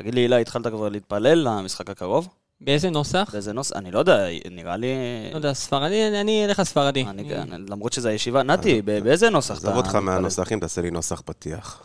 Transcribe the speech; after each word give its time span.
תגיד 0.00 0.14
לי, 0.14 0.22
אילי, 0.22 0.40
התחלת 0.40 0.66
כבר 0.66 0.88
להתפלל 0.88 1.48
למשחק 1.48 1.90
הקרוב? 1.90 2.28
באיזה 2.60 2.90
נוסח? 2.90 3.30
באיזה 3.32 3.52
נוסח? 3.52 3.76
אני 3.76 3.90
לא 3.90 3.98
יודע, 3.98 4.18
נראה 4.50 4.76
לי... 4.76 4.86
לא 5.32 5.36
יודע, 5.36 5.52
ספרדי, 5.54 6.08
אני- 6.08 6.20
אני 6.20 6.44
אלך 6.44 6.58
לספרדי. 6.58 7.04
אני, 7.08 7.24
למרות 7.68 7.92
שזו 7.92 8.08
הישיבה, 8.08 8.42
נתי, 8.42 8.82
ב- 8.84 8.98
באיזה 8.98 9.30
נוסח 9.30 9.58
אתה... 9.58 9.68
עזוב 9.68 9.76
אותך? 9.76 9.94
מהנוסחים, 9.94 10.60
תעשה 10.60 10.80
לי 10.82 10.90
נוסח 10.90 11.20
פתיח. 11.24 11.84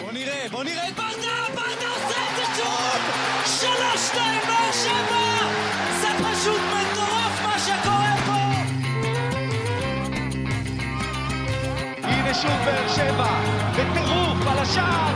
בוא 0.00 0.12
נראה, 0.12 0.46
בוא 0.50 0.64
נראה 0.64 0.88
את 0.88 0.94
ברדה, 0.94 1.12
ברדה 1.54 1.88
עושה 1.94 2.18
את 2.30 2.36
זה 2.36 2.62
שוב! 2.62 3.02
שלוש, 3.60 4.06
שתיים, 4.08 4.40
באר 4.46 4.72
שבע! 4.72 5.22
זה 6.00 6.08
פשוט 6.18 6.60
מטורף 6.60 7.42
מה 7.42 7.56
שקורה 7.58 8.14
פה! 8.26 8.42
הנה 12.08 12.34
שוב 12.34 12.50
באר 12.64 12.88
שבע, 12.88 13.61
בטירוף 14.72 15.11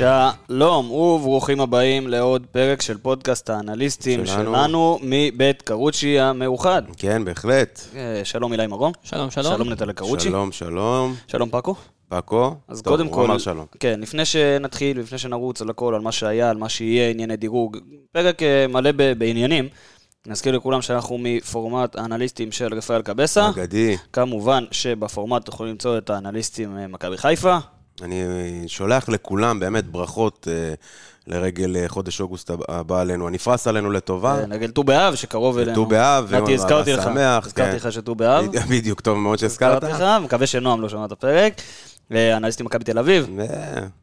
שלום 0.00 0.90
וברוכים 0.90 1.60
הבאים 1.60 2.08
לעוד 2.08 2.46
פרק 2.52 2.82
של 2.82 2.98
פודקאסט 2.98 3.50
האנליסטים 3.50 4.26
שלנו. 4.26 4.54
שלנו 4.54 4.98
מבית 5.02 5.62
קרוצ'י 5.62 6.20
המאוחד. 6.20 6.82
כן, 6.96 7.24
בהחלט. 7.24 7.80
אה, 7.96 8.20
שלום 8.24 8.52
אילי 8.52 8.66
מרום. 8.66 8.92
שלום, 9.02 9.30
שלום. 9.30 9.54
שלום 9.54 9.70
נטלי 9.70 9.94
קרוצ'י. 9.94 10.28
שלום, 10.28 10.52
שלום. 10.52 11.14
שלום 11.26 11.50
פאקו. 11.50 11.74
פאקו? 12.08 12.54
אז 12.68 12.82
טוב, 12.82 12.92
קודם 12.92 13.06
הוא 13.06 13.14
כל, 13.14 13.24
אמר 13.24 13.38
שלום. 13.38 13.66
כן, 13.80 14.00
לפני 14.00 14.24
שנתחיל, 14.24 15.00
לפני 15.00 15.18
שנרוץ 15.18 15.62
על 15.62 15.70
הכל, 15.70 15.94
על 15.94 16.00
מה 16.00 16.12
שהיה, 16.12 16.50
על 16.50 16.56
מה 16.56 16.68
שיהיה, 16.68 17.10
ענייני 17.10 17.36
דירוג, 17.36 17.76
פרק 18.12 18.42
אה, 18.42 18.66
מלא 18.68 18.92
ב- 18.96 19.12
בעניינים. 19.12 19.68
נזכיר 20.26 20.56
לכולם 20.56 20.82
שאנחנו 20.82 21.18
מפורמט 21.20 21.96
האנליסטים 21.96 22.52
של 22.52 22.74
רפאל 22.74 23.02
קבסה. 23.02 23.48
אגדי. 23.48 23.96
כמובן 24.12 24.64
שבפורמט 24.70 25.44
תוכלו 25.44 25.66
למצוא 25.66 25.98
את 25.98 26.10
האנליסטים 26.10 26.78
אה, 26.78 26.86
מכבי 26.86 27.16
חיפה. 27.16 27.58
אני 28.02 28.24
שולח 28.66 29.08
לכולם 29.08 29.60
באמת 29.60 29.86
ברכות 29.86 30.48
אה, 30.50 30.74
לרגל 31.26 31.76
אה, 31.76 31.88
חודש 31.88 32.20
אוגוסט 32.20 32.50
הבא- 32.68 33.00
עלינו. 33.00 33.26
הנפרס 33.28 33.66
עלינו 33.66 33.90
לטובה. 33.90 34.38
אה, 34.40 34.46
נגד 34.46 34.70
ט"ו 34.70 34.84
באב 34.84 35.14
שקרוב 35.14 35.58
אלינו. 35.58 35.74
ט"ו 35.74 35.86
באב, 35.86 36.34
נתי, 36.34 36.54
הזכרתי 36.54 36.92
לך, 36.92 37.06
הזכרתי 37.46 37.70
כן. 37.70 37.76
לך 37.76 37.92
שט"ו 37.92 38.14
באב. 38.14 38.44
בדיוק, 38.70 39.00
טוב 39.00 39.18
מאוד 39.18 39.38
שהזכרת. 39.38 39.84
הזכרתי 39.84 40.02
לך, 40.02 40.24
מקווה 40.24 40.46
שנועם 40.46 40.80
לא 40.80 40.88
שמע 40.88 41.04
את 41.04 41.12
הפרק. 41.12 41.60
אה, 42.14 42.36
אנליסטים 42.36 42.66
מכבי 42.66 42.84
תל 42.84 42.98
אביב, 42.98 43.26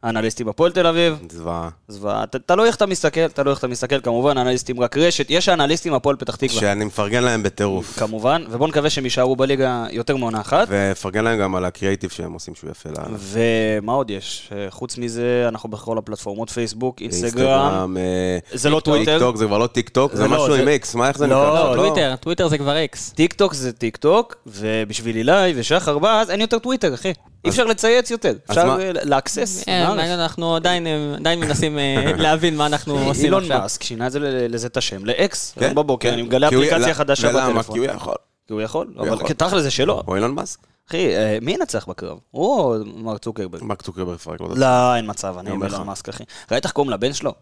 אנליסטים 0.03 0.49
הפועל 0.49 0.71
תל 0.71 0.87
אביב. 0.87 1.17
זוועה. 1.31 1.69
זוועה, 1.87 2.23
תלוי 2.45 2.67
איך 2.67 2.75
אתה 2.75 2.85
מסתכל, 2.85 3.27
תלוי 3.27 3.51
איך 3.51 3.59
אתה 3.59 3.67
מסתכל, 3.67 4.01
כמובן, 4.01 4.37
אנליסטים 4.37 4.79
רק 4.79 4.97
רשת, 4.97 5.25
יש 5.29 5.49
אנליסטים 5.49 5.93
הפועל 5.93 6.15
פתח 6.15 6.35
תקווה, 6.35 6.59
שאני 6.61 6.85
מפרגן 6.85 7.23
להם 7.23 7.43
בטירוף. 7.43 7.99
כמובן, 7.99 8.43
ובואו 8.49 8.69
נקווה 8.69 8.89
שהם 8.89 9.03
יישארו 9.03 9.35
בליגה 9.35 9.85
יותר 9.91 10.15
מעונה 10.15 10.41
אחת. 10.41 10.67
ומפרגן 10.69 11.23
להם 11.23 11.39
גם 11.39 11.55
על 11.55 11.65
הקריאייטיב 11.65 12.09
שהם 12.09 12.33
עושים 12.33 12.55
שהוא 12.55 12.71
יפה 12.71 12.89
לאללה. 12.89 13.17
ומה 13.19 13.93
עוד 13.93 14.09
יש? 14.09 14.49
אה, 14.55 14.65
חוץ 14.69 14.97
מזה, 14.97 15.45
אנחנו 15.47 15.69
בכל 15.69 15.97
הפלטפורמות, 15.97 16.49
פייסבוק, 16.49 17.01
אינסטגרם. 17.01 17.97
אה, 17.97 18.37
זה 18.53 18.69
לא 18.69 18.79
טוויטר. 18.79 19.31
זה 19.35 19.45
כבר 19.45 19.57
לא 19.57 19.67
טיק 19.67 19.89
טוק, 19.89 20.15
זה 20.15 20.23
לא, 20.27 20.29
משהו 20.29 20.55
זה- 20.55 20.61
עם 20.61 20.67
איקס, 20.67 20.95
מה 20.95 21.07
איך 21.07 21.17
זה 21.17 21.27
לא, 21.27 21.35
נקרא? 21.43 21.69
לא, 21.69 21.75
טוויטר, 21.75 22.15
טוויטר 22.19 22.47
זה 22.47 22.57
כבר 22.57 22.83
אקס. 22.83 23.09
טיק 23.09 23.33
טוק 23.33 23.53
זה 23.53 23.71
טיק 23.73 23.97
טוק, 23.97 24.35
ובשביל 24.47 25.15
אילי 25.17 25.53
ושחר 25.55 25.97
באז 25.99 26.29
אין 26.31 26.41
יותר 26.41 26.59
טוויטר, 26.59 26.93
אחי. 26.93 27.13
אי 27.45 27.49
אפשר 27.49 27.63
לצייץ 27.97 28.11
יותר, 28.11 28.33
אפשר? 28.49 28.77
אה, 28.79 28.91
לאקסס. 29.03 29.63
מה? 29.67 30.13
אנחנו 30.13 30.55
עדיין 30.55 30.87
אה, 30.87 31.35
מנסים 31.35 31.79
אה, 31.79 32.11
להבין 32.23 32.57
מה 32.57 32.65
אנחנו 32.65 32.99
עושים 33.07 33.25
אילון 33.25 33.43
עכשיו. 33.43 33.59
מאסק 33.61 33.83
שינה 33.83 34.07
את 34.07 34.11
זה 34.11 34.19
ל- 34.19 34.53
לזה 34.55 34.67
את 34.67 34.77
השם 34.77 35.05
לאקס. 35.05 35.53
כן, 35.55 35.63
היום 35.65 35.75
בבוקר 35.75 36.07
כן. 36.07 36.13
אני 36.13 36.21
מגלה 36.21 36.47
הוא- 36.47 36.55
אפליקציה 36.55 36.87
לא, 36.87 36.93
חדשה? 36.93 37.29
בטלפון. 37.29 37.75
כי 37.75 37.79
הוא 37.79 37.95
יכול. 37.95 38.15
כי 38.47 38.53
הוא 38.53 38.61
יכול, 38.61 38.87
הוא 38.95 39.07
אבל. 39.07 39.17
תכל'ס 39.33 39.61
זה 39.63 39.71
שלו. 39.71 40.03
או 40.07 40.15
אילון 40.15 40.31
מאסק? 40.35 40.59
אחי, 40.89 41.07
מי 41.41 41.51
ינצח 41.51 41.85
בקרב? 41.89 42.17
הוא 42.31 42.59
או 42.59 42.75
מרק 42.95 43.19
צוקרברג? 43.23 43.63
מרק 43.63 43.81
צוקרברג 43.81 44.15
יפרק 44.15 44.39
לו 44.41 44.53
את 44.53 44.57
לא, 44.57 44.95
אין 44.95 45.05
מצב, 45.09 45.35
אני 45.39 45.51
אומר 45.51 45.67
לך. 45.67 45.73
אילון 45.73 45.87
מאסק, 45.87 46.09
אחי. 46.09 46.23
ראית 46.51 46.63
איך 46.65 46.71
קוראים 46.73 46.91
לבן 46.93 47.13
שלו? 47.13 47.33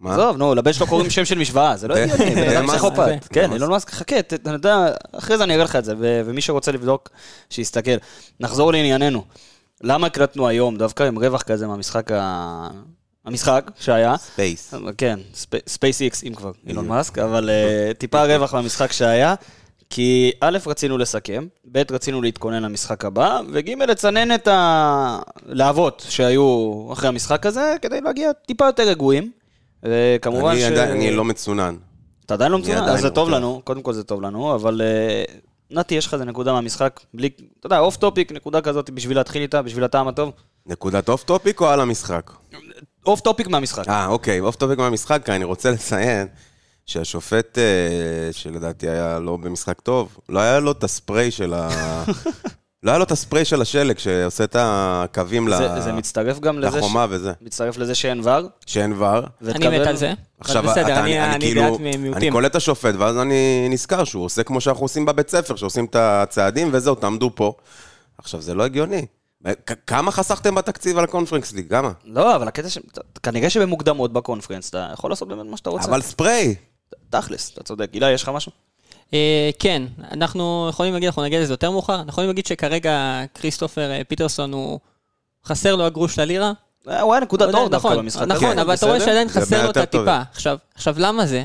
מה? 0.00 0.12
עזוב, 0.14 0.36
נו, 0.36 0.54
לבן 0.54 0.72
שלו 0.72 0.86
קוראים 0.86 1.10
שם 1.10 1.24
של 1.24 1.38
משוואה, 1.38 1.76
זה 1.76 1.88
לא 1.88 1.94
הגיוני, 1.96 2.34
בן 2.34 2.48
אדם. 2.56 2.66
פסיכופת. 2.66 3.28
כן. 3.30 3.52
אילון 3.52 3.70
מאסק, 3.70 3.90
חכה, 3.90 4.18
אתה 4.18 4.50
יודע, 4.50 4.76
אחרי 5.12 5.38
זה 5.38 5.44
אני 5.44 5.54
אראה 5.54 5.64
לך 5.64 5.76
את 5.76 5.84
זה, 5.84 5.94
ו- 5.98 6.20
ומי 6.24 6.40
שרוצה 6.40 6.72
לבדוק, 6.72 7.08
שיסתכל. 7.50 7.90
נחזור 8.40 8.72
לענייננו. 8.72 9.24
למה 9.82 10.06
הקלטנו 10.06 10.48
היום, 10.48 10.76
דווקא 10.76 11.02
עם 11.02 11.18
רווח 11.18 11.42
כזה 11.42 11.66
מהמשחק 11.66 12.10
ה... 12.12 12.68
המשחק 13.24 13.70
שהיה, 13.80 14.16
ספייס. 14.16 14.74
כן, 14.98 15.20
ספייס 15.66 16.00
איקס, 16.00 16.24
אם 16.24 16.34
כבר, 16.34 16.52
אילון 16.66 16.88
מאסק, 16.88 17.18
אבל 17.18 17.50
אה, 17.50 17.94
טיפה 17.98 18.24
רווח 18.24 18.54
מהמשחק 18.54 18.92
שהיה, 18.92 19.34
כי 19.90 20.32
א', 20.40 20.58
רצינו 20.66 20.98
לסכם, 20.98 21.46
ב', 21.72 21.82
רצינו 21.90 22.22
להתכונן 22.22 22.62
למשחק 22.62 23.04
הבא, 23.04 23.40
וג', 23.52 23.70
לצנן 23.70 24.34
את 24.34 24.48
הלהבות 24.50 26.06
שהיו 26.08 26.88
אחרי 26.92 27.08
המשחק 27.08 27.46
הזה, 27.46 27.74
כדי 27.82 28.00
להגיע 28.00 28.32
טיפה 28.32 28.66
יותר 28.66 28.82
רגועים. 28.82 29.30
וכמובן 29.82 30.50
אני 30.50 30.60
ש... 30.60 30.64
אני 30.64 31.10
לא 31.10 31.24
מצונן. 31.24 31.76
אתה 32.26 32.34
עדיין 32.34 32.52
לא 32.52 32.58
מצונן, 32.58 32.82
אז 32.82 33.00
זה 33.00 33.08
לא 33.08 33.14
טוב. 33.14 33.30
לנו, 33.30 33.60
קודם 33.64 33.82
כל 33.82 33.92
זה 33.92 34.04
טוב 34.04 34.22
לנו, 34.22 34.54
אבל 34.54 34.82
אה, 34.84 35.24
נתי, 35.70 35.94
יש 35.94 36.06
לך 36.06 36.14
איזה 36.14 36.24
נקודה 36.24 36.52
מהמשחק, 36.52 37.00
בלי, 37.14 37.30
אתה 37.60 37.66
יודע, 37.66 37.78
off 37.78 37.96
topic, 37.96 38.32
נקודה 38.32 38.60
כזאת 38.60 38.90
בשביל 38.90 39.16
להתחיל 39.16 39.42
איתה, 39.42 39.62
בשביל 39.62 39.84
הטעם 39.84 40.08
הטוב. 40.08 40.32
נקודת 40.66 41.08
off 41.08 41.24
topic 41.24 41.60
או 41.60 41.66
על 41.66 41.80
המשחק? 41.80 42.30
off 43.06 43.20
topic 43.20 43.46
מהמשחק. 43.46 43.88
אה, 43.88 44.06
אוקיי, 44.06 44.40
off 44.40 44.56
topic 44.56 44.78
מהמשחק, 44.78 45.22
כי 45.24 45.32
אני 45.32 45.44
רוצה 45.44 45.70
לציין 45.70 46.28
שהשופט, 46.86 47.58
אה, 47.58 48.32
שלדעתי 48.32 48.88
היה 48.88 49.18
לא 49.18 49.36
במשחק 49.36 49.80
טוב, 49.80 50.18
לא 50.28 50.40
היה 50.40 50.60
לו 50.60 50.72
את 50.72 50.84
הספריי 50.84 51.30
של 51.30 51.54
ה... 51.54 51.68
לא 52.82 52.90
היה 52.90 52.98
לו 52.98 53.04
את 53.04 53.10
הספריי 53.10 53.44
של 53.44 53.62
השלג 53.62 53.98
שעושה 53.98 54.44
את 54.44 54.56
הקווים 54.58 55.48
ל- 55.48 55.56
זה, 55.56 55.80
זה 55.80 55.92
מצטרף 55.92 56.38
גם 56.40 56.58
לזה, 56.58 56.78
לחומה 56.78 57.06
וזה. 57.10 57.32
מצטרף 57.40 57.76
לזה 57.78 57.94
שאין 57.94 58.20
ור. 58.24 58.48
שאין 58.66 58.92
ור. 58.92 59.18
אני 59.48 59.78
מת 59.78 59.86
על 59.86 59.96
זה. 59.96 60.12
עכשיו, 60.40 60.62
בסדר, 60.62 60.82
אתה- 60.92 61.00
אני 61.04 61.20
אני 61.34 61.40
כאילו- 61.46 61.78
דעת 62.10 62.16
אני. 62.16 62.30
קולט 62.30 62.50
את 62.50 62.56
השופט, 62.56 62.94
ואז 62.98 63.18
אני 63.18 63.66
נזכר 63.70 64.04
שהוא 64.04 64.24
עושה 64.24 64.42
כמו 64.42 64.60
שאנחנו 64.60 64.84
עושים 64.84 65.04
בבית 65.06 65.30
ספר, 65.30 65.56
שעושים 65.56 65.84
את 65.84 65.96
הצעדים 65.98 66.68
וזהו, 66.72 66.94
תעמדו 66.94 67.30
פה. 67.34 67.52
עכשיו, 68.18 68.40
זה 68.40 68.54
לא 68.54 68.64
הגיוני. 68.64 69.06
כמה 69.86 70.10
חסכתם 70.10 70.54
בתקציב 70.54 70.98
על 70.98 71.04
הקונפרנס 71.04 71.52
ליג? 71.52 71.70
כמה? 71.70 71.92
לא, 72.04 72.36
אבל 72.36 72.48
הקטע 72.48 72.68
ש... 72.70 72.78
כנראה 73.22 73.50
שבמוקדמות 73.50 74.12
בקונפרנס, 74.12 74.68
אתה 74.70 74.90
יכול 74.92 75.10
לעשות 75.10 75.28
באמת 75.28 75.46
מה 75.50 75.56
שאתה 75.56 75.70
רוצה. 75.70 75.88
אבל 75.88 76.02
ספריי. 76.02 76.54
תכלס, 77.10 77.50
אתה 77.54 77.62
צודק. 77.62 77.90
הילה, 77.92 78.10
יש 78.10 78.22
לך 78.22 78.28
משהו? 78.28 78.52
אה, 79.14 79.50
כן, 79.58 79.82
אנחנו 80.12 80.66
יכולים 80.70 80.92
להגיד, 80.92 81.06
אנחנו 81.06 81.22
נגיע 81.22 81.40
לזה 81.40 81.52
יותר 81.52 81.70
מאוחר, 81.70 81.94
אנחנו 81.94 82.10
יכולים 82.10 82.30
להגיד 82.30 82.46
שכרגע 82.46 83.20
כריסטופר 83.34 83.90
אה, 83.90 84.04
פיטרסון 84.08 84.52
הוא... 84.52 84.78
חסר 85.46 85.76
לו 85.76 85.86
הגרוש 85.86 86.18
ללירה. 86.18 86.52
אה, 86.88 87.00
הוא 87.00 87.14
היה 87.14 87.20
נקודת 87.20 87.54
אור 87.54 87.68
דווקא 87.68 87.88
נכון, 87.88 87.98
במשחק. 87.98 88.26
נכון, 88.26 88.48
הזה, 88.48 88.62
אבל 88.62 88.74
אתה 88.74 88.86
רואה? 88.86 89.00
שעדיין 89.00 89.28
חסר 89.28 89.64
לו 89.64 89.70
את. 89.70 89.76
הטיפה. 89.76 90.20
עכשיו, 90.32 90.58
עכשיו, 90.74 90.94
למה 90.98 91.26
זה? 91.26 91.44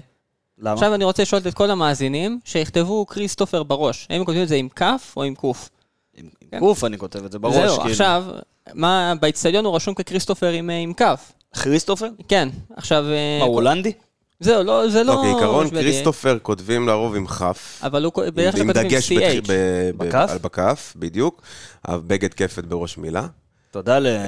למה? 0.57 0.73
עכשיו 0.73 0.95
אני 0.95 1.03
רוצה 1.03 1.23
לשאול 1.23 1.41
את 1.47 1.53
כל 1.53 1.72
המאזינים, 1.72 2.39
שיכתבו 2.45 3.05
כריסטופר 3.05 3.63
בראש. 3.63 4.07
האם 4.09 4.19
הם 4.19 4.25
כותבים 4.25 4.43
את 4.43 4.47
זה 4.47 4.55
עם 4.55 4.69
כף 4.69 5.13
או 5.17 5.23
עם 5.23 5.35
קוף? 5.35 5.69
עם 6.17 6.29
עם 6.41 6.59
קוף 6.59 6.83
אני 6.83 6.97
כותב 6.97 7.25
את 7.25 7.31
זה 7.31 7.39
בראש. 7.39 7.55
זהו, 7.55 7.78
כאילו. 7.78 7.91
עכשיו, 7.91 8.25
מה, 8.73 9.13
באיצטדיון 9.19 9.66
הוא 9.66 9.75
רשום 9.75 9.93
ככריסטופר 9.93 10.49
עם, 10.49 10.93
כף. 10.93 11.31
כריסטופר? 11.53 12.07
כן, 12.28 12.49
עכשיו... 12.75 13.05
מה, 13.39 13.45
הוא 13.45 13.55
הולנדי? 13.55 13.93
זהו, 14.41 14.63
לא, 14.63 14.90
זה 14.90 15.03
לא... 15.03 15.13
לא, 15.16 15.22
בעיקרון 15.22 15.66
שוודיה, 15.68 15.81
כריסטופר 15.84 16.38
כותבים 16.41 16.88
לרוב 16.88 17.16
עם 17.16 17.28
כף. 17.28 17.79
אבל 17.84 18.03
הוא 18.06 18.13
בדרך 18.28 18.53
כלל 18.56 18.62
עם 18.62 18.68
כותבים 18.68 18.85
עם 18.85 18.91
דגש 18.91 19.12
בתח- 19.12 19.46
CH. 19.46 19.47
ב- 19.47 19.91
ב- 19.97 20.03
בכף? 20.07 20.28
על 20.31 20.38
בכף, 20.38 20.94
בדיוק. 20.96 21.41
בגד 21.90 22.34
כפת 22.34 22.64
בראש 22.64 22.97
מילה. 22.97 23.28
תודה 23.72 23.99
ל- 23.99 24.26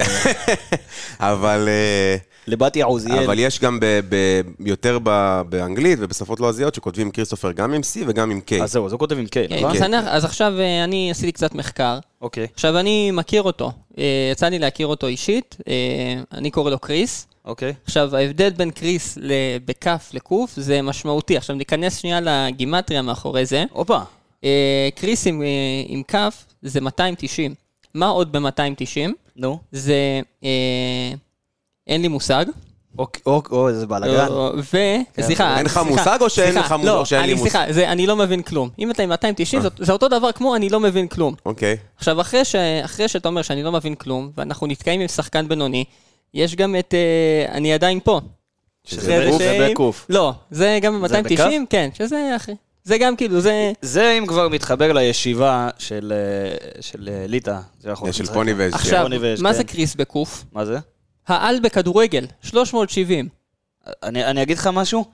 אבל... 1.20 1.68
אה, 1.68 2.16
לבתי 2.48 2.82
עוזיאל. 2.82 3.24
אבל 3.24 3.40
יש 3.40 3.60
גם 3.60 3.80
ב- 3.80 4.00
ב- 4.10 4.42
יותר 4.68 5.00
ב- 5.04 5.42
באנגלית 5.50 6.00
ובשפות 6.02 6.40
לועזיות 6.40 6.76
שכותבים 6.76 7.12
כריסטופר 7.12 7.52
גם 7.52 7.74
עם 7.74 7.82
C 7.82 8.00
וגם 8.08 8.32
עם 8.32 8.40
K. 8.52 8.64
אז 8.64 8.72
זהו, 8.72 8.86
אז 8.86 8.92
הוא 8.92 9.00
כותב 9.00 9.18
עם 9.18 9.26
K, 9.26 9.30
כן, 9.32 9.46
נכון? 9.58 9.76
אז 9.76 9.82
אני- 9.82 9.98
אז 9.98 10.26
עכשיו 10.26 10.54
אה, 10.60 10.84
אני 10.84 11.12
עשיתי 11.12 11.32
קצת 11.32 11.56
מחקר. 11.56 12.00
אוקיי, 12.22 12.48
עכשיו, 12.54 12.80
אני 12.80 13.12
מכיר 13.12 13.42
אותו. 13.42 13.72
אה, 13.98 14.04
יצא 14.32 14.46
לי 14.46 14.60
להכיר 14.60 14.88
אותו 14.88 15.08
אישית. 15.08 15.58
אני 16.34 16.52
קורא 16.52 16.72
לו 16.72 16.80
קריס. 16.80 17.28
אוקיי. 17.46 17.74
עכשיו, 17.86 18.16
ההבדל 18.16 18.50
בין 18.50 18.72
קריס 18.72 19.18
בכף 19.66 20.10
לקוף 20.14 20.52
זה 20.56 20.82
משמעותי. 20.82 21.38
עכשיו, 21.38 21.56
ניכנס 21.56 21.98
שנייה 21.98 22.20
לגימטריה 22.22 23.02
מאחורי 23.02 23.46
זה. 23.46 23.64
הופה. 23.72 24.00
אה, 24.44 24.90
קריס 24.96 25.28
עם, 25.28 25.42
אה, 25.42 25.48
עם 25.88 26.04
כף 26.08 26.46
זה 26.62 26.82
290. 26.82 27.56
מה 27.94 28.08
עוד 28.08 28.32
ב-290? 28.32 29.12
נו. 29.36 29.60
זה... 29.72 30.22
אה, 30.44 30.50
אין 31.88 32.02
לי 32.02 32.08
מושג. 32.08 32.46
או, 33.00 33.08
או, 33.26 33.42
או, 33.52 33.70
איזה 33.70 33.88
בלאגן. 33.88 34.28
ו... 34.74 34.78
סליחה. 35.22 35.58
אין 35.58 35.66
לך 35.66 35.72
סליחה, 35.74 35.84
מושג 35.90 36.18
או 36.22 36.30
שאין 36.30 36.52
סליחה, 36.52 36.66
לך 36.66 36.72
מושג 36.72 36.86
לא, 36.88 37.00
או 37.00 37.06
שאין 37.06 37.26
לי 37.26 37.34
מושג? 37.34 37.50
סליחה, 37.50 37.74
זה- 37.74 37.92
אני 37.92 38.08
לא 38.08 38.16
מבין 38.16 38.42
כלום. 38.42 38.70
אם 38.80 38.92
אתה 38.92 39.04
עם 39.04 39.10
290, 39.10 39.62
זאת- 39.62 39.74
זה 39.78 39.92
אותו 39.92 40.08
דבר 40.08 40.32
כמו 40.32 40.56
אני 40.56 40.70
לא 40.70 40.80
מבין 40.80 41.08
כלום. 41.08 41.36
אוקיי. 41.46 41.78
עכשיו. 41.98 42.22
אחרי 42.22 42.46
שאתה 43.08 43.28
אומר 43.28 43.42
שאני 43.42 43.64
לא 43.64 43.72
מבין 43.72 43.96
כלום, 43.96 44.32
ואנחנו 44.38 44.68
נתקעים 44.68 45.02
עם 45.02 45.08
שחקן 45.08 45.48
בינוני, 45.48 45.84
יש 46.34 46.56
גם 46.56 46.76
את 46.80 46.94
אה, 46.94 47.56
אני 47.56 47.74
עדיין 47.74 48.00
פה. 48.04 48.22
שזה 48.84 49.26
בקוף 49.28 49.42
שאם- 49.42 49.62
ובקוף. 49.68 50.06
לא, 50.10 50.34
זה 50.52 50.80
גם 50.82 51.08
זה 51.08 51.22
ב-290, 51.22 51.42
כן, 51.70 51.90
שזה 51.94 52.36
אחי. 52.36 52.52
זה 52.84 52.98
גם 52.98 53.16
כאילו, 53.16 53.42
זה... 53.42 53.72
זה 53.82 54.12
אם 54.18 54.26
כבר 54.28 54.50
מתחבר 54.50 54.94
לישיבה 54.94 55.70
של, 55.78 56.14
אה, 56.16 56.82
של 56.82 57.10
אה, 57.12 57.26
ליטא. 57.28 57.60
זה 57.80 57.90
יכול 57.90 58.12
של. 58.12 58.26
פוני 58.26 58.54
ואש. 58.54 58.74
עכשיו, 58.74 59.04
רוני 59.04 59.18
ויש, 59.18 59.40
מה 59.42 59.50
כן. 59.50 59.56
זה 59.56 59.64
קריס 59.64 59.96
בקוף? 59.96 60.44
מה 60.52 60.66
זה? 60.66 60.78
העל 61.28 61.60
בכדורגל, 61.60 62.26
370. 62.42 63.28
אני, 64.04 64.26
אני 64.26 64.42
אגיד 64.42 64.58
לך 64.58 64.68
משהו? 64.74 65.06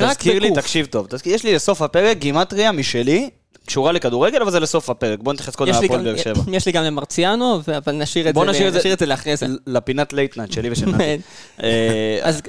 רק 0.00 0.16
תזכיר 0.16 0.38
לי, 0.38 0.50
בקוף. 0.50 0.58
תקשיב 0.62 0.86
טוב. 0.86 1.06
תזכיר, 1.10 1.34
יש 1.34 1.44
לי 1.44 1.54
לסוף 1.54 1.82
הפרק 1.82 2.16
גימטריה 2.16 2.72
משלי, 2.72 3.30
קשורה 3.66 3.92
לכדורגל, 3.92 4.42
אבל 4.42 4.50
זה 4.50 4.60
לסוף 4.60 4.90
הפרק. 4.90 5.18
בוא 5.22 5.32
נתייחס 5.32 5.56
קודם 5.56 5.70
יש 5.70 5.76
לי 5.76 5.82
להפועל 5.82 6.00
גם- 6.00 6.04
באר 6.06 6.16
שבע. 6.16 6.42
יש 6.56 6.66
לי 6.66 6.72
גם 6.72 6.84
למרציאנו, 6.84 7.60
אבל 7.76 7.92
נשאיר 7.92 8.28
את 8.28 8.34
זה 8.34 8.40
נשאיר 8.44 8.92
את 8.92 8.98
זה- 8.98 9.06
לאחרי 9.06 9.36
זה. 9.36 9.46
לפינת 9.66 10.12
לייטנאט 10.12 10.52
שלי 10.52 10.70
ושל 10.72 10.86
נתי. 10.86 11.02
אה, 11.62 12.18
אז 12.22 12.42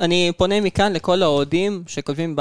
אני 0.00 0.32
פונה 0.36 0.60
מכאן 0.60 0.92
לכל 0.92 1.22
האוהדים 1.22 1.82
שכותבים 1.86 2.36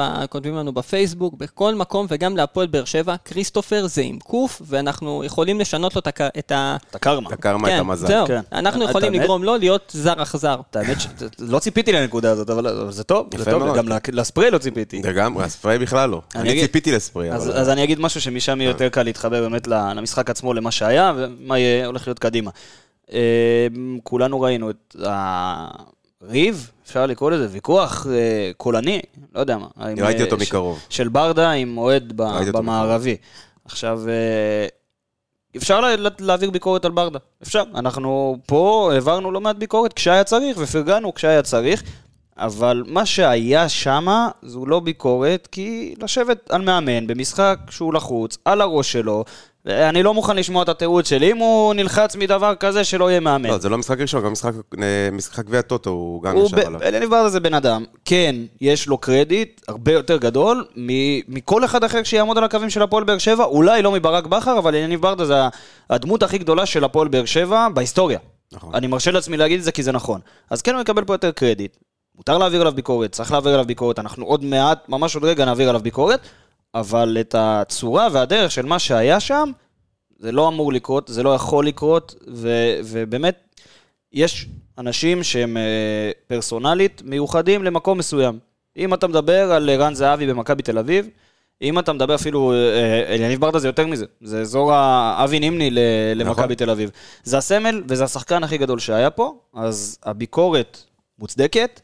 לנו 0.46 0.72
בפייסבוק, 0.74 1.34
בכל 1.38 1.76
מקום, 1.76 2.06
וגם 2.10 2.38
להפועל 2.38 2.68
באר 2.68 2.86
שבע, 2.86 3.16
כריסטופר 3.26 3.88
זה 3.88 4.02
עם 4.02 4.20
קוף, 4.20 4.62
ואנחנו 4.66 5.24
יכולים 5.24 5.60
לשנות 5.60 5.96
לו 5.96 6.02
את 6.02 6.08
ה... 6.22 6.28
את 6.40 6.52
הקרמה. 6.96 7.28
את 7.30 7.34
הקרמה, 7.34 7.76
את 7.76 7.80
המזל. 7.80 8.08
זהו, 8.08 8.28
כן. 8.28 8.40
אנחנו 8.54 8.84
יכולים? 8.84 9.14
לגרום 9.14 9.44
לו 9.44 9.58
להיות 9.58 9.92
זר 9.96 10.22
אכזר. 10.24 10.60
האמת 10.76 10.98
שלא 11.40 11.60
ציפיתי 11.60 11.92
לנקודה 11.92 12.32
הזאת, 12.32 12.50
אבל 12.50 12.92
זה 12.92 13.04
טוב, 13.04 13.28
זה 13.38 13.46
טוב. 13.46 13.76
גם 13.78 13.86
לספרי 14.12 14.52
לא 14.52 14.58
ציפיתי. 14.58 15.02
לגמרי, 15.04 15.44
הספריי 15.44 15.80
בכלל 15.80 16.10
לא. 16.10 16.22
אני 16.36 16.62
ציפיתי 16.62 16.92
אבל... 17.36 17.52
אז 17.52 17.70
אני 17.70 17.84
אגיד 17.84 18.00
משהו 18.10 18.22
שמשם 18.22 18.62
יהיה 18.62 18.70
יותר 18.70 18.90
קל 18.90 19.04
להתחבר 19.04 19.42
באמת 19.42 19.68
למשחק 19.68 20.30
עצמו, 20.30 20.54
למה 20.54 20.72
שהיה, 20.72 21.14
ומה 21.18 21.60
יהיה, 21.60 21.86
הולך 21.86 22.08
להיות 22.08 22.20
קדימה. 22.20 22.52
אה, 23.14 23.68
כולנו 24.04 24.42
ראינו 24.42 24.70
את 24.70 24.96
הריב, 26.22 26.72
אפשר 26.86 27.06
לקרוא 27.06 27.32
לזה, 27.32 27.48
ויכוח 27.52 28.08
אה, 28.10 28.52
קולני, 28.58 29.00
לא 29.36 29.40
יודע 29.40 29.58
מה. 29.58 29.68
ראיתי 30.06 30.24
אותו 30.24 30.36
מקרוב. 30.38 30.80
של 30.90 31.08
ברדה 31.10 31.52
עם 31.52 31.78
אוהד 31.78 32.14
במערבי. 32.58 33.16
עכשיו, 33.66 34.02
אה, 34.10 34.68
אפשר 35.58 35.82
לה- 35.82 35.96
לה- 35.96 36.10
להעביר 36.20 36.50
ביקורת 36.52 36.86
על 36.86 36.92
ברדה, 36.92 37.20
אפשר. 37.44 37.64
אנחנו 37.76 38.38
פה 38.46 38.90
העברנו 38.94 39.32
לא 39.32 39.42
מעט 39.42 39.56
ביקורת 39.56 39.94
כשהיה 39.94 40.24
צריך, 40.24 40.58
ופרגנו 40.60 41.14
כשהיה 41.14 41.42
צריך. 41.42 41.84
אבל 42.40 42.84
מה 42.88 43.06
שהיה 43.06 43.70
שמה 43.70 44.30
זו 44.44 44.66
לא 44.66 44.80
ביקורת, 44.80 45.48
כי 45.52 45.96
לשבת 46.04 46.50
על 46.52 46.62
מאמן 46.62 47.08
במשחק 47.08 47.60
שהוא 47.70 47.94
לחוץ, 47.94 48.38
על 48.46 48.62
הראש 48.62 48.92
שלו, 48.92 49.24
אני 49.66 50.04
לא 50.04 50.14
מוכן 50.14 50.36
לשמוע 50.36 50.64
את 50.64 50.70
התירוץ 50.70 51.10
שלי, 51.10 51.32
אם 51.32 51.38
הוא 51.38 51.74
נלחץ 51.74 52.16
מדבר 52.16 52.56
כזה 52.56 52.84
שלא 52.84 53.10
יהיה 53.10 53.20
מאמן. 53.20 53.50
לא, 53.50 53.58
זה 53.58 53.70
לא 53.70 53.78
משחק 53.78 54.00
ראשון, 54.00 54.24
גם 54.24 54.32
משחק- 54.32 54.52
אה, 54.82 55.10
משחק 55.12 55.46
גביע 55.46 55.62
טוטו, 55.62 55.90
הוא 55.90 56.24
גם 56.24 56.38
ישב 56.38 56.58
עליו. 56.60 56.84
אליניב 56.84 57.10
ברדה 57.10 57.30
זה 57.30 57.40
בן 57.40 57.54
אדם, 57.54 57.84
כן, 58.06 58.36
יש 58.62 58.88
לו 58.88 58.98
קרדיט 58.98 59.62
הרבה 59.68 59.92
יותר 59.94 60.18
גדול 60.18 60.66
מ- 60.78 61.36
מכל 61.36 61.66
אחד 61.66 61.84
אחר 61.84 62.04
שיעמוד 62.04 62.38
על 62.38 62.44
הקווים 62.44 62.70
של 62.70 62.82
הפועל 62.82 63.04
באר 63.04 63.18
שבע, 63.18 63.44
אולי 63.44 63.82
לא 63.82 63.92
מברק 63.92 64.26
בכר, 64.28 64.58
אבל 64.58 64.76
אליניב 64.76 65.02
ברדה 65.02 65.26
זה 65.26 65.36
הדמות 65.90 66.24
הכי 66.24 66.38
גדולה 66.38 66.66
של 66.66 66.84
הפועל 66.84 67.08
באר 67.08 67.26
שבע 67.26 67.68
בהיסטוריה. 67.74 68.20
נכון. 68.54 68.76
אני 68.76 68.88
מרשה 68.88 69.12
לעצמי 69.12 69.38
להגיד 69.38 69.58
את 69.60 69.64
זה 69.66 69.72
כי 69.72 69.84
זה 69.84 69.92
נכון. 69.92 70.20
אז 70.50 70.62
כן 70.62 70.74
הוא 70.74 70.82
יקבל 70.82 71.04
פה 71.04 71.14
יותר 71.14 71.32
קרדיט. 71.32 71.78
מותר 72.20 72.38
להעביר 72.38 72.62
עליו 72.62 72.74
ביקורת, 72.74 73.12
צריך 73.12 73.32
להעביר 73.32 73.54
עליו 73.54 73.66
ביקורת, 73.66 74.00
אנחנו 74.00 74.26
עוד 74.26 74.44
מעט, 74.44 74.90
ממש 74.90 75.16
עוד 75.16 75.24
רגע 75.24 75.46
נעביר 75.46 75.70
עליו 75.70 75.82
ביקורת, 75.82 76.20
אבל 76.76 77.18
את 77.20 77.36
הצורה 77.38 78.08
והדרך 78.12 78.52
של 78.52 78.66
מה 78.66 78.80
שהיה 78.80 79.20
שם, 79.20 79.52
זה 80.20 80.32
לא 80.32 80.48
אמור 80.48 80.74
לקרות, 80.74 81.08
זה 81.08 81.24
לא 81.24 81.36
יכול 81.36 81.68
לקרות, 81.68 82.16
ו- 82.28 82.80
ובאמת, 82.84 83.56
יש 84.14 84.48
אנשים 84.78 85.24
שהם 85.24 85.58
אה, 85.58 86.12
פרסונלית 86.28 87.02
מיוחדים 87.06 87.64
למקום 87.64 87.98
מסוים. 87.98 88.40
אם 88.78 88.94
אתה 88.94 89.08
מדבר 89.08 89.52
על 89.52 89.70
רן 89.70 89.94
זהבי 89.94 90.28
במכבי 90.28 90.64
תל 90.64 90.78
אביב, 90.78 91.10
אם 91.62 91.80
אתה 91.80 91.94
מדבר 91.94 92.16
אפילו, 92.16 92.54
אה, 92.54 93.16
אליניב 93.16 93.42
ברדה 93.42 93.60
זה 93.60 93.68
יותר 93.68 93.88
מזה, 93.88 94.06
זה 94.22 94.42
אזור 94.42 94.74
האבי 94.74 95.40
נימני 95.40 95.70
למכבי 96.16 96.44
נכון. 96.44 96.54
תל 96.54 96.70
אביב. 96.70 96.92
זה 97.24 97.38
הסמל 97.38 97.84
וזה 97.88 98.04
השחקן 98.04 98.44
הכי 98.44 98.58
גדול 98.58 98.80
שהיה 98.80 99.10
פה, 99.10 99.38
אז 99.54 99.98
הביקורת 100.04 100.84
מוצדקת, 101.20 101.82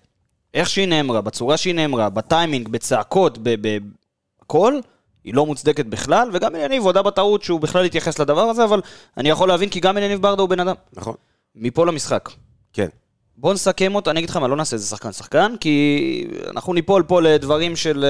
איך 0.56 0.70
שהיא 0.70 0.88
נאמרה, 0.88 1.22
בצורה 1.22 1.58
שהיא 1.58 1.76
נאמרה, 1.76 2.10
בטיימינג, 2.10 2.68
בצעקות, 2.68 3.38
בכל, 3.42 4.80
היא 5.24 5.34
לא 5.34 5.46
מוצדקת 5.46 5.86
בכלל, 5.86 6.30
וגם 6.34 6.56
אליניב 6.56 6.84
הודה 6.84 7.02
בטעות 7.02 7.44
שהוא 7.44 7.62
בכלל 7.62 7.86
התייחס 7.86 8.20
לדבר 8.20 8.42
הזה, 8.42 8.64
אבל 8.64 8.82
אני 9.18 9.30
יכול 9.30 9.48
להבין 9.48 9.70
כי 9.70 9.80
גם 9.80 9.98
אליניב 9.98 10.22
ברדה 10.22 10.42
הוא 10.42 10.50
בן 10.50 10.60
אדם. 10.60 10.76
נכון, 10.94 11.16
מפה 11.56 11.86
למשחק. 11.86 12.30
כן. 12.74 12.88
בוא 13.38 13.54
נסכם 13.54 13.96
אותו, 13.96 14.12
אני 14.12 14.20
אגיד 14.20 14.30
לך 14.30 14.38
מה, 14.38 14.48
לא 14.48 14.56
נעשה 14.56 14.76
איזה 14.76 14.88
שחקן 14.88 15.12
שחקן, 15.12 15.56
כי 15.60 16.28
אנחנו 16.50 16.74
ניפול 16.74 17.04
פה 17.04 17.22
לדברים 17.22 17.76
של... 17.76 18.06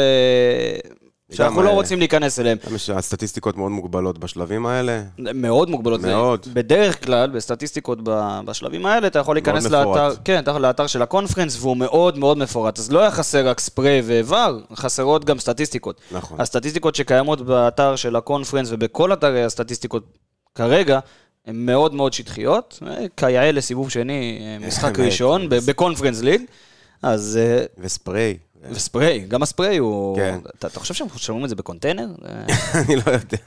שאנחנו 1.31 1.63
לא 1.63 1.69
אה, 1.69 1.73
רוצים 1.73 1.99
להיכנס 1.99 2.39
אליהם. 2.39 2.57
הסטטיסטיקות 2.95 3.57
מאוד 3.57 3.71
מוגבלות 3.71 4.17
בשלבים 4.17 4.65
האלה. 4.65 5.03
מאוד 5.17 5.69
מוגבלות. 5.69 6.01
מאוד. 6.01 6.47
בדרך 6.53 7.05
כלל, 7.05 7.29
בסטטיסטיקות 7.29 7.99
בשלבים 8.45 8.85
האלה, 8.85 9.07
אתה 9.07 9.19
יכול 9.19 9.35
להיכנס. 9.35 9.65
לאתר, 9.65 10.13
כן, 10.25 10.39
אתה 10.39 10.51
יכול 10.51 10.61
לאתר 10.61 10.87
של 10.87 11.01
הקונפרנס, 11.01 11.57
והוא 11.59 11.77
מאוד 11.77 12.17
מאוד 12.17 12.37
מפורט. 12.37 12.79
אז 12.79 12.91
לא 12.91 12.99
היה 12.99 13.11
חסר 13.11 13.47
רק 13.47 13.59
ספריי 13.59 14.01
ו 14.05 14.16
VAR, 14.16 14.59
חסרות 14.75 15.25
גם 15.25 15.39
סטטיסטיקות. 15.39 16.01
נכון. 16.11 16.41
הסטטיסטיקות 16.41 16.95
שקיימות 16.95 17.41
באתר 17.41 17.95
של 17.95 18.15
הקונפרנס 18.15 18.67
ובכל 18.71 19.13
אתרי 19.13 19.43
הסטטיסטיקות 19.43 20.17
כרגע, 20.55 20.99
הן 21.45 21.55
מאוד 21.55 21.93
מאוד 21.93 22.13
שטחיות, 22.13 22.79
אה, 22.87 23.05
כיאה 23.17 23.51
לסיבוב 23.51 23.89
שני, 23.89 24.39
אה, 24.41 24.57
משחק. 24.67 24.99
ראשון 24.99 25.49
בקונפרנס 25.49 26.21
ליג. 26.21 26.41
אז... 27.01 27.39
אה, 27.41 27.65
וספריי, 28.71 29.19
גם 29.27 29.43
הספריי 29.43 29.77
הוא... 29.77 30.15
כן. 30.17 30.39
אתה, 30.59 30.67
אתה 30.67 30.79
חושב 30.79 30.93
שהם 30.93 31.07
שומעים 31.17 31.43
את 31.45 31.49
זה 31.49 31.55
בקונטיינר? 31.55 32.07
אה, 32.25 32.31
אני 32.81 32.95
לא 32.95 33.01
יודע. 33.11 33.37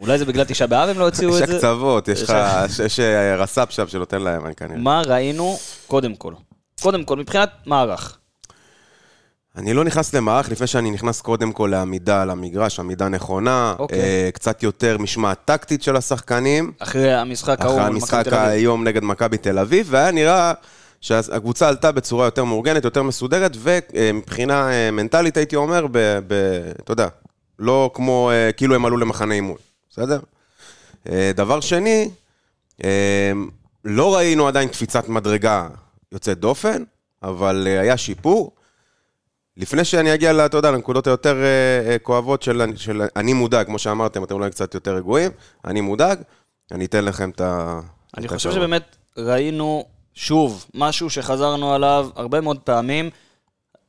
אולי 0.00 0.18
זה 0.18 0.24
בגלל 0.24 0.44
תשעה 0.44 0.66
באב 0.68 0.88
הם 0.88 0.98
לא 0.98 1.04
הוציאו 1.04 1.36
יש 1.36 1.42
את 1.42 1.48
זה? 1.48 1.54
הקצוות, 1.56 2.08
יש 2.08 2.22
יש 2.22 2.30
לך, 2.30 2.36
יש- 2.70 2.78
יש 2.78 3.00
אה, 3.00 3.36
רס"פ 3.36 3.70
שם 3.70 3.88
שנותן 3.88 4.22
להם, 4.22 4.46
אני 4.46 4.54
כנראה. 4.54 4.76
מה 4.78 5.02
ראינו, 5.06 5.58
קודם 5.86 6.14
כל. 6.14 6.34
קודם 6.82 7.04
כל, 7.04 7.16
מבחינת 7.16 7.50
מערך. 7.66 8.18
אני 9.56 9.72
לא 9.74 9.84
נכנס 9.84 10.14
למערך 10.14 10.50
לפני 10.50 10.66
שאני 10.66 10.90
נכנס 10.90 11.20
קודם 11.20 11.52
כל 11.52 11.68
לעמידה 11.72 12.22
על 12.22 12.30
המגרש, 12.30 12.80
עמידה 12.80 13.08
נכונה, 13.08 13.74
אוקיי. 13.78 13.98
אה, 14.00 14.28
קצת 14.34 14.62
יותר 14.62 14.98
משמעת 14.98 15.38
טקטית 15.44 15.82
של 15.82 15.96
השחקנים, 15.96 16.72
אחרי 16.78 17.14
המשחק 17.14 17.60
ההוא 17.60 17.74
אחרי 17.76 17.86
המשחק. 17.86 18.24
היום 18.32 18.84
נגד 18.84 19.02
מכבי 19.04 19.36
תל 19.38 19.58
אביב, 19.58 19.86
והיה 19.90 20.10
נראה 20.10 20.52
שהקבוצה 21.00 21.68
עלתה 21.68 21.92
בצורה 21.92 22.24
יותר 22.24 22.44
מאורגנת, 22.44 22.84
יותר 22.84 23.02
מסודרת, 23.02 23.56
ומבחינה 23.56 24.72
אה, 24.72 24.90
מנטלית 24.90 25.36
הייתי 25.36 25.56
אומר, 25.56 25.86
ב, 25.86 26.18
ב, 26.26 26.34
אתה 26.80 26.92
יודע, 26.92 27.08
לא 27.58 27.90
כמו, 27.94 28.30
אה, 28.30 28.52
כאילו 28.52 28.74
הם 28.74 28.84
עלו 28.84 28.96
למחנה 28.96 29.34
אימון, 29.34 29.56
בסדר? 29.90 30.20
אה, 31.08 31.30
דבר 31.34 31.60
שני, 31.60 32.10
לא 33.84 34.16
ראינו 34.16 34.48
עדיין 34.48 34.68
קפיצת 34.68 35.08
מדרגה 35.08 35.68
יוצאת 36.12 36.38
דופן, 36.38 36.82
אבל 37.22 37.66
היה 37.80 37.96
שיפור. 37.96 38.52
לפני 39.56 39.84
שאני 39.84 40.14
אגיע, 40.14 40.46
אתה 40.46 40.56
יודע, 40.56 40.70
לנקודות 40.70 41.06
היותר 41.06 41.36
כואבות 42.02 42.42
של, 42.42 42.62
של 42.76 43.02
אני 43.16 43.32
מודאג, 43.32 43.66
כמו 43.66 43.78
שאמרתם, 43.78 44.24
אתם 44.24 44.34
אולי 44.34 44.50
קצת 44.50 44.74
יותר 44.74 44.94
רגועים, 44.94 45.30
אני 45.64 45.80
מודאג, 45.80 46.18
אני 46.72 46.84
אתן 46.84 47.04
לכם 47.04 47.30
את 47.30 47.40
ה... 47.40 47.80
אני 48.16 48.28
חושב. 48.28 48.52
שבאמת 48.52 48.96
ראינו, 49.16 49.84
שוב, 50.20 50.66
משהו 50.74 51.10
שחזרנו 51.10 51.74
עליו 51.74 52.08
הרבה 52.16 52.40
מאוד 52.40 52.58
פעמים 52.58 53.10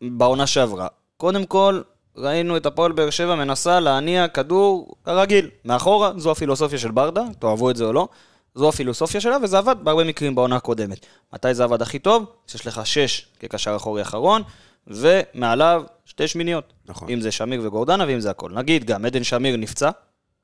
בעונה 0.02 0.48
שעברה. 0.48 0.88
קודם 1.18 1.46
כל, 1.46 1.82
ראינו 2.18 2.58
את 2.58 2.66
הפועל 2.66 2.92
באר 2.92 3.10
שבע 3.10 3.36
מנסה 3.36 3.80
להניע 3.80 4.28
כדור 4.28 4.96
כרגיל. 5.06 5.50
מאחורה, 5.66 6.12
זו 6.18 6.32
הפילוסופיה 6.32 6.80
של 6.80 6.92
ברדה, 6.92 7.24
תאהבו 7.40 7.70
את 7.70 7.76
זה 7.76 7.84
או 7.84 7.94
לא, 7.94 8.08
זו 8.56 8.70
הפילוסופיה 8.70 9.22
שלה, 9.22 9.38
וזה 9.44 9.58
עבד 9.58 9.76
בהרבה 9.84 10.04
מקרים 10.04 10.36
בעונה 10.36 10.56
הקודמת. 10.56 11.06
מתי 11.34 11.54
זה 11.54 11.64
עבד 11.64 11.82
הכי 11.82 12.00
טוב? 12.00 12.26
שיש 12.48 12.68
לך 12.68 12.82
שש 12.86 13.26
כקשר 13.40 13.76
אחורי 13.76 14.02
אחרון, 14.02 14.42
ומעליו 14.88 15.84
שתי 16.06 16.28
שמיניות. 16.28 16.74
נכון. 16.86 17.10
אם 17.10 17.22
זה 17.22 17.32
שמיר 17.32 17.62
וגורדנה 17.64 18.06
ואם 18.08 18.20
זה 18.20 18.30
הכל. 18.30 18.52
נגיד 18.52 18.86
גם, 18.86 19.06
עדן 19.06 19.24
שמיר 19.24 19.58
נפצע, 19.58 19.90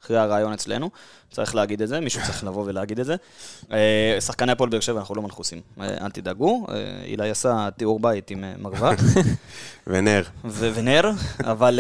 אחרי 0.06 0.18
הרעיון 0.18 0.54
אצלנו, 0.54 0.90
צריך 1.32 1.56
להגיד 1.56 1.82
את 1.82 1.88
זה, 1.88 2.00
מישהו 2.00 2.22
צריך 2.26 2.44
לבוא 2.44 2.64
ולהגיד 2.66 3.00
את 3.00 3.06
זה. 3.06 3.16
אה, 3.72 4.18
שחקני 4.22 4.52
הפועל 4.52 4.70
באר 4.70 4.80
שבע, 4.80 5.00
אנחנו 5.00 5.16
לא 5.16 5.22
מנחוסים, 5.22 5.62
אה, 5.82 6.06
אל 6.06 6.12
תדאגו. 6.12 6.68
אה, 6.70 6.76
אילי 7.06 7.30
עשה 7.30 7.70
תיאור 7.78 8.00
בית 8.00 8.32
עם 8.32 8.44
מרווח 8.60 9.00
ונר. 9.88 10.24
ונר, 10.46 11.12
אבל 11.44 11.80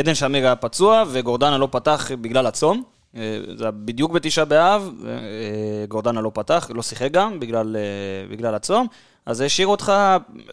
עדן 0.00 0.14
שמיר 0.14 0.44
היה 0.44 0.56
פצוע 0.56 1.04
וגורדנה 1.08 1.58
לא 1.58 1.68
פתח 1.70 2.10
בגלל 2.20 2.46
הצום. 2.46 2.82
זה 3.56 3.64
היה 3.64 3.70
בדיוק 3.70 4.12
בתשעה 4.12 4.44
באב, 4.44 4.90
גורדנה 5.88 6.20
לא 6.20 6.30
פתח, 6.34 6.70
לא 6.74 6.82
שיחק 6.82 7.10
גם 7.10 7.40
בגלל, 7.40 7.76
בגלל 8.30 8.54
הצום. 8.54 8.86
אז 9.26 9.36
זה 9.36 9.44
השאיר 9.44 9.66
אותך 9.66 9.92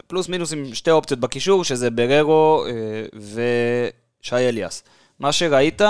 פלוס 0.07 0.29
מינוס 0.29 0.53
עם 0.53 0.73
שתי 0.73 0.91
אופציות 0.91 1.19
בקישור, 1.19 1.63
שזה 1.63 1.89
בררו 1.89 2.65
ושי 3.15 4.35
אליאס. 4.35 4.83
מה 5.19 5.31
שראית... 5.31 5.81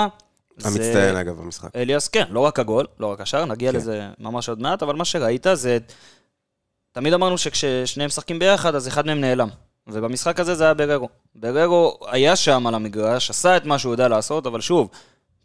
המצטיין 0.64 1.16
אגב 1.16 1.36
במשחק. 1.36 1.76
אליאס, 1.76 2.08
כן, 2.08 2.24
לא 2.30 2.40
רק 2.40 2.58
הגול, 2.58 2.86
לא 3.00 3.06
רק 3.06 3.20
השאר, 3.20 3.44
נגיע 3.44 3.72
כן. 3.72 3.76
לזה 3.78 4.08
ממש 4.18 4.48
עוד 4.48 4.60
מעט, 4.60 4.82
אבל 4.82 4.96
מה 4.96 5.04
שראית 5.04 5.46
זה... 5.54 5.78
תמיד 6.92 7.12
אמרנו 7.12 7.38
שכששניהם 7.38 8.08
משחקים 8.08 8.38
ביחד, 8.38 8.74
אז 8.74 8.88
אחד 8.88 9.06
מהם 9.06 9.20
נעלם. 9.20 9.48
ובמשחק 9.86 10.40
הזה 10.40 10.54
זה 10.54 10.64
היה 10.64 10.74
בררו. 10.74 11.08
בררו 11.34 11.98
היה 12.06 12.36
שם 12.36 12.66
על 12.66 12.74
המגרש, 12.74 13.30
עשה 13.30 13.56
את 13.56 13.64
מה 13.64 13.78
שהוא 13.78 13.92
יודע 13.94 14.08
לעשות, 14.08 14.46
אבל 14.46 14.60
שוב, 14.60 14.88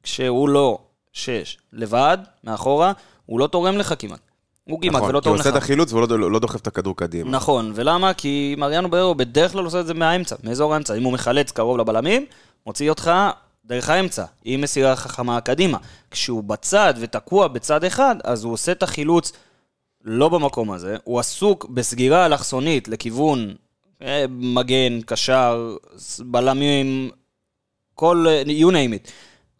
כשהוא 0.03 0.49
לא 0.49 0.77
שש, 1.13 1.57
לבד, 1.73 2.17
מאחורה, 2.43 2.91
הוא 3.25 3.39
לא 3.39 3.47
תורם 3.47 3.77
לך 3.77 3.93
כמעט. 3.99 4.19
הוא 4.63 4.81
כמעט 4.81 4.95
נכון, 4.95 5.09
ולא 5.09 5.11
כי 5.11 5.15
הוא 5.17 5.21
תורם 5.21 5.35
לך. 5.35 5.45
עושה 5.45 5.57
את 5.57 5.63
החילוץ 5.63 5.93
והוא 5.93 6.07
לא- 6.09 6.31
לא 6.31 6.39
דוחף 6.39 6.61
את 6.61 6.67
הכדור 6.67 6.95
קדימה. 6.97 7.29
נכון, 7.31 7.71
ולמה? 7.75 8.13
כי 8.13 8.55
מריאנו 8.57 8.89
בררו 8.89 9.15
בדרך 9.15 9.51
כלל 9.51 9.65
עושה 9.65 9.79
את 9.79 9.87
זה 9.87 9.93
מהאמצע, 9.93 10.35
מאזור 10.43 10.73
האמצע. 10.73 10.95
אם 10.95 11.03
הוא 11.03 11.13
מחלץ 11.13 11.51
קרוב 11.51 11.77
לבלמים, 11.77 12.25
מוציא 12.65 12.89
אותך 12.89 13.11
דרך 13.69 13.89
האמצע, 13.89 14.25
עם 14.45 14.61
מסירה 14.61 14.95
חכמה 14.95 15.41
קדימה. 15.41 15.77
כשהוא 16.11 16.43
בצד 16.43 16.93
ותקוע 16.99 17.47
בצד 17.47 17.83
אחד, 17.83 18.15
אז 18.23 18.43
הוא 18.43 18.53
עושה 18.53 18.71
את 18.71 18.83
החילוץ 18.83 19.31
לא 20.03 20.29
במקום 20.29 20.71
הזה, 20.71 20.97
הוא 21.03 21.19
עסוק 21.19 21.65
בסגירה 21.65 22.25
אלכסונית 22.25 22.87
לכיוון 22.87 23.55
אה, 24.01 24.25
מגן, 24.29 25.01
קשר, 25.05 25.75
בלמים, 26.19 27.09
כל, 27.95 28.25
you 28.45 28.71
name 28.71 29.07
it, 29.07 29.11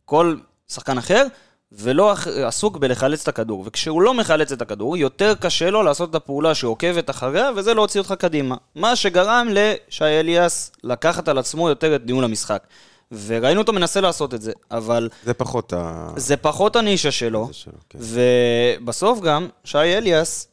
כל 0.06 0.36
שחקן 0.68 0.98
אחר, 0.98 1.26
ולא 1.72 2.14
עסוק 2.46 2.78
בלחלץ 2.78 3.22
את 3.22 3.28
הכדור. 3.28 3.64
וכשהוא 3.66 4.02
לא 4.02 4.14
מחלץ 4.14 4.52
את 4.52 4.62
הכדור, 4.62 4.98
יותר 4.98 5.36
קשה 5.36 5.70
לו 5.70 5.84
לעשות 5.84 6.10
את 6.10 6.16
הפעולה 6.16 6.56
שעוקבת 6.56 7.10
אחריה, 7.10 7.52
וזה 7.56 7.74
להוציא 7.74 8.00
אותך 8.00 8.14
קדימה. 8.20 8.56
מה 8.76 8.96
שגרם 8.96 9.48
לשי 9.52 10.06
אליאס 10.06 10.72
לקחת 10.84 11.28
על 11.28 11.38
עצמו 11.38 11.70
יותר 11.70 11.96
את 11.96 12.02
ניהול 12.06 12.24
המשחק. 12.24 12.64
וראינו 13.12 13.62
אותו 13.62 13.74
מנסה 13.74 14.02
לעשות 14.02 14.34
את 14.34 14.42
זה, 14.42 14.52
אבל 14.72 15.10
זה 15.24 15.34
פחות 15.34 15.74
ה... 15.74 16.10
זה 16.16 16.38
פחות 16.38 16.76
הנישה 16.76 17.12
שלו. 17.12 17.50
שלו, 17.52 17.74
כן. 17.90 18.00
ובסוף 18.02 19.20
גם, 19.20 19.48
שי 19.64 19.78
אליאס 19.78 20.48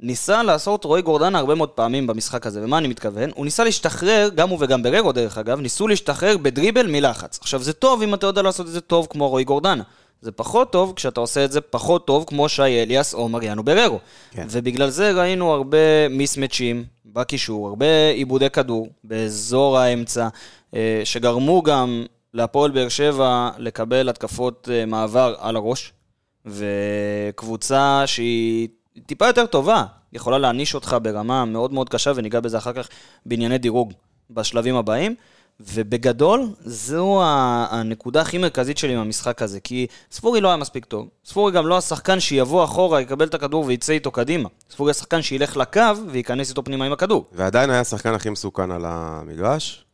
ניסה 0.00 0.42
לעשות 0.42 0.84
רועי 0.84 1.02
גורדנה 1.02 1.38
הרבה 1.38 1.54
מאוד 1.54 1.68
פעמים 1.68 2.06
במשחק 2.06 2.46
הזה, 2.46 2.64
ומה 2.64 2.78
אני 2.78 2.88
מתכוון? 2.88 3.30
הוא 3.34 3.44
ניסה 3.44 3.64
להשתחרר, 3.64 4.28
גם 4.34 4.48
הוא 4.48 4.58
וגם 4.60 4.82
בררו 4.82 5.12
דרך 5.12 5.38
אגב, 5.38 5.60
ניסו 5.60 5.88
להשתחרר 5.88 6.36
בדריבל 6.36 6.86
מלחץ. 6.86 7.38
עכשיו 7.42 7.62
זה 7.62 7.72
טוב 7.72 8.02
אם 8.02 8.14
אתה 8.14 8.26
יודע 8.26 8.42
לעשות 8.42 8.66
את 8.66 8.72
זה 8.72 8.80
טוב 8.80 9.06
כמו 9.10 9.28
רועי 9.28 9.44
גורדנה. 9.44 9.82
זה 10.20 10.32
פחות 10.32 10.72
טוב 10.72 10.92
כשאתה 10.96 11.20
עושה 11.20 11.44
את 11.44 11.52
זה 11.52 11.60
פחות 11.60 12.06
טוב 12.06 12.24
כמו 12.26 12.48
שי 12.48 12.62
אליאס 12.62 13.14
או 13.14 13.28
מריאנו 13.28 13.62
בררו. 13.62 13.98
כן. 14.30 14.46
ובגלל 14.50 14.90
זה 14.90 15.12
ראינו 15.12 15.52
הרבה 15.52 16.08
מיסמצ'ים 16.10 16.84
בקישור, 17.04 17.68
הרבה 17.68 18.08
עיבודי 18.14 18.50
כדור 18.50 18.88
באזור 19.04 19.78
האמצע, 19.78 20.28
אה, 20.74 21.00
שגרמו 21.04 21.62
גם 21.62 22.04
להפועל 22.34 22.70
באר 22.70 22.88
שבע 22.88 23.50
לקבל 23.58 24.08
התקפות 24.08 24.68
אה, 24.72 24.86
מעבר 24.86 25.34
על 25.38 25.56
הראש, 25.56 25.92
וקבוצה 26.46 28.02
שהיא 28.06 28.68
טיפה 29.06 29.26
יותר 29.26 29.46
טובה, 29.46 29.84
יכולה 30.12 30.38
להעניש 30.38 30.74
אותך 30.74 30.96
ברמה 31.02 31.44
מאוד 31.44 31.72
מאוד 31.72 31.88
קשה, 31.88 32.12
וניגע 32.14 32.40
בזה 32.40 32.58
אחר 32.58 32.72
כך 32.72 32.88
בענייני 33.26 33.58
דירוג 33.58 33.92
בשלבים 34.30 34.76
הבאים. 34.76 35.14
ובגדול, 35.60 36.46
זו 36.64 37.20
הנקודה 37.70 38.20
הכי 38.20 38.38
מרכזית 38.38 38.78
שלי 38.78 38.96
מהמשחק 38.96 39.42
הזה, 39.42 39.60
כי 39.60 39.86
ספורי 40.12 40.40
לא 40.40 40.48
היה 40.48 40.56
מספיק 40.56 40.84
טוב. 40.84 41.08
ספורי 41.24 41.52
גם 41.52 41.66
לא 41.66 41.78
השחקן 41.78 42.20
שיבוא 42.20 42.64
אחורה, 42.64 43.00
יקבל 43.00 43.26
את 43.26 43.34
הכדור 43.34 43.64
ויצא 43.64 43.92
איתו 43.92 44.10
קדימה. 44.10 44.48
ספורי 44.70 44.90
השחקן 44.90 45.22
שילך 45.22 45.56
לקו 45.56 45.80
וייכנס 46.08 46.50
איתו 46.50 46.64
פנימה 46.64 46.84
עם 46.84 46.92
הכדור. 46.92 47.24
ועדיין 47.32 47.70
היה 47.70 47.80
השחקן 47.80 48.14
הכי 48.14 48.30
מסוכן 48.30 48.70
על 48.70 48.82
המגרש. 48.86 49.84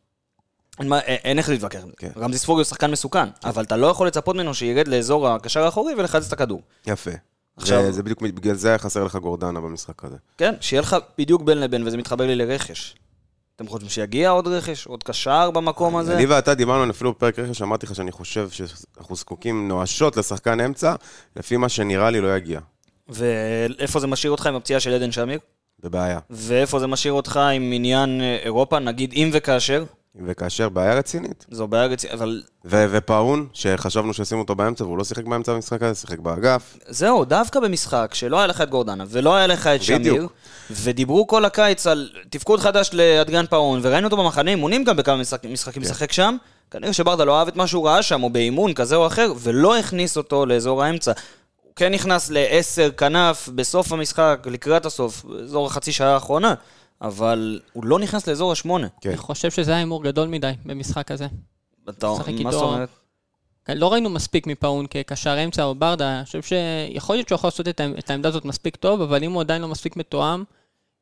אין, 0.79 0.87
מה, 0.87 0.99
אין 0.99 1.17
אין 1.23 1.37
איך 1.37 1.49
להתווכח 1.49 1.79
עם 1.83 1.87
זה. 1.87 1.93
כן. 1.97 2.09
רמזי 2.17 2.37
ספורי 2.39 2.59
הוא 2.59 2.63
שחקן 2.63 2.91
מסוכן, 2.91 3.25
אבל 3.43 3.63
אתה 3.63 3.77
לא 3.77 3.87
יכול 3.87 4.07
לצפות 4.07 4.35
ממנו 4.35 4.53
שירד 4.53 4.87
לאזור 4.87 5.27
הקשר 5.27 5.63
האחורי 5.65 5.93
ולחלץ 5.97 6.27
את 6.27 6.33
הכדור. 6.33 6.61
יפה. 6.87 7.11
עכשיו- 7.57 7.83
וזה 7.87 8.03
בדיוק, 8.03 8.21
בגלל 8.21 8.55
זה 8.55 8.67
היה 8.67 8.77
חסר 8.77 9.03
לך 9.03 9.15
גורדנה 9.15 9.61
במשחק 9.61 10.03
הזה. 10.05 10.15
כן, 10.37 10.53
שיהיה 10.61 10.81
לך 10.81 10.95
בדיוק 11.17 11.41
בין 11.41 11.57
לבין, 11.57 11.87
וזה 11.87 11.97
מתחבר 11.97 12.25
לי 12.27 12.35
לרכש. 12.35 12.95
אתם 13.63 13.71
חושבים 13.71 13.89
שיגיע 13.89 14.29
עוד 14.29 14.47
רכש, 14.47 14.87
עוד 14.87 15.03
קשר 15.03 15.51
במקום 15.51 15.95
הזה? 15.95 16.15
אני 16.15 16.25
ואתה 16.25 16.53
דיברנו 16.53 16.91
אפילו 16.91 17.11
בפרק 17.11 17.39
רכש, 17.39 17.61
אמרתי 17.61 17.85
לך 17.85 17.95
שאני 17.95 18.11
חושב 18.11 18.49
שאנחנו 18.49 19.15
זקוקים 19.15 19.67
נואשות 19.67 20.17
לשחקן 20.17 20.59
אמצע, 20.59 20.95
לפי 21.35 21.57
מה 21.57 21.69
שנראה 21.69 22.09
לי 22.09 22.21
לא 22.21 22.35
יגיע. 22.35 22.59
ואיפה 23.09 23.99
זה 23.99 24.07
משאיר 24.07 24.31
אותך 24.31 24.47
עם 24.47 24.55
הפציעה 24.55 24.79
של 24.79 24.93
עדן 24.93 25.11
שמיר? 25.11 25.39
בבעיה. 25.79 26.19
ואיפה 26.29 26.79
זה 26.79 26.87
משאיר 26.87 27.13
אותך 27.13 27.37
עם 27.37 27.71
עניין 27.73 28.21
אה, 28.21 28.37
אירופה, 28.43 28.79
נגיד 28.79 29.13
אם 29.13 29.29
וכאשר? 29.33 29.83
וכאשר 30.25 30.69
בעיה 30.69 30.93
רצינית. 30.93 31.45
זו 31.51 31.67
בעיה 31.67 31.85
רצינית, 31.85 32.13
אבל 32.13 32.41
ו- 32.65 32.85
ופאון, 32.91 33.47
שחשבנו 33.53 34.13
שישימו 34.13 34.41
אותו 34.41 34.55
באמצע 34.55 34.83
והוא 34.83 34.97
לא 34.97 35.03
שיחק 35.03 35.25
באמצע 35.25 35.53
במשחק 35.53 35.83
הזה, 35.83 35.99
שיחק 35.99 36.19
באגף. 36.19 36.77
זהו, 36.87 37.25
דווקא 37.25 37.59
במשחק 37.59 38.11
שלא 38.13 38.37
היה 38.37 38.47
לך 38.47 38.61
את 38.61 38.69
גורדנה 38.69 39.03
ולא 39.07 39.35
היה 39.35 39.47
לך 39.47 39.67
את 39.67 39.79
בדיוק. 39.81 40.17
שמיר, 40.17 40.27
ודיברו 40.71 41.27
כל 41.27 41.45
הקיץ 41.45 41.87
על 41.87 42.09
תפקוד 42.29 42.59
חדש 42.59 42.89
לאדגן 42.93 43.45
פאון, 43.45 43.79
וראינו 43.83 44.05
אותו 44.07 44.17
במחנה 44.17 44.51
אימונים 44.51 44.83
גם 44.83 44.95
בכמה 44.95 45.17
משחק, 45.17 45.45
משחקים 45.45 45.83
כן. 45.83 46.13
שם, 46.13 46.35
כנראה 46.71 46.93
שברדה 46.93 47.23
לא 47.23 47.39
אהב 47.39 47.47
את 47.47 47.55
מה 47.55 47.67
שהוא 47.67 47.87
ראה 47.87 48.03
שם, 48.03 48.23
או 48.23 48.29
באימון 48.29 48.73
כזה 48.73 48.95
או 48.95 49.07
אחר, 49.07 49.33
ולא 49.39 49.77
הכניס 49.77 50.17
אותו 50.17 50.45
לאזור 50.45 50.83
האמצע. 50.83 51.11
הוא 51.63 51.71
כן 51.75 51.93
נכנס 51.93 52.29
לעשר 52.29 52.91
כנף 52.91 53.49
בסוף 53.55 53.91
המשחק, 53.91 54.39
לקראת 54.45 54.85
הסוף, 54.85 55.23
באזור 55.25 55.67
החצי 55.67 55.91
שעה 55.91 56.13
האחרונה, 56.13 56.53
אבל 57.03 57.59
הוא 57.73 57.85
לא 57.85 57.99
נכנס 57.99 58.27
לאזור 58.27 58.51
השמונה. 58.51 58.87
כן. 59.01 59.09
אני 59.09 59.17
חושב 59.17 59.51
שזה 59.51 59.71
היה 59.71 59.79
הימור 59.79 60.03
גדול 60.03 60.27
מדי 60.27 60.51
במשחק 60.65 61.11
הזה. 61.11 61.27
אתה, 61.89 62.07
מה 62.07 62.13
איתו- 62.27 62.51
זאת 62.51 62.61
אומרת? 62.61 62.89
לא 63.69 63.91
ראינו 63.93 64.09
מספיק 64.09 64.47
מפאון 64.47 64.85
כקשר 64.89 65.43
אמצע 65.43 65.63
או 65.63 65.75
ברדה, 65.75 66.17
אני 66.17 66.25
חושב 66.25 66.41
שיכול 66.41 67.15
להיות 67.15 67.27
שהוא 67.27 67.35
יכול 67.35 67.47
לעשות 67.47 67.67
את 67.67 68.09
העמדה 68.09 68.29
הזאת 68.29 68.45
מספיק 68.45 68.75
טוב, 68.75 69.01
אבל 69.01 69.23
אם 69.23 69.31
הוא 69.31 69.41
עדיין 69.41 69.61
לא 69.61 69.67
מספיק 69.67 69.97
מתואם 69.97 70.43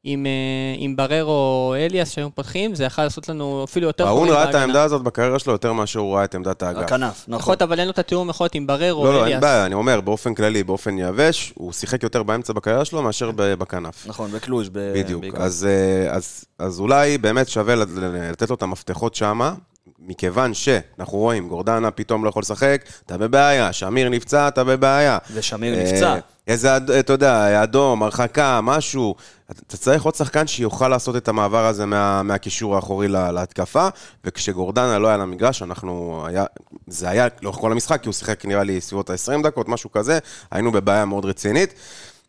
עם, 0.04 0.26
אה, 0.26 0.32
עם 0.78 0.96
בררו 0.96 1.32
או 1.32 1.76
אליאס 1.80 2.12
שהיו 2.12 2.30
פותחים, 2.36 2.76
זה 2.76 2.84
יכול 2.84 3.04
לעשות 3.04 3.30
לנו 3.30 3.64
אפילו 3.64 3.88
יותר 3.88 4.08
חורים 4.10 4.32
ראה 4.32 4.42
את 4.44 4.48
בהגנה. 4.48 4.62
העמדה 4.62 4.84
הזאת 4.84 5.02
בקריירה 5.02 5.40
שלו 5.40 5.52
יותר 5.54 5.74
מאשר 5.74 6.00
הוא 6.00 6.16
ראה 6.16 6.24
את 6.24 6.36
עמדת 6.36 6.64
האגף. 6.64 6.80
הכנף, 6.82 7.26
נכון. 7.28 7.52
להיות, 7.52 7.62
אבל 7.62 7.80
אין 7.80 7.88
לו 7.88 7.94
את 7.94 8.00
התיאום 8.00 8.30
יכול 8.30 8.44
להיות 8.46 8.56
עם 8.56 8.68
בררו 8.68 9.04
לא, 9.06 9.10
או 9.10 9.14
לא, 9.14 9.18
אין 9.18 9.26
אליאס. 9.28 9.42
בעיה, 9.42 9.66
אני 9.66 9.74
אומר, 9.74 10.02
באופן 10.02 10.34
כללי, 10.34 10.64
באופן 10.64 10.98
יבש, 11.00 11.54
הוא 11.56 11.74
שיחק 11.74 12.04
יותר 12.04 12.24
באמצע 12.24 12.54
בקריירה 12.54 12.86
שלו 12.86 13.02
מאשר 13.02 13.32
ב- 13.36 13.54
בכנף. 13.54 14.08
נכון, 14.08 14.32
בקלוז' 14.32 14.70
ב- 14.70 14.94
בדיוק. 14.96 15.24
אז, 15.38 15.68
אה, 15.70 16.12
אז, 16.16 16.46
אז 16.60 16.80
אולי 16.80 17.18
באמת 17.18 17.50
שווה 17.50 17.76
לת- 17.76 17.88
לתת 18.32 18.50
לו 18.50 18.56
את 18.56 18.62
המפתחות 18.64 19.16
שמה, 19.16 19.54
מכיוון 20.00 20.54
שאנחנו 20.54 21.18
רואים, 21.18 21.48
גורדנה 21.50 21.92
פתאום 21.92 22.24
לא 22.26 22.30
יכול 22.30 22.42
לשחק, 22.42 22.84
אתה 23.06 23.18
בבעיה, 23.18 23.74
שמיר 23.74 24.10
נפצע, 24.10 24.48
אתה 24.48 24.64
בבעיה. 24.64 25.18
ושמיר 25.34 25.76
אה, 25.78 25.84
נפצע. 25.84 26.16
איזה, 26.52 26.76
אד- 26.76 26.92
אתה 26.92 27.14
יודע, 27.14 27.64
אדום, 27.64 28.04
הרחקה, 28.04 28.60
משהו. 28.64 29.16
אתה 29.52 29.78
צריך 29.78 30.04
עוד 30.04 30.16
שחקן 30.16 30.48
שיוכל 30.48 30.88
לעשות 30.88 31.16
את 31.16 31.28
המעבר 31.28 31.66
הזה 31.66 31.86
מה, 31.86 32.24
מהקישור 32.24 32.76
האחורי 32.76 33.08
לה- 33.08 33.32
להתקפה, 33.32 33.88
וכשגורדנה 34.26 35.00
לא 35.00 35.08
היה 35.08 35.18
למגרש, 35.18 35.62
אנחנו, 35.62 36.24
היה, 36.28 36.46
זה 36.88 37.10
היה 37.10 37.28
לאורך 37.42 37.58
כל 37.58 37.72
המשחק, 37.72 38.02
כי 38.02 38.08
הוא 38.08 38.14
שיחק 38.14 38.46
נראה 38.46 38.64
לי 38.64 38.82
סביבות 38.82 39.10
ה-20 39.10 39.44
דקות, 39.44 39.70
משהו 39.70 39.92
כזה, 39.92 40.20
היינו 40.52 40.72
בבעיה 40.72 41.06
מאוד 41.06 41.26
רצינית. 41.26 41.74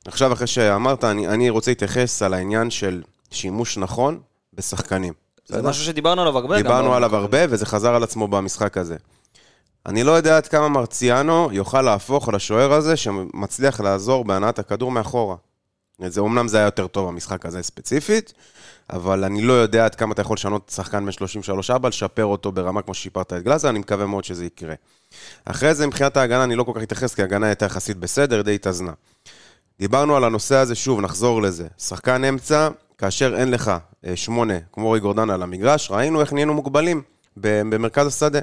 עכשיו, 0.06 0.32
אחרי 0.32 0.46
שאמרת, 0.46 1.04
אני, 1.04 1.28
אני 1.28 1.50
רוצה 1.50 1.70
להתייחס 1.70 2.22
על 2.22 2.34
העניין 2.34 2.70
של 2.70 3.02
שימוש 3.30 3.78
נכון 3.78 4.18
בשחקנים. 4.54 5.12
זה? 5.46 5.62
משהו 5.62 5.84
שדיברנו 5.84 6.20
עליו 6.22 6.38
הרבה. 6.38 6.56
דיברנו 6.56 6.76
בעונה 6.82 6.96
עליו. 6.96 7.16
הרבה, 7.16 7.38
וזה 7.48 7.66
חזר 7.66 7.94
על 7.94 8.02
עצמו 8.02 8.28
במשחק 8.28 8.76
הזה. 8.78 8.96
אני 9.86 10.02
לא 10.04 10.12
יודע 10.12 10.36
עד 10.36 10.46
כמה 10.46 10.68
מרציאנו 10.68 11.48
יוכל 11.52 11.82
להפוך 11.82 12.28
לשוער 12.28 12.72
הזה 12.72 12.96
שמצליח 12.96 13.80
לעזור 13.80 14.24
בהנעת 14.24 14.58
הכדור 14.58 14.90
מאחורה. 14.90 15.36
זה, 16.06 16.20
אומנם 16.20 16.48
זה 16.48 16.56
היה 16.58 16.64
יותר 16.64 16.86
טוב 16.86 17.08
במשחק 17.08 17.46
הזה 17.46 17.62
ספציפית, 17.62 18.32
אבל 18.90 19.24
אני 19.24 19.42
לא 19.42 19.52
יודע 19.52 19.84
עד 19.84 19.94
כמה 19.94 20.12
אתה 20.12 20.22
יכול 20.22 20.34
לשנות 20.34 20.72
שחקן 20.74 21.06
בן 21.06 21.10
33-4, 21.84 21.88
לשפר 21.88 22.24
אותו 22.24 22.52
ברמה 22.52 22.82
כמו 22.82 22.94
ששיפרת 22.94 23.32
את 23.32 23.42
גלאזר, 23.42 23.68
אני 23.68 23.78
מקווה 23.78 24.06
מאוד 24.06 24.24
שזה 24.24 24.44
יקרה. 24.44 24.74
אחרי 25.44 25.74
זה, 25.74 25.86
מבחינת 25.86 26.16
ההגנה, 26.16 26.44
אני 26.44 26.56
לא 26.56 26.64
כל 26.64 26.72
כך 26.74 26.82
אתייחס, 26.82 27.14
כי 27.14 27.22
ההגנה 27.22 27.46
הייתה 27.46 27.66
יחסית 27.66 27.96
בסדר, 27.96 28.42
די 28.42 28.54
התאזנה. 28.54 28.92
דיברנו 29.78 30.16
על 30.16 30.24
הנושא 30.24 30.56
הזה, 30.56 30.74
שוב, 30.74 31.00
נחזור 31.00 31.42
לזה. 31.42 31.66
שחקן 31.78 32.24
אמצע, 32.24 32.68
כאשר 32.98 33.36
אין 33.36 33.50
לך 33.50 33.72
אה, 34.06 34.16
שמונה, 34.16 34.54
כמו 34.72 34.86
רועי 34.86 35.00
גורדן 35.00 35.30
על 35.30 35.42
המגרש, 35.42 35.90
ראינו 35.90 36.20
איך 36.20 36.32
נהיינו 36.32 36.54
מוגבלים 36.54 37.02
במרכז 37.36 38.06
השדה. 38.06 38.40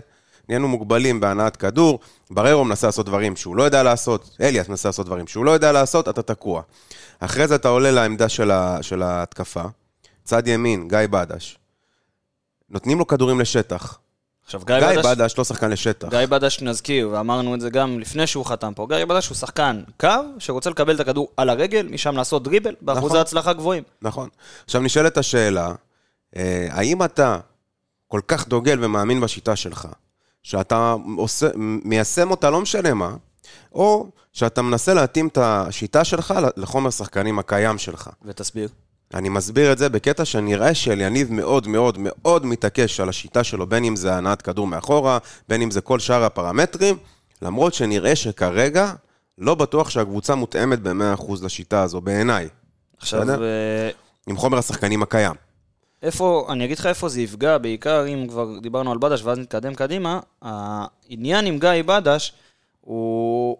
נהיינו 0.50 0.68
מוגבלים 0.68 1.20
בהנעת 1.20 1.56
כדור, 1.56 2.00
בררו 2.32 2.66
מנסה 2.66 2.88
לעשות 2.88 3.06
דברים 3.06 3.36
שהוא 3.36 3.56
לא 3.56 3.64
יודע 3.64 3.84
לעשות, 3.84 4.36
אליאס 4.42 4.70
מנסה 4.70 4.90
לעשות 4.90 5.06
דברים 5.06 5.28
שהוא 5.28 5.46
לא 5.46 5.52
יודע 5.52 5.72
לעשות, 5.72 6.10
אתה 6.10 6.22
תקוע. 6.22 6.62
אחרי 7.20 7.48
זה 7.48 7.56
אתה 7.56 7.68
עולה 7.68 7.92
לעמדה 7.92 8.30
של, 8.30 8.52
ה- 8.52 8.78
של 8.82 9.02
ההתקפה, 9.04 9.64
צד 10.24 10.48
ימין, 10.48 10.88
גיא 10.88 10.98
בדש. 11.10 11.58
נותנים 12.70 13.00
לו 13.00 13.08
כדורים 13.08 13.40
לשטח. 13.40 14.00
עכשיו, 14.46 14.62
גיא 14.66 14.80
גיא 14.80 14.88
בדש... 14.88 15.06
בדש 15.06 15.36
לא 15.38 15.44
שחקן 15.44 15.70
לשטח. 15.70 16.08
גיא 16.10 16.26
בדש 16.26 16.62
נזכיר, 16.62 17.10
ואמרנו 17.10 17.56
את 17.56 17.62
זה 17.62 17.70
גם 17.70 18.00
לפני 18.00 18.28
שהוא 18.28 18.46
חתם 18.46 18.74
פה, 18.76 18.86
גיא 18.90 19.06
בדש 19.06 19.28
הוא 19.28 19.36
שחקן 19.36 19.84
קו, 20.00 20.08
שרוצה 20.40 20.70
לקבל 20.70 20.96
את 20.96 21.00
הכדור 21.00 21.30
על 21.38 21.50
הרגל, 21.50 21.88
משם 21.92 22.16
לעשות 22.16 22.44
דריבל, 22.44 22.76
באחוזי 22.82 23.06
נכון. 23.06 23.18
הצלחה 23.18 23.54
גבוהים. 23.54 23.84
נכון. 24.02 24.30
עכשיו 24.66 24.82
נשאלת 24.82 25.18
השאלה, 25.18 25.72
אה, 26.36 26.68
האם 26.72 27.04
אתה 27.04 27.38
כל 28.08 28.22
כך 28.28 28.48
דוגל 28.48 28.86
ומאמין 28.86 29.22
בשיטה 29.22 29.56
שלך, 29.56 29.88
שאתה 30.50 30.96
עושה, 31.18 31.48
מיישם 31.56 32.32
אותה 32.32 32.50
לא 32.50 32.62
משנה 32.62 32.94
מה, 32.94 33.16
או 33.74 34.10
שאתה 34.34 34.62
מנסה 34.62 34.94
להתאים 34.94 35.28
את 35.28 35.38
השיטה 35.38 36.04
שלך 36.04 36.34
לחומר 36.58 36.90
שחקנים 36.90 37.40
הקיים 37.40 37.78
שלך. 37.78 38.10
ותסביר. 38.26 38.70
אני 39.14 39.30
מסביר 39.30 39.72
את 39.72 39.78
זה 39.78 39.90
בקטע 39.90 40.26
שנראה 40.26 40.74
שאליניב 40.74 41.32
מאוד 41.32 41.68
מאוד 41.68 41.98
מאוד 42.00 42.46
מתעקש 42.46 43.00
על 43.00 43.10
השיטה 43.10 43.44
שלו, 43.44 43.68
בין 43.68 43.84
אם 43.84 43.96
זה 43.96 44.16
הנעת 44.16 44.42
כדור 44.42 44.68
מאחורה, 44.68 45.18
בין 45.50 45.62
אם 45.62 45.72
זה 45.72 45.82
כל 45.82 46.00
שאר 46.00 46.24
הפרמטרים, 46.24 46.98
למרות 47.42 47.74
שנראה 47.74 48.16
שכרגע 48.16 48.94
לא 49.38 49.56
בטוח 49.56 49.90
שהקבוצה 49.90 50.36
מותאמת 50.36 50.80
ב-100% 50.80 51.34
לשיטה 51.42 51.82
הזו, 51.82 52.02
בעיניי, 52.02 52.48
עכשיו? 52.98 53.30
אה, 53.30 53.90
עם 54.28 54.38
חומר 54.38 54.58
השחקנים 54.58 55.04
הקיים. 55.04 55.36
איפה, 56.04 56.48
אני 56.50 56.66
אגיד 56.66 56.80
לך 56.80 56.86
איפה 56.86 57.10
זה 57.10 57.22
יפגע, 57.22 57.58
בעיקר 57.58 58.06
אם 58.08 58.28
כבר 58.28 58.60
דיברנו 58.60 58.92
על 58.92 58.98
בדש 58.98 59.24
ואז 59.24 59.40
נתקדם 59.40 59.76
קדימה, 59.76 60.20
העניין 60.42 61.46
עם 61.46 61.60
גיא 61.60 61.84
בדש 61.86 62.34
הוא 62.82 63.58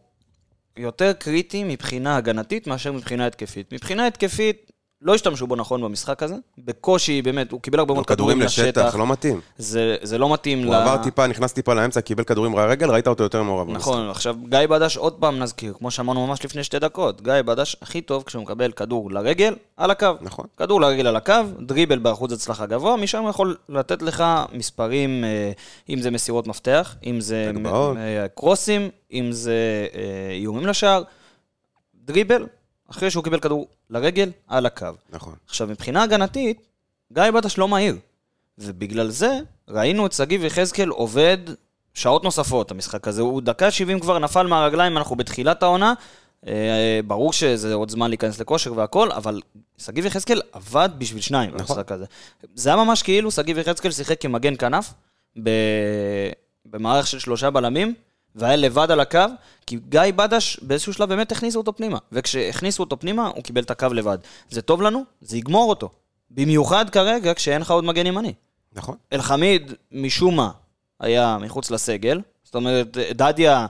יותר 0.78 1.14
קריטי 1.14 1.64
מבחינה 1.64 2.18
הגנתית 2.18 2.68
מאשר 2.68 2.92
מבחינה 2.92 3.28
התקפית. 3.28 3.74
מבחינה 3.74 4.08
התקפית, 4.08 4.72
לא 5.02 5.16
השתמשו 5.16 5.48
בו 5.48 5.56
נכון 5.56 5.82
במשחק 5.82 6.24
הזה, 6.24 6.36
בקושי 6.58 7.22
באמת, 7.22 7.52
הוא 7.52 7.62
קיבל 7.62 7.80
הרבה 7.80 7.94
מאוד 7.94 8.06
כדורים 8.06 8.42
לשטח, 8.42 8.96
לא 8.96 9.08
מתאים. 9.08 9.42
זה, 9.58 9.96
זה 10.02 10.18
לא 10.18 10.34
מתאים 10.34 10.68
הוא 10.68 10.76
עבר 10.76 10.98
טיפה, 11.04 11.28
נכנס 11.28 11.54
טיפה 11.54 11.74
לאמצע, 11.74 12.02
קיבל 12.02 12.24
כדורים 12.24 12.54
לרגל, 12.58 12.92
ראית 12.92 13.08
אותו 13.08 13.24
יותר 13.24 13.44
מעורב 13.44 13.68
במשחק. 13.68 13.82
נכון, 13.82 14.10
עכשיו 14.10 14.36
גיא 14.50 14.68
בדש 14.68 14.98
עוד 14.98 15.14
פעם 15.14 15.40
נזכיר, 15.40 15.74
כמו 15.74 15.92
שאמרנו 15.92 16.28
ממש 16.28 16.46
לפני 16.46 16.64
שתי 16.64 16.80
דקות, 16.80 17.22
גיא 17.22 17.34
בדש 17.46 17.76
הכי 17.82 18.02
טוב 18.02 18.24
כשהוא 18.24 18.44
מקבל 18.44 18.72
כדור 18.72 19.12
לרגל, 19.12 19.56
על 19.78 19.92
הקו. 19.92 20.08
נכון. 20.22 20.46
כדור 20.58 20.82
לרגל 20.82 21.08
על 21.08 21.16
הקו, 21.16 21.34
דריבל 21.60 22.00
באחוז 22.00 22.32
הצלחה 22.32 22.66
גבוה, 22.66 22.98
משם 22.98 23.22
הוא 23.22 23.30
יכול 23.30 23.58
לתת 23.70 24.02
לך 24.02 24.24
מספרים, 24.54 25.24
אה, 25.24 25.52
אם 25.90 26.02
זה 26.02 26.12
מסירות 26.12 26.48
מפתח, 26.48 26.96
אם 27.06 27.22
זה 27.22 27.50
הגבהות. 27.50 27.98
אה, 27.98 28.28
קרוסים, 28.36 28.90
אם 29.14 29.32
זה 29.32 29.88
אה, 29.96 30.32
איומים 30.32 30.68
לשער, 30.68 31.04
דריבל, 32.06 32.46
אחרי 32.92 33.12
שהוא 33.12 33.24
קיבל 33.24 33.40
כדור 33.40 33.68
לרגל, 33.90 34.32
על 34.48 34.66
הקו. 34.66 34.88
נכון. 35.10 35.34
עכשיו, 35.48 35.68
מבחינה 35.68 36.04
הגנתית, 36.04 36.68
גיא 37.14 37.32
בדש 37.32 37.58
לא 37.58 37.68
מהיר. 37.68 37.96
ובגלל 38.58 39.10
זה, 39.10 39.40
ראינו 39.68 40.06
את 40.06 40.14
שגיב 40.14 40.44
יחזקאל 40.44 40.90
עובד 40.90 41.38
שעות 41.94 42.24
נוספות, 42.24 42.72
המשחק 42.72 43.08
הזה. 43.08 43.22
הוא 43.22 43.42
דקה 43.42 43.72
70 43.72 44.00
כבר 44.00 44.20
נפל 44.20 44.48
מהרגליים, 44.48 44.98
אנחנו 44.98 45.16
בתחילת 45.16 45.64
העונה. 45.64 45.94
אה, 46.48 47.00
ברור 47.08 47.34
שזה 47.34 47.74
עוד 47.74 47.90
זמן 47.90 48.10
להיכנס 48.10 48.40
לכושר 48.40 48.74
והכל, 48.74 49.12
אבל 49.12 49.42
שגיב 49.78 50.06
יחזקאל 50.06 50.42
עבד 50.52 50.90
בשביל 50.98 51.22
שניים 51.22 51.50
נכון. 51.50 51.60
במשחק 51.60 51.92
הזה. 51.92 52.06
זה 52.56 52.70
היה 52.70 52.76
ממש 52.84 53.04
כאילו 53.04 53.32
שגיב 53.32 53.58
יחזקאל 53.58 53.92
שיחק 53.92 54.22
כמגן 54.22 54.56
כנף, 54.56 54.94
ב... 55.44 55.50
במערך 56.66 57.08
של 57.08 57.20
שלושה 57.20 57.50
בלמים, 57.50 57.94
והיה 58.36 58.56
לבד 58.56 58.92
על 58.92 59.00
הקו, 59.00 59.20
כי 59.66 59.80
גיא 59.90 60.02
בדש 60.16 60.60
באיזשהו 60.62 60.94
שלב 60.94 61.10
באמת 61.10 61.32
הכניסו 61.32 61.60
אותו 61.60 61.76
פנימה. 61.76 61.98
וכשהכניסו 62.12 62.84
אותו 62.84 63.00
פנימה, 63.00 63.28
הוא 63.28 63.44
קיבל 63.44 63.62
את 63.62 63.72
הקו 63.72 63.88
לבד. 63.94 64.18
זה 64.50 64.62
טוב 64.62 64.82
לנו? 64.82 65.04
זה 65.22 65.38
יגמור 65.38 65.70
אותו. 65.70 65.90
במיוחד 66.32 66.90
כרגע, 66.90 67.34
כשאין 67.34 67.62
לך 67.62 67.72
עוד 67.72 67.84
מגן 67.84 68.06
ימני. 68.06 68.34
נכון. 68.74 68.96
אלחמיד, 69.14 69.74
משום 69.92 70.36
מה, 70.36 70.52
היה 71.00 71.38
מחוץ 71.42 71.72
לסגל. 71.72 72.22
זאת 72.44 72.56
אומרת, 72.56 72.98
דדיה 72.98 73.66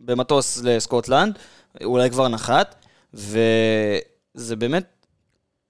במטוס 0.00 0.62
לסקוטלנד, 0.62 1.38
אולי 1.84 2.10
כבר 2.10 2.28
נחת, 2.28 2.74
וזה 3.14 4.56
באמת, 4.58 4.99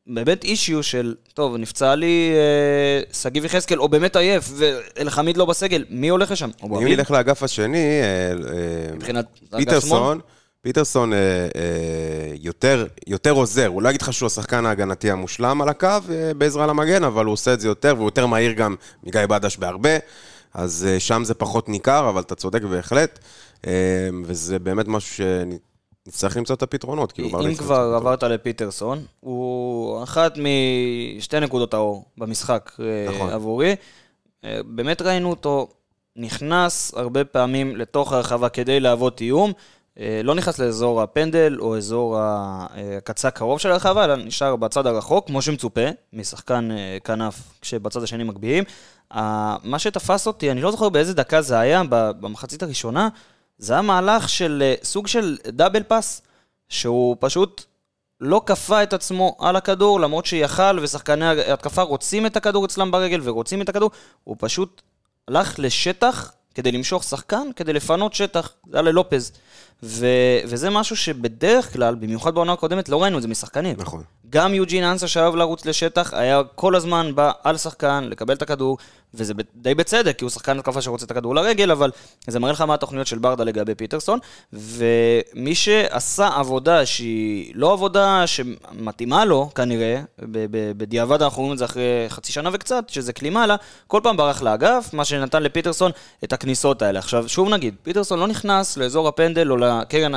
באמת 0.07 0.45
אישיו 0.45 0.83
של, 0.83 1.15
טוב, 1.35 1.57
נפצע 1.57 1.95
לי 1.95 2.33
אה, 2.35 3.03
שגיב 3.13 3.45
יחזקאל, 3.45 3.79
או 3.79 3.89
באמת 3.89 4.17
עייף, 4.17 4.51
ואלחמיד 4.55 5.37
לא 5.37 5.45
בסגל, 5.45 5.85
מי 5.91 6.09
הולך 6.09 6.31
לשם? 6.31 6.51
אם? 6.65 6.87
נלך 6.87 7.11
לאגף 7.11 7.43
השני, 7.43 7.79
אה, 7.79 8.31
אה, 8.31 8.95
מבחינת? 8.95 9.27
פיטרסון, 9.57 10.21
פיטרסון 10.63 11.13
אה, 11.13 11.19
אה, 11.19 12.33
יותר, 12.41 12.87
יותר 13.07 13.31
עוזר, 13.31 13.67
הוא 13.67 13.83
לא 13.83 13.89
יגיד 13.89 14.03
לך 14.03 14.13
שהוא 14.13 14.27
השחקן 14.27 14.67
ההגנתי 14.67 15.11
המושלם 15.11 15.63
על 15.63 15.69
הקו 15.69 15.87
אה, 15.87 16.35
בעזרה 16.35 16.67
למגן, 16.67 17.05
אבל 17.05 17.25
הוא 17.25 17.33
עושה 17.33 17.53
את 17.53 17.61
זה 17.61 17.69
יותר, 17.69 17.95
והוא 17.97 18.07
יותר 18.07 18.27
מהיר 18.27 18.53
גם 18.53 18.77
מגיא 19.05 19.27
בדש 19.27 19.57
בהרבה, 19.57 19.97
אז 20.55 20.87
אה, 20.91 21.01
שם 21.01 21.25
זה 21.25 21.35
פחות 21.35 21.69
ניכר, 21.69 22.09
אבל 22.09 22.21
אתה 22.21 22.35
צודק 22.35 22.63
בהחלט, 22.63 23.19
אה, 23.67 23.73
וזה 24.25 24.59
באמת 24.59 24.89
משהו 24.89 25.25
שנצטרך 26.11 26.37
למצוא 26.37 26.55
את 26.55 26.63
הפתרונות. 26.63 27.13
כאילו, 27.13 27.47
אם 27.47 27.55
כבר. 27.55 27.95
עברת 27.97 28.23
לפיטרסון, 28.23 29.05
הוא 29.21 30.03
אחת 30.03 30.39
משתי 31.17 31.41
נקודות 31.41 31.75
האור 31.75 32.05
במשחק 32.19 32.73
אה, 32.81 33.15
נכון. 33.15 33.31
עבורי. 33.31 33.77
אה, 34.45 34.61
באמת 34.65 35.03
ראינו 35.03 35.31
אותו 35.31 35.69
נכנס 36.17 36.95
הרבה 36.95 37.25
פעמים 37.25 37.77
לתוך 37.77 38.13
הרחבה 38.13 38.49
כדי 38.49 38.81
להוות 38.81 39.21
איום. 39.21 39.53
אה, 40.01 40.21
לא 40.25 40.35
נכנס 40.35 40.59
לאזור 40.59 41.03
הפנדל 41.03 41.57
או 41.61 41.77
אזור 41.77 42.17
הקצה 42.21 43.29
הקרוב 43.29 43.61
של 43.61 43.71
הרחבה, 43.71 44.05
אלא 44.05 44.17
נשאר 44.17 44.57
בצד 44.57 44.87
הרחוק, 44.87 45.27
כמו 45.27 45.43
שמצופה, 45.43 45.87
משחקן 46.13 46.69
כנף 47.05 47.35
כשבצד 47.61 48.03
השני 48.03 48.25
מגביהים. 48.25 48.65
מה 49.65 49.79
שתפס 49.79 50.27
אותי, 50.27 50.51
אני 50.51 50.63
לא 50.63 50.71
זוכר 50.71 50.89
באיזה 50.89 51.15
דקה 51.15 51.43
זה 51.43 51.59
היה, 51.59 51.83
במחצית 51.91 52.63
הראשונה, 52.63 53.09
זה 53.61 53.73
היה 53.73 53.83
מהלך 53.83 54.29
של 54.29 54.63
אה, 54.63 54.75
סוג 54.85 55.07
של 55.07 55.37
דאבל 55.47 55.83
פאס, 55.83 56.23
שהוא 56.69 57.17
פשוט 57.21 57.65
לא 58.21 58.43
כפה 58.47 58.83
את 58.83 58.93
עצמו 58.93 59.37
על 59.39 59.57
הכדור, 59.57 60.01
למרות 60.01 60.27
שיכל 60.27 60.79
ושחקני 60.83 61.27
ההתקפה 61.27 61.83
רוצים 61.83 62.27
את 62.27 62.37
הכדור 62.37 62.65
אצלם 62.65 62.91
ברגל 62.91 63.21
ורוצים 63.23 63.63
את 63.63 63.69
הכדור, 63.69 63.91
הוא 64.25 64.37
פשוט 64.39 64.83
הלך 65.29 65.55
לשטח 65.59 66.33
כדי 66.55 66.73
למשוך 66.73 67.05
שחקן, 67.05 67.49
כדי 67.57 67.73
לפנות 67.73 68.15
שטח, 68.15 68.53
זה 68.71 68.77
היה 68.77 68.83
ללופז. 68.83 69.33
ו- 69.83 70.41
וזה 70.45 70.71
משהו 70.71 70.97
שבדרך 70.97 71.73
כלל, 71.73 71.95
במיוחד 71.95 72.35
בעונה 72.35 72.53
הקודמת, 72.53 72.89
לא 72.89 73.03
ראינו 73.03 73.17
את 73.17 73.23
זה 73.23 73.29
משחקנים. 73.29 73.77
נכון. 73.79 74.03
גם 74.31 74.55
יוג'ין 74.55 74.85
אנסה 74.85 75.09
שאהב 75.09 75.35
לרוץ 75.35 75.67
לשטח, 75.67 76.15
היה 76.15 76.43
כל 76.55 76.75
הזמן 76.75 77.15
בא 77.15 77.33
על 77.43 77.57
שחקן, 77.57 78.05
לקבל 78.11 78.35
את 78.35 78.43
הכדור, 78.43 78.79
וזה 79.15 79.35
די 79.55 79.75
בצדק, 79.75 80.19
כי 80.19 80.25
הוא 80.25 80.31
שחקן 80.31 80.59
התקפה 80.59 80.83
שרוצה 80.83 81.05
את 81.05 81.11
הכדור 81.11 81.35
לרגל, 81.35 81.71
אבל 81.71 81.91
זה 82.27 82.39
מראה 82.39 82.53
לך 82.53 82.61
מה 82.61 82.75
התוכניות 82.75 83.07
של 83.07 83.19
ברדה 83.19 83.45
לגבי 83.45 83.75
פיטרסון, 83.75 84.19
ומי 84.53 85.55
שעשה 85.55 86.29
עבודה 86.29 86.87
שהיא 86.87 87.53
לא 87.55 87.73
עבודה 87.73 88.27
שמתאימה 88.27 89.25
לו, 89.25 89.51
כנראה, 89.55 90.01
בדיעבד 90.77 91.23
אנחנו 91.23 91.43
רואים 91.43 91.53
את 91.53 91.59
זה 91.59 91.65
אחרי 91.65 92.07
חצי 92.09 92.33
שנה 92.33 92.51
וקצת, 92.53 92.89
שזה 92.89 93.13
קלימאלה, 93.13 93.57
כל 93.87 94.01
פעם 94.03 94.17
ברח 94.17 94.43
לאגף, 94.43 94.91
מה 94.93 95.05
שנתן 95.05 95.43
לפיטרסון 95.43 95.91
את 96.25 96.33
הכניסות 96.33 96.83
האלה. 96.83 96.99
עכשיו, 96.99 97.29
שוב 97.29 97.49
נגיד, 97.49 97.75
פיטרסון 97.83 98.19
לא 98.19 98.27
נכנס 98.27 98.77
לאזור 98.77 99.09
הפנדל 99.09 99.51
או 99.51 99.57
לקרן, 99.57 100.13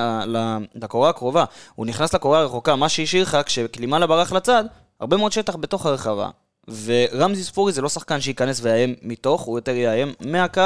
לקורה 0.75 1.10
הקרובה, 1.10 1.45
הוא 1.75 1.86
נכנס 1.86 2.15
לקורה 2.15 2.39
הרחוקה, 2.39 2.75
מה 2.75 2.89
שהשאיר 2.89 3.23
לך, 3.23 3.38
כשקלימאלה 3.45 4.08
ברח 4.08 4.32
לצד, 4.32 4.63
הרבה 4.99 5.17
מאוד 5.17 5.32
שטח 5.32 5.56
בתוך 5.56 5.86
הרחבה. 5.86 6.29
ורמזי 6.67 7.43
ספורי 7.43 7.73
זה 7.73 7.82
לא 7.82 7.89
שחקן 7.89 8.21
שייכנס 8.21 8.60
ויאיים 8.63 8.95
מתוך, 9.02 9.41
הוא 9.41 9.58
יותר 9.58 9.76
יאיים 9.76 10.13
מהקו, 10.19 10.62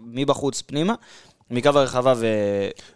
מבחוץ 0.00 0.62
פנימה, 0.62 0.94
מקו 1.50 1.68
הרחבה 1.68 2.14
ו... 2.16 2.26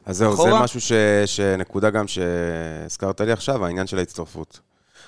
אז 0.07 0.17
זהו, 0.17 0.37
זה. 0.37 0.55
משהו 0.55 0.81
ש... 0.81 0.93
שנקודה 1.27 1.91
גם 1.91 2.05
שהזכרת 2.09 3.21
לי 3.21 3.33
עכשיו, 3.33 3.65
העניין 3.65 3.87
של 3.87 3.99
ההצטרפות. 3.99 4.61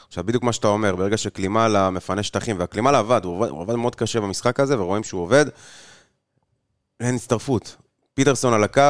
עכשיו, 0.09 0.25
בדיוק 0.25 0.42
מה 0.42 0.53
שאתה 0.53 0.68
אומר, 0.68 0.97
ברגע 0.97 1.16
שקלימאלה 1.16 1.90
מפנה 1.90 2.23
שטחים, 2.23 2.59
והקלימאלה 2.59 2.99
עבד, 2.99 3.25
הוא 3.25 3.37
עבד, 3.37 3.49
הוא 3.49 3.62
עבד 3.62 3.75
מאוד 3.75 3.94
קשה 3.94 4.20
במשחק 4.20 4.61
הזה, 4.61 4.81
ורואים 4.81 5.05
שהוא 5.05 5.23
עובד, 5.23 5.47
אין 7.01 7.14
הצטרפות. 7.14 7.77
פיטרסון 8.14 8.55
על 8.55 8.64
הקו, 8.64 8.83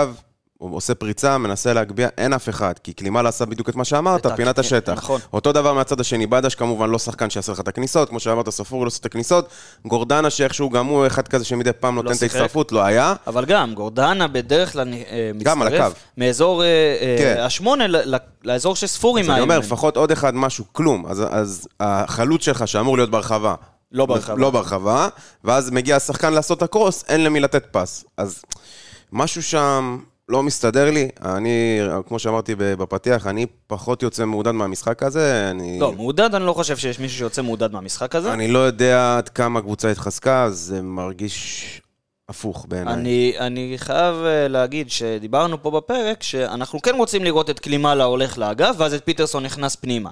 הוא 0.70 0.77
עושה 0.77 0.94
פריצה, 0.94 1.38
מנסה 1.38 1.72
להגביה, 1.72 2.09
אין 2.18 2.33
אף 2.33 2.48
אחד, 2.48 2.72
כי 2.79 2.92
קלימאלה 2.92 3.29
עשה 3.29 3.44
בדיוק 3.44 3.68
את 3.68 3.77
מה 3.77 3.85
שאמרת, 3.85 4.27
פינת 4.27 4.59
השטח. 4.59 4.92
נכון. 4.92 5.20
אותו 5.33 5.53
דבר 5.53 5.72
מהצד 5.72 6.00
השני, 6.00 6.27
בדש 6.27 6.55
כמובן 6.55 6.90
לא 6.90 6.98
שחקן 6.98 7.31
שיעשה 7.31 7.53
לך 7.53 7.61
את 7.61 7.68
הכניסות, 7.68 8.09
כמו 8.09 8.20
שאמרת, 8.20 8.50
ספורי 8.50 8.83
לא 8.83 8.87
עושה 8.87 9.00
את 9.00 9.07
הכניסות, 9.07 9.48
גורדנה 9.85 10.31
שאיכשהו 10.31 10.70
גם 10.70 10.87
הוא 10.87 11.07
אחד 11.07 11.29
כזה 11.29 11.44
שמדי 11.44 11.72
פעם 11.72 11.94
נותן 11.94 12.12
את. 12.12 12.22
ההצטרפות, 12.22 12.72
לא 12.72 12.83
היה. 12.83 13.14
אבל 13.27 13.44
גם, 13.44 13.74
גורדנה 13.74 14.29
בדרך 14.29 14.72
כלל 14.72 14.92
אה, 14.92 15.31
גם 15.42 15.62
על 15.62 15.68
מצטרף. 15.68 15.92
מאזור 16.18 16.62
אה, 16.62 16.66
אה, 17.00 17.16
כן. 17.18 17.40
השמונה 17.40 17.85
לאזור 18.44 18.77
שספורי 18.77 19.22
אז 19.22 19.31
אני 19.31 19.40
אומר. 19.40 19.59
לפחות 19.59 19.96
עוד 19.96 20.11
אחד, 20.11 20.35
משהו, 20.35 20.64
כלום. 20.72 21.07
אז, 21.07 21.22
אז 21.31 21.68
החלוץ 21.81 22.44
שלך, 22.44 22.68
שאמור 22.68 22.96
להיות 22.96 23.11
ברחבה, 23.11 23.55
לא 23.92 24.07
ברחבה. 24.07 24.40
לא 24.40 24.50
ברחבה, 24.50 25.09
ואז 25.44 25.70
מגיע 25.70 25.96
השחקן 25.96 26.33
לעשות 26.33 26.59
את 26.59 26.62
הקרוס, 26.62 27.05
אין 27.09 27.24
למי 27.24 27.40
לתת 27.40 27.64
פס. 27.70 28.05
אז 28.16 28.42
משהו 29.12 29.42
שם 29.42 29.98
לא 30.29 30.43
מסתדר 30.43 30.91
לי. 30.91 31.09
אני, 31.23 31.81
כמו 32.07 32.19
שאמרתי 32.19 32.55
בפתיח, 32.59 33.27
אני 33.27 33.47
פחות 33.67 34.03
יוצא 34.03 34.25
מעודד 34.25 34.51
מהמשחק 34.51 35.03
הזה. 35.03 35.51
אני... 35.51 35.79
לא, 35.81 35.93
מעודד, 35.93 36.35
אני 36.35 36.47
לא 36.47 36.53
חושב 36.53 36.77
שיש 36.77 36.99
מישהו 36.99 37.19
שיוצא 37.19 37.43
מעודד 37.43 37.73
מהמשחק 37.73 38.15
הזה. 38.15 38.33
אני 38.33 38.49
לא 38.49 38.59
יודע 38.59 39.17
עד 39.17 39.29
כמה 39.29 39.59
הקבוצה 39.59 39.91
התחזקה, 39.91 40.51
זה 40.51 40.83
מרגיש 40.83 41.81
הפוך 42.29 42.67
בעיניי. 42.69 42.95
אני, 42.95 43.35
אני 43.39 43.75
חייב 43.77 44.15
אה, 44.15 44.49
להגיד 44.49 44.91
שדיברנו 44.91 45.63
פה 45.63 45.71
בפרק 45.71 46.23
שאנחנו 46.23 46.83
כן 46.83 46.95
רוצים 46.95 47.25
לראות 47.25 47.51
את 47.51 47.59
קלימלה 47.59 48.05
הולך 48.05 48.39
לאגף, 48.39 48.75
ואז 48.79 48.95
את 48.95 49.05
פיטרסון 49.05 49.45
נכנס 49.45 49.77
פנימה. 49.77 50.11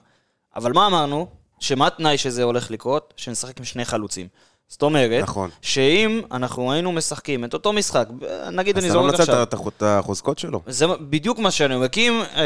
אבל 0.57 0.73
מה 0.73 0.87
אמרנו? 0.87 1.27
שמה 1.61 1.87
התנאי 1.87 2.19
שזה 2.19 2.43
הולך 2.43 2.71
לקרות? 2.71 3.15
שנשחק 3.17 3.59
עם 3.59 3.65
שני 3.65 3.85
חלוצים. 3.85 4.27
זאת 4.69 4.83
אומרת, 4.83 5.23
נכון. 5.23 5.51
שאם 5.63 6.21
אנחנו 6.33 6.73
היינו 6.73 6.93
משחקים 6.93 7.45
את 7.45 7.55
אותו 7.55 7.73
משחק, 7.73 8.07
נגיד 8.53 8.79
אז 8.79 8.85
אני 8.85 8.91
אתה 8.91 8.99
לא 8.99 9.03
זורק 9.03 9.11
מנצל 9.11 9.23
עכשיו, 9.23 9.43
את 9.43 9.55
הח- 9.55 9.61
את 9.77 9.83
החוזקות 9.87 10.39
שלו. 10.39 10.61
זה 10.67 10.87
בדיוק 11.01 11.39
מה 11.39 11.51
שאני 11.51 11.75
אומר, 11.75 11.89
כי 11.89 12.09
אם 12.09 12.21
אה, 12.37 12.43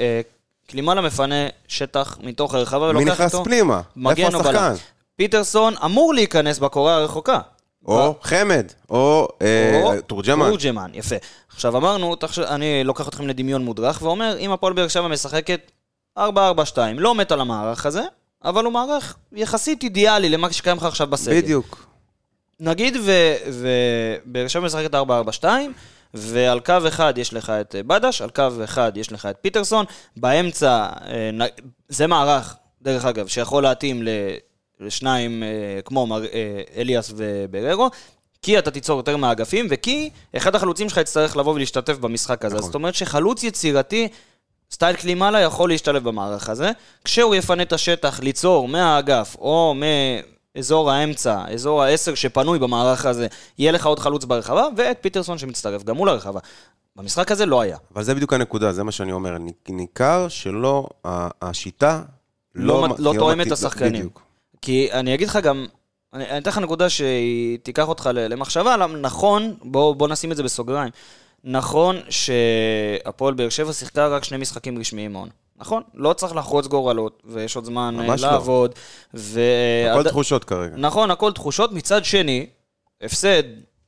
אה, 0.00 0.20
קלימלה 0.66 1.00
מפנה 1.00 1.34
שטח 1.68 2.18
מתוך 2.22 2.54
הרחבה 2.54 2.86
ולוקח 2.86 3.04
מי 3.04 3.10
איתו, 3.10 3.12
נכנס 3.24 3.34
פנימה? 3.44 3.80
איפה. 4.10 4.50
השחקן? 4.50 4.74
פיטרסון 5.16 5.74
אמור 5.84 6.14
להיכנס 6.14 6.58
בקורה 6.58 6.94
הרחוקה. 6.96 7.38
או 7.86 8.14
חמד, 8.22 8.66
או 8.90 9.28
אה, 9.42 9.80
או 9.82 10.00
תורג'מן. 10.00 10.48
תורג'מן, 10.48 10.90
יפה. 10.94 11.16
עכשיו 11.54 11.76
אמרנו, 11.76 12.16
תחשב, 12.16 12.42
אני 12.42 12.84
לוקח 12.84 13.08
אתכם 13.08 13.28
לדמיון 13.28 13.64
מודרך 13.64 14.02
ואומר, 14.02 14.36
אם 14.38 14.50
הפועל 14.50 14.72
באר 14.72 14.88
שבע 14.88 15.08
משחקת 15.08 15.70
4-4-2, 16.18 16.22
לא 16.96 17.14
מת 17.14 17.32
על 17.32 17.40
המערך 17.40 17.86
הזה, 17.86 18.02
אבל 18.44 18.64
הוא 18.64 18.72
מערך 18.72 19.16
יחסית 19.32 19.82
אידיאלי 19.82 20.28
למה 20.28 20.52
שקיים 20.52 20.76
לך 20.76 20.84
עכשיו 20.84 21.06
בסגל. 21.06 21.40
בדיוק. 21.40 21.86
נגיד 22.60 22.96
ובאר 23.52 24.48
שבע 24.48 24.64
משחקת 24.64 24.94
4-4-2, 24.94 25.44
ועל 26.14 26.60
קו 26.60 26.74
אחד 26.88 27.18
יש 27.18 27.32
לך 27.32 27.50
את 27.50 27.74
אה, 27.74 27.82
בדש, 27.82 28.22
על 28.22 28.30
קו 28.30 28.48
אחד 28.64 28.92
יש 28.96 29.12
לך 29.12 29.26
את 29.26 29.36
פיטרסון, 29.40 29.84
באמצע, 30.16 30.86
אה, 31.06 31.46
זה 31.88 32.06
מערך, 32.06 32.56
דרך 32.82 33.04
אגב, 33.04 33.26
שיכול 33.26 33.62
להתאים 33.62 34.02
לשניים 34.80 35.42
אה, 35.42 35.82
כמו 35.84 36.06
אליאס 36.76 37.12
ובררו, 37.16 37.90
כי 38.42 38.58
אתה 38.58 38.70
תיצור 38.70 38.96
יותר 38.96 39.16
מהאגפים, 39.16 39.66
וכי 39.70 40.10
אחד 40.36 40.54
החלוצים 40.54 40.88
שלך 40.88 40.98
יצטרך 40.98 41.36
לבוא 41.36 41.54
ולהשתתף 41.54 41.98
במשחק 41.98 42.44
הזה. 42.44 42.54
נכון. 42.54 42.66
זאת 42.66 42.74
אומרת 42.74 42.94
שחלוץ 42.94 43.44
יצירתי, 43.44 44.08
סטייל 44.74 44.96
קלימלה 44.96 45.40
יכול 45.40 45.68
להשתלב 45.70 46.04
במערך 46.04 46.48
הזה, 46.48 46.70
כשהוא 47.04 47.34
יפנה 47.34 47.62
את 47.62 47.72
השטח 47.72 48.20
ליצור 48.20 48.68
מהאגף 48.68 49.36
או 49.38 49.74
מאזור 50.54 50.90
האמצע, 50.90 51.44
אזור 51.52 51.82
העשר 51.82 52.14
שפנוי 52.14 52.58
במערך 52.58 53.06
הזה, 53.06 53.26
יהיה 53.58 53.72
לך 53.72 53.86
עוד 53.86 53.98
חלוץ 53.98 54.24
ברחבה, 54.24 54.66
ואת 54.76 54.98
פיטרסון 55.00 55.38
שמצטרף 55.38 55.82
גם 55.84 55.96
הוא 55.96 56.06
לרחבה. 56.06 56.40
במשחק 56.96 57.30
הזה 57.30 57.46
לא 57.46 57.60
היה. 57.60 57.76
אבל 57.94 58.02
זה 58.02 58.14
בדיוק 58.14 58.32
הנקודה, 58.32 58.72
זה 58.72 58.82
מה 58.84 58.92
שאני 58.92 59.12
אומר. 59.12 59.36
ניכר 59.68 60.26
שלא, 60.28 60.86
השיטה 61.42 62.02
לא, 62.54 62.88
מת- 62.88 62.98
לא 62.98 63.14
לא 63.14 63.18
תואמת 63.18 63.46
את 63.46 63.52
השחקנים. 63.52 63.92
בדיוק. 63.92 64.22
כי 64.62 64.92
אני 64.92 65.14
אגיד 65.14 65.28
לך 65.28 65.36
גם, 65.36 65.66
אני 66.12 66.30
אני 66.30 66.38
אתן 66.38 66.50
לך 66.50 66.58
נקודה 66.58 66.88
שהיא 66.88 67.58
תיקח 67.62 67.88
אותך 67.88 68.10
למחשבה, 68.12 68.76
נכון, 69.00 69.54
בוא, 69.62 69.94
בוא 69.94 70.08
נשים 70.08 70.32
את 70.32 70.36
זה 70.36 70.42
בסוגריים. 70.42 70.90
נכון 71.44 71.96
שהפועל 72.10 73.34
באר 73.34 73.48
שבע 73.48 73.72
שיחקה 73.72 74.06
רק 74.08 74.24
שני 74.24 74.36
משחקים 74.38 74.78
רשמיים 74.78 75.16
העונה. 75.16 75.30
נכון? 75.56 75.82
לא 75.94 76.12
צריך 76.12 76.36
לחרוץ 76.36 76.66
גורלות, 76.66 77.22
ויש 77.24 77.56
עוד 77.56 77.64
זמן 77.64 77.96
אה, 78.00 78.06
לא. 78.06 78.14
לעבוד. 78.16 78.72
ו... 79.14 79.40
הכל 79.90 80.00
עד- 80.00 80.08
תחושות 80.08 80.44
כרגע. 80.44 80.74
נכון, 80.76 81.10
הכל 81.10 81.32
תחושות. 81.32 81.72
מצד 81.72 82.04
שני, 82.04 82.46
הפסד 83.02 83.42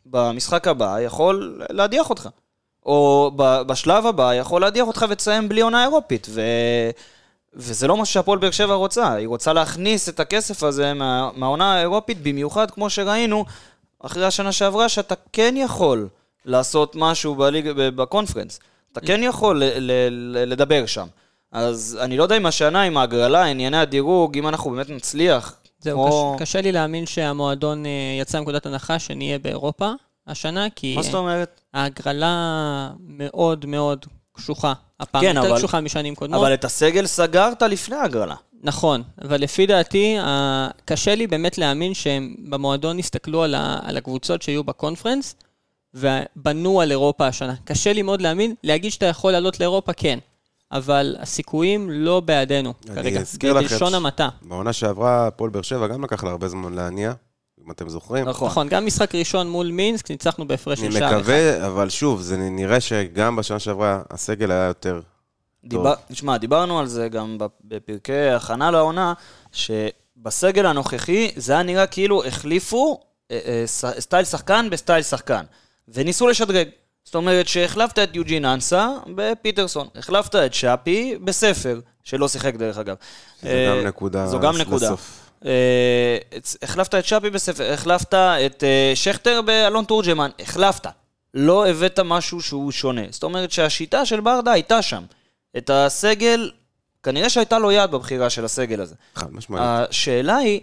במשחק 0.07 0.69
הבא 0.69 1.01
יכול 1.01 1.63
להדיח 1.71 2.11
אותך. 2.11 2.29
או 2.87 3.31
בשלב 3.67 4.07
הבא 4.07 4.35
יכול 4.35 4.61
להדיח 4.61 4.87
אותך 4.87 5.07
ותסיים 5.11 5.49
בלי 5.49 5.61
עונה 5.61 5.83
אירופית. 5.83 6.27
ו... 6.31 6.41
וזה 7.55 7.87
לא 7.89 7.97
מה 7.97 8.05
שהפועל 8.05 8.39
באר 8.39 8.51
שבע 8.51 8.75
רוצה. 8.75 9.13
היא 9.13 9.29
רוצה 9.29 9.53
להכניס 9.53 10.09
את 10.09 10.21
הכסף 10.21 10.63
הזה 10.63 10.95
מה... 10.95 11.31
מהעונה 11.37 11.75
האירופית, 11.75 12.23
במיוחד 12.23 12.71
כמו 12.71 12.91
שראינו 12.91 13.45
אחרי 14.01 14.25
השנה 14.27 14.53
שעברה, 14.53 14.89
שאתה 14.89 15.15
כן 15.33 15.55
יכול 15.57 16.09
לעשות 16.47 16.93
משהו 16.97 17.35
בליג... 17.35 17.71
בקונפרנס. 17.77 18.61
אתה 18.93 19.01
כן 19.01 19.21
יכול 19.23 19.65
ל... 19.65 19.65
ל... 19.79 19.93
ל... 20.11 20.51
לדבר 20.53 20.87
שם. 20.87 21.07
אז 21.53 21.99
אני 22.01 22.17
לא 22.17 22.23
יודע 22.23 22.37
אם 22.37 22.47
השנה, 22.47 22.83
עם 22.83 22.97
ההגרלה, 22.97 23.45
ענייני 23.45 23.77
הדירוג, 23.77 24.39
אם 24.39 24.49
אנחנו 24.49 24.71
באמת 24.71 24.91
נצליח. 24.91 25.55
זהו, 25.81 26.07
כמו- 26.07 26.35
קש, 26.39 26.43
קשה 26.43 26.61
לי 26.61 26.73
להאמין 26.73 27.07
שהמועדון 27.07 27.87
אה, 27.87 27.91
יצא 28.21 28.39
מנקודת 28.39 28.67
הנחה 28.67 28.99
שנהיה 28.99 29.39
באירופה 29.39 29.91
השנה, 30.27 30.67
כי 30.77 30.97
מה 30.97 31.03
זאת 31.03 31.15
אומרת? 31.15 31.61
ההגרלה 31.75 32.91
מאוד 33.01 33.67
מאוד 33.67 34.07
קשוחה. 34.33 34.73
הפעם 35.01 35.23
כן, 35.23 35.37
יותר 35.37 35.49
אבל- 35.51 35.59
קשוחה 35.59 35.81
משנים 35.81 36.15
קודמות. 36.15 36.41
אבל 36.41 36.55
את 36.55 36.65
הסגל 36.65 37.07
סגרת 37.07 37.63
לפני 37.63 37.97
ההגרלה. 37.97 38.35
נכון, 38.63 39.03
אבל 39.25 39.41
לפי 39.41 39.67
דעתי, 39.67 40.17
קשה 40.85 41.15
לי 41.15 41.27
באמת 41.27 41.59
להאמין 41.59 41.95
שהם 41.95 42.35
במועדון 42.49 42.99
הסתכלו 42.99 43.43
על, 43.43 43.55
ה, 43.55 43.79
על 43.83 43.97
הקבוצות 43.97 44.43
שיהיו 44.43 44.65
בקונפרנס, 44.65 45.35
ובנו 45.97 46.81
על 46.81 46.91
אירופה 46.91 47.27
השנה. 47.27 47.55
קשה 47.65 47.93
לי 47.93 48.03
מאוד 48.03 48.23
להאמין, 48.23 48.55
להגיד 48.65 48.93
שאתה 48.93 49.07
יכול 49.07 49.33
לעלות 49.33 49.61
לאירופה, 49.61 49.93
כן. 49.93 50.19
אבל 50.73 51.17
הסיכויים 51.21 51.91
לא 51.91 52.21
בעדינו 52.21 52.75
אני 52.87 52.95
כרגע, 52.95 53.21
בלשון 53.61 53.91
ש- 53.91 53.95
המעטה. 53.95 54.29
בעונה 54.43 54.73
שעברה, 54.73 55.27
הפועל 55.27 55.51
באר 55.51 55.63
שבע 55.63 55.87
גם 55.87 56.05
לקח 56.05 56.25
לה 56.25 56.31
הרבה 56.31 56.49
זמן 56.49 56.73
להניע, 56.75 57.13
אם 57.65 57.71
אתם 57.71 57.89
זוכרים. 57.89 58.29
נכון. 58.29 58.49
נכון, 58.49 58.69
גם 58.69 58.87
משחק 58.87 59.15
ראשון 59.15 59.51
מול 59.51 59.67
מינסק, 59.71 60.11
ניצחנו 60.11 60.49
בהפרש 60.49 60.81
אני 60.81 60.93
של 60.93 60.99
שער 60.99 61.09
אחד. 61.09 61.17
מקווה, 61.19 61.67
אבל 61.67 61.89
שוב, 61.89 62.21
זה 62.21 62.37
נראה 62.37 62.81
שגם 62.81 63.37
בשנה 63.37 63.59
שעברה 63.59 64.03
הסגל 64.11 64.51
היה 64.51 64.65
יותר... 64.67 65.01
דיבר, 65.65 65.95
תשמע, 66.13 66.37
דיברנו 66.37 66.79
על 66.79 66.87
זה 66.87 67.09
גם 67.09 67.39
בפ- 67.41 67.61
בפרקי 67.65 68.29
הכנה 68.29 68.71
לעונה, 68.71 69.13
שבסגל 69.53 70.67
הנוכחי 70.67 71.31
זה 71.37 71.53
היה 71.53 71.63
נראה 71.63 71.87
כאילו 71.87 72.25
החליפו 72.25 73.01
אה, 73.31 73.39
אה, 73.47 73.65
סטייל 74.01 74.25
שחקן 74.25 74.69
בסטייל 74.71 75.03
שחקן, 75.03 75.45
וניסו 75.89 76.29
לשדרג. 76.29 76.69
זאת 77.05 77.15
אומרת 77.15 77.49
שהחלפת 77.49 77.99
את 77.99 78.17
יוג'ין 78.17 78.45
אנסה 78.45 78.89
בפיטרסון, 79.15 79.89
החלפת 79.95 80.35
את 80.35 80.55
שפי 80.55 81.17
בספר, 81.25 81.81
שלא 82.05 82.29
שיחק 82.29 82.55
דרך 82.55 82.79
אגב. 82.79 82.97
אה, 83.45 83.77
גם 83.81 83.87
נקודה 83.87 84.27
זו 84.27 84.41
גם 84.41 84.57
נקודה. 84.57 84.87
לסוף. 84.87 85.31
אה, 85.45 86.19
החלפת 86.63 86.95
את 86.95 87.05
שפי 87.05 87.31
בספר, 87.31 87.73
החלפת 87.73 88.15
את 88.15 88.65
אה, 88.65 88.93
שכטר 88.95 89.43
באלון 89.43 89.85
תורג'מן, 89.85 90.31
החלפת. 90.41 90.87
לא 91.35 91.69
הבאת 91.69 92.01
משהו 92.01 92.43
שהוא 92.43 92.73
שונה. 92.73 93.03
זאת 93.11 93.23
אומרת 93.23 93.51
שהשיטה 93.51 94.07
של 94.07 94.21
ברדה 94.21 94.53
הייתה 94.53 94.83
שם. 94.83 95.03
את 95.57 95.71
הסגל, 95.71 96.51
כנראה 97.03 97.29
שהייתה 97.29 97.59
לו 97.59 97.73
יד 97.73 97.91
בבחירה 97.91 98.31
של 98.31 98.45
הסגל 98.45 98.81
הזה. 98.81 98.95
חד 99.15 99.35
משמעית. 99.35 99.63
השאלה 99.67 100.37
היא, 100.37 100.61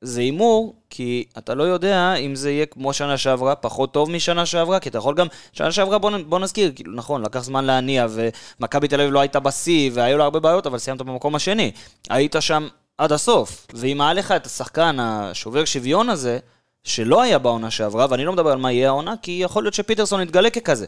זה 0.00 0.20
הימור, 0.20 0.76
כי 0.90 1.24
אתה 1.38 1.54
לא 1.54 1.62
יודע 1.62 2.14
אם 2.14 2.34
זה 2.34 2.50
יהיה 2.50 2.66
כמו 2.66 2.92
שנה 2.92 3.18
שעברה, 3.18 3.54
פחות 3.54 3.92
טוב 3.92 4.10
משנה 4.10 4.46
שעברה, 4.46 4.80
כי 4.80 4.88
אתה 4.88 4.98
יכול 4.98 5.14
גם, 5.14 5.26
שנה 5.52 5.72
שעברה 5.72 5.98
בוא, 5.98 6.10
בוא 6.26 6.38
נזכיר, 6.38 6.72
כאילו, 6.74 6.92
נכון, 6.92 7.22
לקח 7.22 7.44
זמן 7.44 7.64
להניע, 7.64 8.06
ומכבי 8.10 8.88
תל 8.88 9.00
אביב 9.00 9.12
לא 9.12 9.20
הייתה 9.20 9.40
בשיא, 9.40 9.90
והיו 9.94 10.18
לה 10.18 10.24
הרבה 10.24 10.40
בעיות, 10.40 10.66
אבל 10.66 10.78
סיימת 10.78 11.02
במקום 11.02 11.34
השני. 11.34 11.72
היית 12.10 12.36
שם 12.40 12.68
עד 12.98 13.12
הסוף, 13.12 13.66
ואם 13.74 14.00
היה 14.00 14.12
לך 14.12 14.32
את 14.32 14.46
השחקן 14.46 14.96
השובר 15.00 15.64
שוויון 15.64 16.08
הזה, 16.08 16.38
שלא 16.84 17.22
היה 17.22 17.38
בעונה 17.38 17.70
שעברה, 17.70 18.06
ואני 18.10 18.24
לא 18.24 18.32
מדבר 18.32 18.50
על 18.50 18.58
מה 18.58 18.72
יהיה 18.72 18.88
העונה, 18.88 19.14
כי 19.22 19.38
יכול 19.42 19.64
להיות 19.64 19.74
שפיטרסון 19.74 20.20
יתגלה 20.20 20.50
ככזה. 20.50 20.86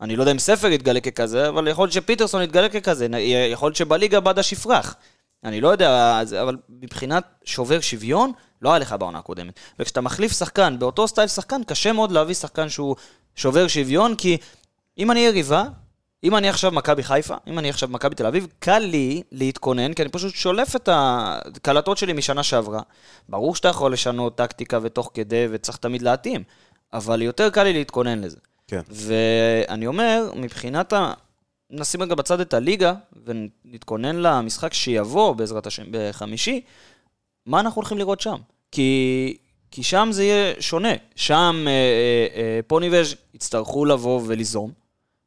אני 0.00 0.16
לא 0.16 0.22
יודע 0.22 0.32
אם 0.32 0.38
ספר 0.38 0.68
יתגלה 0.68 1.00
ככזה, 1.00 1.48
אבל 1.48 1.68
יכול 1.68 1.82
להיות 1.82 1.92
שפיטרסון 1.92 2.42
יתגלה 2.42 2.68
ככזה, 2.68 3.06
יכול 3.52 3.66
להיות 3.66 3.76
שבליגה 3.76 4.20
בדש 4.20 4.52
יפרח. 4.52 4.96
אני 5.44 5.60
לא 5.60 5.68
יודע, 5.68 6.20
אבל 6.42 6.56
מבחינת 6.68 7.24
שובר 7.44 7.80
שוויון, 7.80 8.32
לא 8.62 8.70
היה 8.70 8.78
לך 8.78 8.92
בעונה 8.98 9.18
הקודמת. 9.18 9.60
וכשאתה 9.78 10.00
מחליף 10.00 10.32
שחקן 10.32 10.78
באותו 10.78 11.08
סטייל 11.08 11.28
שחקן, 11.28 11.64
קשה 11.64 11.92
מאוד 11.92 12.12
להביא 12.12 12.34
שחקן 12.34 12.68
שהוא 12.68 12.96
שובר 13.36 13.68
שוויון, 13.68 14.14
כי 14.14 14.36
אם 14.98 15.10
אני 15.10 15.20
יריבה, 15.20 15.64
אם 16.24 16.36
אני 16.36 16.48
עכשיו 16.48 16.72
מכבי 16.72 17.02
חיפה, 17.02 17.34
אם 17.46 17.58
אני 17.58 17.70
עכשיו 17.70 17.88
מכבי 17.88 18.14
תל 18.14 18.26
אביב, 18.26 18.46
קל 18.58 18.78
לי 18.78 19.22
להתכונן, 19.32 19.94
כי 19.94 20.02
אני 20.02 20.10
פשוט 20.10 20.34
שולף 20.34 20.76
את 20.76 20.88
הקלטות 20.92 21.98
שלי 21.98 22.12
משנה 22.12 22.42
שעברה. 22.42 22.80
ברור 23.28 23.54
שאתה 23.54 23.68
יכול 23.68 23.92
לשנות 23.92 24.36
טקטיקה 24.36 24.78
ותוך 24.82 25.10
כדי, 25.14 25.46
וצריך 25.50 25.78
תמיד 25.78 26.02
להתאים, 26.02 26.42
אבל 26.92 27.22
יותר 27.22 27.50
קל 27.50 27.62
לי 27.62 27.72
להתכונן 27.72 28.20
לזה. 28.20 28.36
כן. 28.68 28.80
ואני 28.90 29.86
אומר, 29.86 30.30
מבחינת 30.36 30.92
ה... 30.92 31.12
נשים 31.70 32.02
רגע 32.02 32.14
בצד 32.14 32.40
את 32.40 32.54
הליגה, 32.54 32.94
ונתכונן 33.24 34.16
למשחק 34.16 34.74
שיבוא, 34.74 35.34
בעזרת 35.34 35.66
השם, 35.66 35.84
בחמישי, 35.90 36.60
מה 37.46 37.60
אנחנו 37.60 37.80
הולכים 37.80 37.98
לראות 37.98 38.20
שם? 38.20 38.36
כי, 38.72 39.36
כי 39.70 39.82
שם 39.82 40.08
זה 40.12 40.24
יהיה 40.24 40.54
שונה. 40.60 40.92
שם 41.16 41.64
אה, 41.66 41.72
אה, 41.72 42.26
אה, 42.36 42.60
פוני 42.66 42.88
וז' 42.92 43.14
יצטרכו 43.34 43.84
לבוא 43.84 44.20
וליזום, 44.26 44.72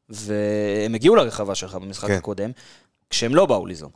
והם 0.08 0.94
הגיעו 0.94 1.16
לרחבה 1.16 1.54
שלך 1.54 1.74
במשחק 1.74 2.08
כן. 2.08 2.14
הקודם, 2.14 2.50
כשהם 3.10 3.34
לא 3.34 3.46
באו 3.46 3.66
ליזום. 3.66 3.90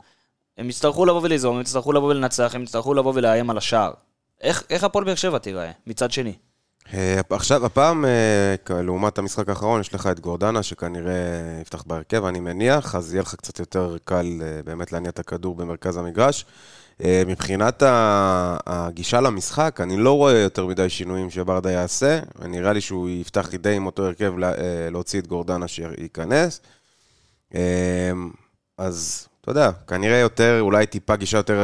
הם 0.57 0.69
יצטרכו 0.69 1.05
לבוא 1.05 1.21
וליזום, 1.23 1.55
הם 1.55 1.61
יצטרכו 1.61 1.93
לבוא 1.93 2.09
ולנצח, 2.09 2.55
הם 2.55 2.63
יצטרכו 2.63 2.93
לבוא 2.93 3.13
ולאיים 3.15 3.49
על 3.49 3.57
השער. 3.57 3.91
איך, 4.41 4.63
איך 4.69 4.83
הפועל 4.83 5.05
באר 5.05 5.15
שבע 5.15 5.37
תיראה, 5.37 5.71
מצד 5.87 6.11
שני? 6.11 6.33
אה, 6.93 7.19
עכשיו, 7.29 7.65
הפעם, 7.65 8.05
אה, 8.05 8.81
לעומת 8.81 9.17
המשחק 9.17 9.49
האחרון, 9.49 9.81
יש 9.81 9.93
לך 9.93 10.07
את 10.07 10.19
גורדנה, 10.19 10.63
שכנראה 10.63 11.13
יפתח 11.61 11.83
בהרכב, 11.87 12.25
אני 12.25 12.39
מניח, 12.39 12.95
אז 12.95 13.13
יהיה 13.13 13.21
לך 13.21 13.35
קצת 13.35 13.59
יותר 13.59 13.97
קל 14.05 14.25
אה, 14.41 14.63
באמת 14.65 14.91
להניע 14.91 15.09
את 15.09 15.19
הכדור 15.19 15.55
במרכז 15.55 15.97
המגרש. 15.97 16.45
מבחינת 17.27 17.83
הגישה 18.65 19.21
למשחק, 19.21 19.79
אני 19.83 19.97
לא 19.97 20.11
רואה 20.13 20.33
יותר 20.33 20.65
מדי 20.65 20.89
שינויים 20.89 21.29
שברדה 21.29 21.71
יעשה. 21.71 22.19
נראה 22.45 22.73
לי 22.73 22.81
שהוא 22.81 23.09
יפתח 23.09 23.49
די 23.55 23.75
עם 23.75 23.85
אותו 23.85 24.05
הרכב 24.05 24.37
לה- 24.37 24.53
להוציא 24.91 25.19
את 25.19 25.27
גורדנה 25.27 25.67
שייכנס. 25.67 26.61
אז 28.77 29.27
אתה 29.41 29.51
יודע, 29.51 29.71
כנראה 29.87 30.17
יותר, 30.17 30.57
אולי 30.61 30.85
טיפה 30.85 31.15
גישה 31.15 31.37
יותר 31.37 31.61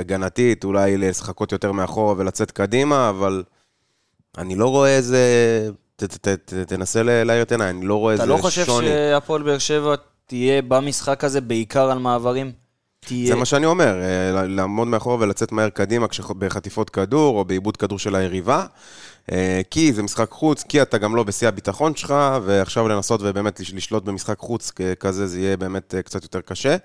הגנתית, 0.00 0.64
אולי 0.64 0.96
לשחקות 0.96 1.52
יותר 1.52 1.72
מאחורה 1.72 2.14
ולצאת 2.16 2.50
קדימה, 2.50 3.08
אבל 3.08 3.42
אני 4.38 4.54
לא 4.54 4.66
רואה 4.68 4.96
איזה... 4.96 5.18
ת, 5.96 6.04
ת, 6.04 6.28
ת, 6.28 6.54
תנסה 6.54 7.02
ל- 7.02 7.24
להאיר 7.24 7.42
את 7.42 7.52
עיניי, 7.52 7.70
אני 7.70 7.86
לא 7.86 7.94
רואה 7.94 8.12
איזה 8.12 8.22
אתה 8.24 8.30
שוני. 8.30 8.38
לא 8.38 8.42
חושב 8.42 8.64
שהפועל 8.64 9.42
באר 9.42 9.58
שבע 9.58 9.94
תהיה 10.26 10.62
במשחק 10.62 11.24
הזה 11.24 11.40
בעיקר 11.40 11.90
על 11.90 11.98
מעברים? 11.98 12.52
תהיה... 13.00 13.26
זה 13.28 13.34
מה 13.34 13.44
שאני 13.44 13.66
אומר, 13.66 14.00
אה, 14.02 14.46
לעמוד 14.46 14.88
מאחורה 14.88 15.16
ולצאת 15.20 15.52
מהר 15.52 15.68
קדימה 15.68 16.06
כשח- 16.08 16.32
בחטיפות 16.38 16.90
כדור 16.90 17.38
או 17.38 17.44
בעיבוד 17.44 17.76
כדור 17.76 17.98
של 17.98 18.14
היריבה. 18.14 18.66
אה, 19.32 19.60
כי 19.70 19.92
זה 19.92 20.02
משחק 20.02 20.30
חוץ, 20.30 20.62
כי 20.62 20.82
אתה 20.82 20.98
גם 20.98 21.16
לא 21.16 21.22
בשיא 21.22 21.48
הביטחון 21.48 21.94
שלך, 21.96 22.14
ועכשיו 22.44 22.88
לנסות 22.88 23.20
ובאמת 23.24 23.60
לש- 23.60 23.72
לשלוט 23.74 24.04
במשחק 24.04 24.38
חוץ 24.38 24.72
כזה, 25.00 25.26
זה 25.26 25.40
יהיה 25.40 25.56
באמת 25.56 25.94
אה, 25.94 26.02
קצת 26.02 26.22
יותר 26.22 26.40
קשה. 26.40 26.76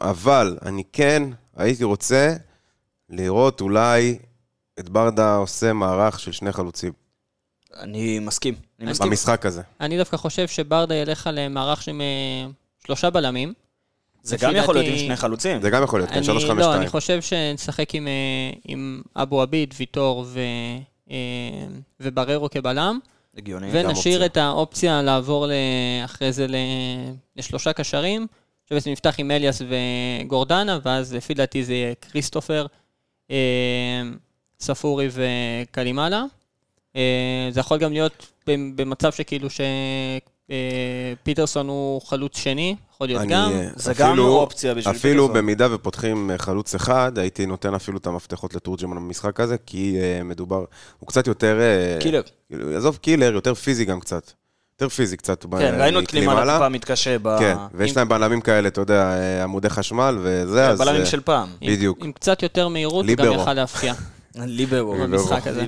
אבל 0.00 0.58
אני 0.62 0.82
כן 0.92 1.22
הייתי 1.56 1.84
רוצה 1.84 2.34
לראות 3.10 3.60
אולי 3.60 4.18
את 4.80 4.88
ברדה 4.88 5.36
עושה 5.36 5.72
מערך 5.72 6.20
של 6.20 6.32
שני 6.32 6.52
חלוצים 6.52 6.92
אני 7.80 8.18
מסכים. 8.18 8.54
אני 8.80 8.90
מסכים. 8.90 9.10
במשחק 9.10 9.46
הזה. 9.46 9.62
אני 9.80 9.98
דווקא 9.98 10.16
חושב 10.16 10.48
שברדה 10.48 10.94
ילך 10.94 11.26
על 11.26 11.38
אה, 11.38 11.48
מערך 11.48 11.82
של 11.82 12.00
אה, 12.00 12.50
שלושה 12.86 13.10
בלמים. 13.10 13.52
זה 14.22 14.36
גם 14.40 14.56
יכול 14.56 14.74
להיות 14.74 14.86
עם 14.86 14.98
שני 14.98 15.16
חלוצים. 15.16 15.60
זה 15.62 15.70
גם 15.70 15.82
יכול 15.82 16.00
להיות, 16.00 16.10
כן, 16.10 16.16
אני- 16.16 16.26
3-5-2. 16.26 16.52
לא, 16.54 16.74
אני 16.74 16.88
חושב 16.88 17.20
שנשחק 17.22 17.94
עם, 17.94 18.08
אה, 18.08 18.12
עם 18.64 19.02
אבו 19.16 19.42
עביד, 19.42 19.74
ויטור 19.78 20.24
ו, 20.26 20.40
ובררו 22.00 22.50
כבלם, 22.50 22.98
הגיוני. 23.36 23.68
ונשאיר. 23.72 24.26
את 24.26 24.36
האופציה 24.36 25.02
לעבור 25.02 25.46
אחרי 26.04 26.32
זה 26.32 26.46
לשלושה 27.36 27.72
קשרים, 27.72 28.26
שבעצם 28.68 28.90
נפתח 28.90 29.14
עם 29.18 29.30
אליאס 29.30 29.62
וגורדנה, 30.22 30.78
ואז 30.84 31.14
לפי 31.14 31.34
דעתי 31.34 31.64
זה 31.64 31.72
יהיה 31.74 31.94
כריסטופר, 31.94 32.66
ספורי 34.60 35.08
וקלימאלה. 35.12 36.22
אה, 36.96 37.02
זה 37.50 37.60
יכול 37.60 37.78
גם 37.78 37.92
להיות 37.92 38.26
במצב 38.46 39.12
שכאילו 39.12 39.48
שפיטרסון 41.22 41.68
הוא 41.68 42.02
חלוץ 42.02 42.38
שני, 42.38 42.76
יכול 42.94 43.06
להיות 43.06 43.22
אני, 43.22 43.32
גם. 43.32 43.52
אה, 43.52 43.68
זה 43.76 43.94
גם 43.94 44.08
אפילו- 44.08 44.28
אופציה 44.36 44.74
בשביל 44.74 44.96
אפילו 44.96 45.22
פיטרסון. 45.24 45.42
במידה 45.42 45.74
ופותחים 45.74 46.30
אה, 46.30 46.38
חלוץ 46.38 46.74
אחד, 46.74 47.18
הייתי 47.18 47.46
נותן 47.46 47.74
אפילו 47.74 47.98
את 47.98 48.06
המפתחות 48.06 48.54
לתורג'מן 48.54 48.96
במשחק 48.96 49.40
הזה, 49.40 49.56
כי 49.66 49.96
אה, 50.00 50.22
מדובר, 50.24 50.64
הוא 50.98 51.08
קצת 51.08 51.26
יותר... 51.26 51.60
אה, 51.60 51.96
קילר. 52.00 52.22
כאילו, 52.48 52.76
עזוב 52.76 52.96
קילר, 52.96 53.32
יותר 53.34 53.54
פיזי 53.54 53.84
גם 53.84 54.00
קצת. 54.00 54.30
יותר 54.80 54.88
פיזי 54.88 55.16
קצת. 55.16 55.46
כן, 55.58 55.74
ראינו 55.80 56.00
את. 56.00 56.08
קלימאלה 56.08 56.52
טיפה 56.54 56.68
מתקשה 56.68 57.16
ב... 57.22 57.38
כן, 57.38 57.56
ויש 57.74 57.96
להם 57.96 58.08
בלמים 58.08 58.40
כאלה, 58.40 58.68
אתה 58.68 58.80
יודע, 58.80 59.02
אה, 59.12 59.42
עמודי 59.42 59.70
חשמל 59.70 60.18
וזה, 60.22 60.68
אז... 60.68 60.78
בלמים 60.78 61.00
אה, 61.00 61.06
של 61.06 61.20
פעם. 61.20 61.48
עם- 61.60 61.72
בדיוק. 61.72 61.98
עם 62.04 62.12
קצת 62.12 62.42
יותר 62.42 62.68
מהירות, 62.68 63.06
גם. 63.06 63.32
יכל 63.32 63.52
להפתיע. 63.52 63.94
ליברו. 64.44 64.94
במשחק 64.94 65.46
הזה. 65.46 65.66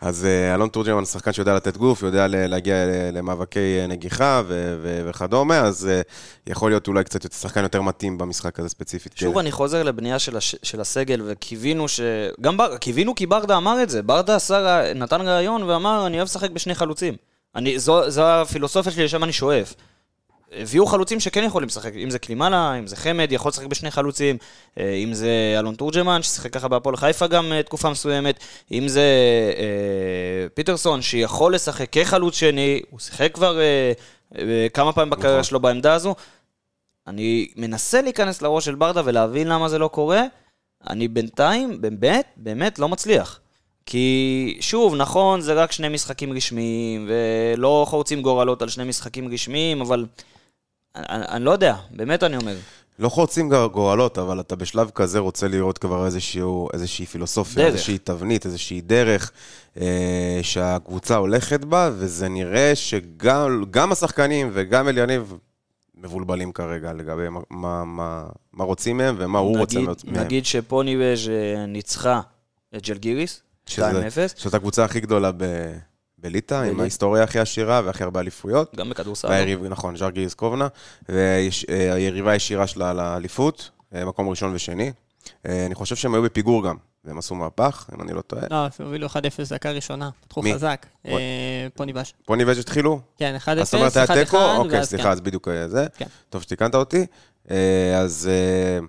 אז 0.00 0.24
אה, 0.24 0.54
אלון 0.54 0.68
תורג'מן 0.68 1.04
שחקן 1.04 1.32
שיודע 1.32 1.54
לתת 1.54 1.76
גוף, 1.76 2.02
יודע 2.02 2.26
להגיע 2.28 2.74
למאבקי 3.12 3.78
אה, 3.80 3.86
נגיחה 3.86 4.42
וכדומה, 4.82 5.58
אז 5.58 5.88
אה, 5.90 6.00
יכול 6.46 6.70
להיות 6.70 6.88
אולי 6.88 7.04
קצת 7.04 7.32
שחקן 7.32 7.62
יותר 7.62 7.82
מתאים 7.82 8.18
במשחק 8.18 8.60
הזה 8.60 8.68
ספציפית. 8.68 9.16
שוב 9.16 9.32
כן. 9.34 9.38
אני 9.38 9.52
חוזר 9.52 9.82
לבנייה 9.82 10.18
של, 10.18 10.80
הסגל, 10.80 11.22
וקיווינו 11.26 11.88
ש... 11.88 12.00
גם. 12.40 12.56
קיווינו 12.80 13.14
כי 13.14 13.26
ברדה 13.26 13.56
אמר 13.56 13.82
את 13.82 13.90
זה. 13.90 14.02
ברדה 14.02 14.36
נתן 14.94 15.20
רעיון 15.20 15.62
ואמר, 15.62 16.06
אני 16.06 16.16
אוהב 16.16 16.28
לשחק 16.28 16.50
בשני 16.50 16.74
חלוצים. 16.74 17.14
זו 17.76 18.22
הפילוסופיה 18.22 18.92
שלי, 18.92 19.04
לשם 19.04 19.24
אני 19.24 19.32
שואף. 19.32 19.74
הביאו 20.52 20.86
חלוצים 20.86 21.20
שכן 21.20 21.44
יכולים 21.44 21.66
לשחק, 21.68 21.92
אם 21.94 22.10
זה 22.10 22.18
קלימאלה, 22.18 22.74
אם 22.78 22.86
זה 22.86 22.96
חמד, 22.96 23.32
יכול 23.32 23.48
לשחק 23.48 23.66
בשני 23.66 23.90
חלוצים, 23.90 24.36
אה, 24.78 24.94
אם 24.94 25.14
זה 25.14 25.56
אלון 25.58 25.74
תורג'מן, 25.74 26.22
ששיחק 26.22 26.52
ככה 26.52 26.68
בהפועל 26.68 26.96
חיפה 26.96 27.26
גם 27.26 27.52
אה, 27.52 27.62
תקופה 27.62 27.90
מסוימת, 27.90 28.40
אם 28.72 28.88
זה 28.88 29.02
אה, 29.56 30.48
פיטרסון, 30.54 31.02
שיכול 31.02 31.54
לשחק 31.54 31.88
כחלוץ 31.92 32.34
שני, 32.34 32.82
הוא 32.90 33.00
שיחק 33.00 33.34
כבר 33.34 33.60
אה, 33.60 33.92
אה, 34.38 34.66
כמה 34.74 34.92
פעמים 34.92 35.10
בקריירה 35.10 35.38
נכון. 35.38 35.44
שלו 35.44 35.60
בעמדה 35.60 35.94
הזו. 35.94 36.14
אני 37.06 37.48
מנסה 37.56 38.02
להיכנס 38.02 38.42
לראש 38.42 38.64
של 38.64 38.74
ברדה 38.74 39.02
ולהבין 39.04 39.48
למה 39.48 39.68
זה 39.68 39.78
לא 39.78 39.88
קורה. 39.88 40.22
אני 40.90 41.08
בינתיים, 41.08 41.80
באמת, 41.80 42.26
באמת 42.36 42.78
לא 42.78 42.88
מצליח. 42.88 43.40
כי 43.86 44.56
שוב, 44.60 44.94
נכון, 44.94 45.40
זה 45.40 45.54
רק 45.54 45.72
שני 45.72 45.88
משחקים 45.88 46.32
רשמיים, 46.32 47.08
ולא 47.08 47.86
חורצים 47.88 48.22
גורלות 48.22 48.62
על 48.62 48.68
שני 48.68 48.84
משחקים 48.84 49.32
רשמיים, 49.32 49.80
אבל 49.80 50.06
אני, 50.96 51.24
אני 51.28 51.44
לא 51.44 51.50
יודע, 51.50 51.76
באמת 51.90 52.22
אני 52.22 52.36
אומר. 52.36 52.56
לא 52.98 53.08
חורצים 53.08 53.48
גורלות, 53.72 54.18
אבל 54.18 54.40
אתה 54.40 54.56
בשלב 54.56 54.90
כזה 54.90 55.18
רוצה 55.18 55.48
לראות 55.48 55.78
כבר 55.78 56.06
איזשהו, 56.06 56.68
איזושהי 56.72 57.06
פילוסופיה, 57.06 57.54
דרך. 57.64 57.72
איזושהי 57.74 57.98
תבנית, 57.98 58.46
איזושהי 58.46 58.80
דרך 58.80 59.30
אה, 59.80 60.38
שהקבוצה 60.42 61.16
הולכת 61.16 61.64
בה, 61.64 61.90
וזה 61.92 62.28
נראה 62.28 62.74
שגם 62.74 63.64
גם 63.70 63.92
השחקנים 63.92 64.50
וגם 64.52 64.88
אליניב 64.88 65.34
מבולבלים 65.94 66.52
כרגע 66.52 66.92
לגבי 66.92 67.28
מה, 67.28 67.40
מה, 67.50 67.84
מה, 67.84 68.24
מה 68.52 68.64
רוצים 68.64 68.96
מהם 68.96 69.14
ומה 69.18 69.38
הוא 69.38 69.58
רוצה 69.58 69.78
נגיד, 69.78 69.90
מהם. 70.04 70.24
נגיד 70.24 70.46
שפוניבז' 70.46 71.28
אה, 71.28 71.66
ניצחה 71.66 72.20
את 72.76 72.82
ג'לגיריס, 72.88 73.40
2-0. 73.68 73.70
שזה- 73.70 74.26
זאת 74.36 74.54
הקבוצה 74.54 74.84
הכי 74.84 75.00
גדולה 75.00 75.30
ב, 75.36 75.44
בליטא, 76.18 76.62
עם. 76.62 76.80
ההיסטוריה 76.80 77.22
הכי 77.22 77.38
עשירה 77.38 77.80
והכי 77.84 78.04
הרבה 78.04 78.20
אליפויות. 78.20 78.76
גם 78.76 78.90
בכדורסל. 78.90 79.28
והיריב, 79.28 79.64
נכון, 79.64 79.96
ז'רגיריס 79.96 80.34
קובנה, 80.34 80.68
והיריבה 81.08 82.30
הישירה 82.30 82.66
שלה 82.66 82.92
לאליפות, 82.92 83.70
אה, 83.94 84.04
מקום 84.04 84.28
ראשון 84.28 84.54
ושני. 84.54 84.92
אה, 85.46 85.66
אני 85.66 85.74
חושב 85.74 85.96
שהם 85.96 86.14
היו 86.14 86.22
בפיגור 86.22 86.64
גם, 86.68 86.76
והם 87.04 87.18
עשו 87.18 87.34
מהפך, 87.34 87.90
אם 87.94 88.02
אני 88.02 88.12
לא 88.12 88.20
טועה. 88.20 88.42
לא, 88.50 88.66
הובילו 88.78 89.06
1-0 89.06 89.12
דקה 89.50 89.70
ראשונה, 89.70 90.10
פתחו? 90.20 90.42
חזק. 90.54 90.86
וואי. 91.04 91.14
אה, 91.14 91.68
פוני 91.74 91.92
בש. 91.92 92.14
פוני 92.24 92.44
וג' 92.44 92.58
התחילו? 92.58 93.00
כן, 93.18 93.36
1-0, 93.36 93.48
1-1, 93.48 93.50
אז 93.50 93.66
זאת 93.66 93.74
אומרת 93.74 93.96
היה 93.96 94.24
תיקו? 94.24 94.56
אוקיי, 94.56 94.78
ואז 94.78 94.88
סליחה, 94.88 95.04
כן. 95.04 95.10
אז 95.10 95.20
בדיוק 95.20 95.48
אה, 95.48 95.68
זה. 95.68 95.86
כן. 95.96 96.06
טוב 96.30 96.42
שתיקנת 96.42 96.74
אותי. 96.74 97.06
אה, 97.50 97.98
אז 97.98 98.30
אה, 98.32 98.86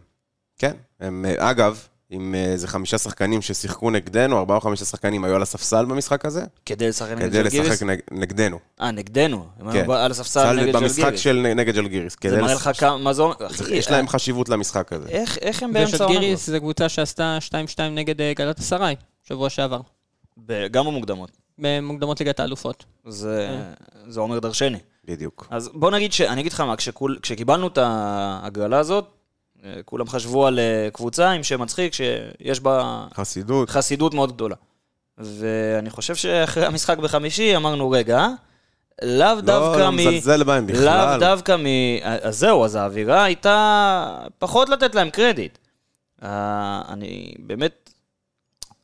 כן, 0.57 0.73
הם, 0.99 1.25
אה, 1.25 1.51
אגב, 1.51 1.87
עם 2.09 2.35
אה, 2.35 2.45
איזה 2.45 2.67
חמישה 2.67 2.97
שחקנים 2.97 3.41
ששיחקו 3.41 3.91
נגדנו, 3.91 4.37
ארבעה 4.39 4.57
או 4.57 4.61
חמישה 4.61 4.85
שחקנים 4.85 5.23
היו 5.23 5.35
על 5.35 5.41
הספסל 5.41 5.85
במשחק 5.85 6.25
הזה, 6.25 6.43
כדי 6.65 6.87
לשחק 6.89 7.11
נגד 7.11 7.29
כדי 7.29 7.43
ג'לגיריס? 7.43 7.69
לשחק 7.71 7.83
נג- 7.83 7.99
נגדנו. 8.11 8.59
אה, 8.81 8.91
נגדנו. 8.91 9.45
כן. 9.73 9.91
על 9.91 10.11
הספסל 10.11 10.39
סל 10.43 10.61
נגד 10.63 10.75
במשחק 10.75 10.97
ג'לגיריס. 10.99 11.21
של 11.21 11.53
נגד 11.55 11.75
ג'לגיריס. 11.75 12.13
זה 12.13 12.17
כדי 12.17 12.37
מראה 12.41 12.53
לך 12.53 12.69
כמה, 12.79 12.97
מה 12.97 13.13
זה 13.13 13.21
אומר? 13.21 13.35
יש 13.71 13.91
להם 13.91 14.07
חשיבות 14.07 14.49
למשחק 14.49 14.93
הזה. 14.93 15.09
איך, 15.09 15.37
איך 15.41 15.63
הם 15.63 15.73
באמצע 15.73 15.97
העונה? 16.03 16.11
ושלגיריס 16.19 16.49
זו 16.49 16.59
קבוצה 16.59 16.89
שעשתה 16.89 17.37
2-2 17.49 17.53
נגד 17.91 18.21
אה, 18.21 18.33
גלת 18.35 18.59
אסריי, 18.59 18.95
שבוע 19.23 19.49
שעבר. 19.49 19.79
ב- 20.45 20.67
גם 20.71 20.85
במוקדמות. 20.85 21.31
במוקדמות 21.59 22.19
ליגת 22.19 22.39
האלופות. 22.39 22.85
זה, 23.07 23.59
זה 24.07 24.19
אומר 24.19 24.39
דרשני. 24.39 24.77
בדיוק. 25.05 25.47
אז 25.49 25.69
בוא 25.73 25.91
נגיד 25.91 26.13
ש... 26.13 26.21
אני 26.21 26.41
אגיד 26.41 26.53
לך 26.53 26.61
מה, 26.61 26.75
כשקיבלנו 27.21 27.67
את 27.67 27.77
ההגרלה 27.81 28.79
הזאת, 28.79 29.03
אה, 29.03 29.09
כולם 29.85 30.07
חשבו 30.07 30.47
על 30.47 30.59
אה, 30.59 30.89
קבוצה 30.93 31.31
עם 31.31 31.43
שם 31.43 31.61
מצחיק, 31.61 31.93
שיש 31.93 32.59
בה 32.59 33.05
חסידות. 33.13 33.69
חסידות 33.69 34.13
מאוד 34.13 34.31
גדולה. 34.31 34.55
ואני 35.17 35.89
חושב 35.89 36.15
שאחרי 36.15 36.65
המשחק 36.65 36.97
בחמישי 36.97 37.55
אמרנו, 37.55 37.89
רגע, 37.89 38.27
לאו 39.01 39.35
לא, 39.35 39.41
דווקא 39.41 39.79
לא 39.79 39.91
מ... 39.91 39.95
מזלזל 39.95 40.43
בהם 40.43 40.67
לאו 40.67 40.75
בכלל. 40.75 41.19
דווקא 41.19 41.55
מ... 41.55 41.65
אז 42.21 42.39
זהו, 42.39 42.65
אז 42.65 42.75
האווירה 42.75 43.23
הייתה 43.23 44.17
פחות 44.39 44.69
לתת 44.69 44.95
להם 44.95 45.09
קרדיט. 45.09 45.57
אה, 46.23 46.81
אני 46.89 47.33
באמת, 47.39 47.89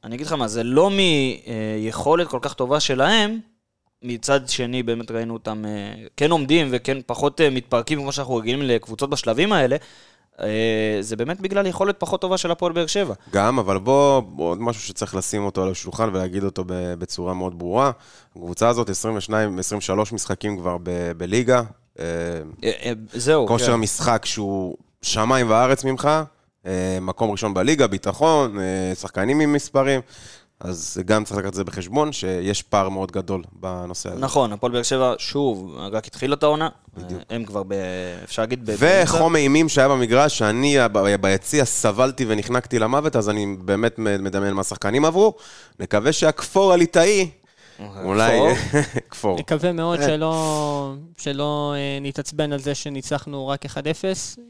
אני 0.04 0.16
אגיד 0.16 0.28
לך 0.28 0.34
מה, 0.34 0.48
זה 0.48 0.64
לא 0.64 0.90
מיכולת 0.90 2.28
כל 2.28 2.40
כך 2.42 2.54
טובה 2.54 2.80
שלהם, 2.80 3.40
מצד 4.04 4.50
שני 4.50 4.84
באמת 4.84 5.12
ראינו 5.12 5.34
אותם 5.34 5.66
אה, 5.66 5.94
כן 6.18 6.32
עומדים 6.32 6.68
וכן 6.72 6.98
פחות 7.06 7.42
אה, 7.42 7.50
מתפרקים 7.50 8.00
כמו 8.00 8.12
שאנחנו 8.12 8.36
רגילים 8.36 8.62
לקבוצות 8.62 9.10
בשלבים 9.10 9.54
האלה. 9.54 9.76
אה, 10.42 10.98
זה 11.02 11.16
באמת 11.16 11.42
בגלל 11.42 11.68
יכולת 11.68 11.96
פחות 12.00 12.22
טובה 12.22 12.38
של 12.38 12.52
הפועל 12.52 12.74
באר 12.74 12.88
שבע. 12.88 13.14
גם, 13.32 13.60
אבל 13.60 13.78
בוא, 13.78 14.22
עוד 14.38 14.62
משהו 14.62 14.82
שצריך 14.82 15.16
לשים 15.16 15.46
אותו 15.46 15.64
על 15.64 15.72
השולחן 15.72 16.10
ולהגיד 16.14 16.44
אותו 16.44 16.64
בצורה 16.68 17.34
מאוד 17.34 17.60
ברורה. 17.60 17.92
הקבוצה 18.36 18.70
הזאת, 18.70 18.90
22, 18.90 19.60
23 19.60 20.14
משחקים 20.14 20.58
כבר 20.58 20.78
ב- 20.84 21.12
בליגה. 21.18 21.62
אה, 22.00 22.06
אה, 22.64 22.92
זהו. 23.14 23.48
כושר 23.48 23.74
כן. 23.74 23.80
משחק 23.80 24.26
שהוא 24.26 24.76
שמיים 25.02 25.50
וארץ 25.50 25.84
ממך, 25.84 26.10
מקום 27.02 27.32
ראשון 27.32 27.54
בליגה, 27.54 27.88
ביטחון, 27.88 28.58
שחקנים 28.96 29.40
עם 29.40 29.54
מספרים. 29.54 30.02
אז 30.64 30.98
גם 31.06 31.24
צריך 31.24 31.38
לקחת 31.38 31.50
את 31.50 31.54
זה 31.54 31.64
בחשבון, 31.64 32.12
שיש 32.12 32.62
פער 32.62 32.90
מאוד 32.90 33.12
גדול 33.12 33.44
בנושא 33.52 34.10
הזה. 34.10 34.20
נכון, 34.20 34.54
הפועל 34.54 34.72
באר 34.72 34.84
שבע, 34.84 35.14
שוב, 35.18 35.76
רק 35.78 36.08
התחילה 36.08 36.36
את 36.36 36.44
העונה. 36.44 36.70
הם 37.30 37.46
כבר, 37.46 37.64
ב... 37.68 37.74
אפשר 38.24 38.42
להגיד, 38.42 38.70
וחום 38.78 39.36
אימים 39.36 39.70
שהיה 39.70 39.88
במגרש, 39.88 40.38
שאני 40.38 40.78
ביציע 41.22 41.66
סבלתי 41.66 42.26
ונחנקתי 42.28 42.80
למוות, 42.80 43.16
אז 43.16 43.30
אני 43.30 43.56
באמת 43.60 44.00
מדמיין 44.00 44.54
מה 44.54 44.62
השחקנים 44.62 45.06
עברו. 45.06 45.34
נקווה 45.80 46.12
שהכפור 46.12 46.74
הליטאי, 46.74 47.30
אולי... 48.04 48.40
כפור. 49.10 49.40
נקווה 49.40 49.72
מאוד 49.72 50.00
אה. 50.00 50.08
שלא, 50.08 50.94
שלא 51.18 51.74
אה, 51.78 51.98
נתעצבן 52.02 52.54
על 52.54 52.60
זה 52.60 52.76
שניצחנו 52.76 53.48
רק 53.48 53.66
1-0. 53.66 53.70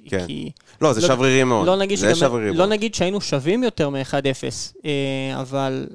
כן. 0.10 0.28
כי 0.28 0.52
לא, 0.82 0.94
זה 0.94 1.02
לא- 1.02 1.08
שברירי 1.08 1.44
מאוד. 1.44 1.68
לא 1.68 1.76
נגיד, 1.78 1.98
זה 2.00 2.16
שגם, 2.16 2.28
שברירי 2.28 2.50
לא 2.52 2.58
מאוד. 2.58 2.70
נגיד 2.70 2.96
שהיינו 2.96 3.22
שווים 3.22 3.64
יותר 3.64 3.90
מ-1-0, 3.90 4.14
אה, 4.86 5.42
אבל 5.42 5.88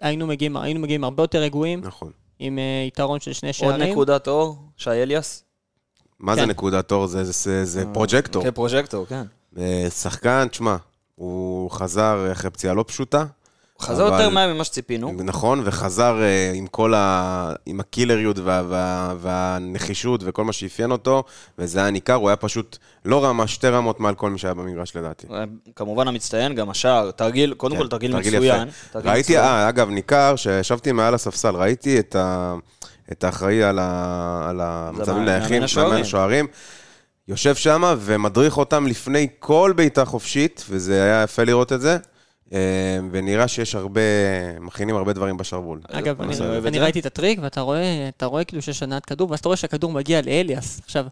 היינו 0.00 0.26
מגיעים, 0.26 0.56
היינו 0.56 0.80
מגיעים 0.80 1.04
הרבה 1.04 1.22
יותר 1.22 1.38
רגועים, 1.38 1.80
נכון. 1.84 2.10
עם 2.38 2.58
אה, 2.58 2.84
יתרון 2.86 3.20
של 3.20 3.32
שני 3.32 3.48
עוד 3.48 3.54
שערים. 3.54 3.92
נקודת 3.92 4.28
אור, 4.28 4.56
שי 4.76 4.90
אליאס. 4.90 5.44
מה 6.20 6.34
זה 6.34 6.40
כן. 6.40 6.48
נקודת 6.50 6.92
אור? 6.92 7.06
זה- 7.06 7.24
זה 7.24 7.64
זה 7.64 7.84
פרוג'קטור. 7.94 8.42
כן, 8.42 8.50
פרוג'קטור, 8.50 9.06
כן. 9.06 9.22
שחקן, 9.90 10.46
תשמע, 10.50 10.76
הוא 11.14 11.70
חזר 11.70 12.28
אחרי 12.32 12.50
פציעה 12.50 12.74
לא 12.74 12.84
פשוטה. 12.88 13.24
חזר 13.80 14.08
אבל- 14.08 14.16
יותר 14.16 14.28
מהר 14.28 14.54
ממה 14.54 14.64
שציפינו. 14.64 15.14
נכון, 15.24 15.62
וחזר 15.64 16.22
אה, 16.22 16.52
עם 16.54 16.66
כל 16.66 16.94
ה... 16.94 17.52
עם 17.66 17.80
הקילריות 17.80 18.38
וה... 18.38 18.62
וה... 18.68 19.14
והנחישות 19.20 20.20
וכל 20.24 20.44
מה 20.44 20.52
שאפיין 20.52 20.90
אותו, 20.90 21.24
וזה 21.58 21.80
היה 21.80 21.90
ניכר, 21.90 22.14
הוא 22.14 22.28
היה 22.28 22.36
פשוט 22.36 22.76
לא 23.04 23.24
רמה, 23.24 23.46
שתי 23.46 23.68
רמות 23.68 24.00
מעל 24.00 24.14
כל 24.14 24.30
מי 24.30 24.38
שהיה 24.38 24.54
במגרש 24.54 24.96
לדעתי. 24.96 25.26
כמובן 25.76 26.08
המצטיין, 26.08 26.54
גם 26.54 26.70
השער, 26.70 27.10
תרגיל, 27.10 27.54
קודם 27.54 27.76
כן, 27.76 27.82
כל 27.82 27.88
תרגיל 27.88 28.12
תרגיל 28.12 28.36
מצוין. 28.36 28.68
יפה. 28.68 28.92
תרגיל 28.92 29.10
ראיתי, 29.10 29.32
מצוין. 29.32 29.44
אה, 29.44 29.68
אגב, 29.68 29.88
ניכר 29.90 30.36
שישבתי 30.36 30.92
מעל 30.92 31.14
הספסל, 31.14 31.56
ראיתי 31.56 31.98
את, 31.98 32.16
ה... 32.16 32.54
את 33.12 33.24
האחראי 33.24 33.62
על, 33.62 33.78
ה... 33.78 34.46
על 34.50 34.60
המצבים 34.60 35.24
נייחים. 35.24 35.62
מאמן 35.76 36.00
השוערים, 36.00 36.46
יושב 37.28 37.54
שם 37.54 37.94
ומדריך 37.98 38.58
אותם 38.58 38.86
לפני 38.86 39.26
כל 39.38 39.72
בעיטה 39.76 40.04
חופשית, 40.04 40.64
וזה 40.70 41.02
היה 41.02 41.22
יפה 41.22 41.44
לראות 41.44 41.72
את 41.72 41.80
זה. 41.80 41.96
אה, 42.52 42.58
ונראה 43.10 43.48
שיש 43.48 43.74
הרבה, 43.74 44.00
מכינים 44.60 44.96
הרבה 44.96 45.12
דברים 45.12 45.36
בשרוול. 45.36 45.80
אגב, 45.90 46.22
אני. 46.22 46.78
ראיתי 46.78 47.00
את 47.00 47.06
הטריק, 47.06 47.38
ואתה 47.42 47.60
רואה, 47.60 48.08
אתה 48.16 48.26
רואה 48.26 48.44
כאילו 48.44 48.62
שיש 48.62 48.82
הנעת 48.82 49.04
כדור, 49.04 49.30
ואז 49.30 49.38
אתה 49.38 49.48
רואה 49.48 49.56
שהכדור 49.56 49.92
מגיע 49.92 50.20
לאליאס. 50.22 50.80
עכשיו, 50.84 51.06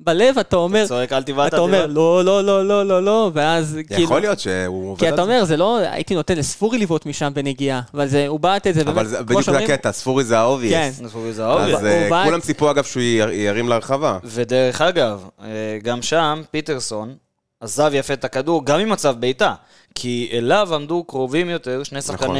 בלב 0.00 0.38
אתה 0.38 0.56
אומר, 0.56 0.86
צועק, 0.86 1.12
אל 1.12 1.22
תבעט, 1.22 1.48
אתה 1.48 1.60
אומר. 1.60 1.86
לא, 1.86 2.24
לא, 2.24 2.44
לא, 2.44 2.68
לא, 2.68 2.86
לא, 2.86 3.02
לא, 3.02 3.30
ואז 3.34 3.78
כאילו... 3.88 4.02
יכול 4.02 4.20
להיות 4.20 4.38
שהוא 4.40 4.90
עובד 4.90 5.00
כי 5.00 5.06
על 5.06 5.14
אתה 5.14 5.24
זה. 5.24 5.30
אומר, 5.32 5.44
זה 5.44 5.56
לא, 5.56 5.78
הייתי 5.78 6.14
נותן 6.14 6.38
לספורי 6.38 6.78
לבעוט 6.78 7.06
משם 7.06 7.32
בנגיעה, 7.34 7.80
אבל 7.94 8.06
זה, 8.06 8.26
הוא 8.26 8.40
בעט 8.40 8.66
את 8.66 8.74
זה, 8.74 8.80
אבל 8.80 9.06
זה 9.06 9.22
בדיוק 9.22 9.42
זה 9.42 9.58
הקטע, 9.58 9.92
ספורי 9.92 10.24
זה 10.24 10.38
ה 10.38 10.42
obvious. 10.42 10.72
כן. 10.72 10.90
זה 10.92 11.04
אז 11.04 11.40
obvious. 11.40 12.12
אה, 12.12 12.24
כולם 12.24 12.40
ציפו 12.40 12.70
אגב 12.70 12.84
שהוא 12.84 13.02
ירים 13.32 13.68
להרחבה. 13.68 14.18
ודרך 14.24 14.80
אגב, 14.80 15.28
אה, 15.42 15.48
גם 15.82 16.02
שם, 16.02 16.42
פיטרסון 16.50 17.14
עזב 17.60 17.90
יפה 17.94 18.14
את 18.14 18.24
הכדור, 18.24 18.64
גם 18.66 18.80
עם 18.80 18.88
מצב 18.88 19.16
בעיטה. 19.20 19.54
כי 19.94 20.28
אליו 20.32 20.74
עמדו 20.74 21.04
קרובים 21.04 21.48
יותר 21.50 21.82
שני 21.82 21.98
נכון. 21.98 22.16
שחקני 22.16 22.38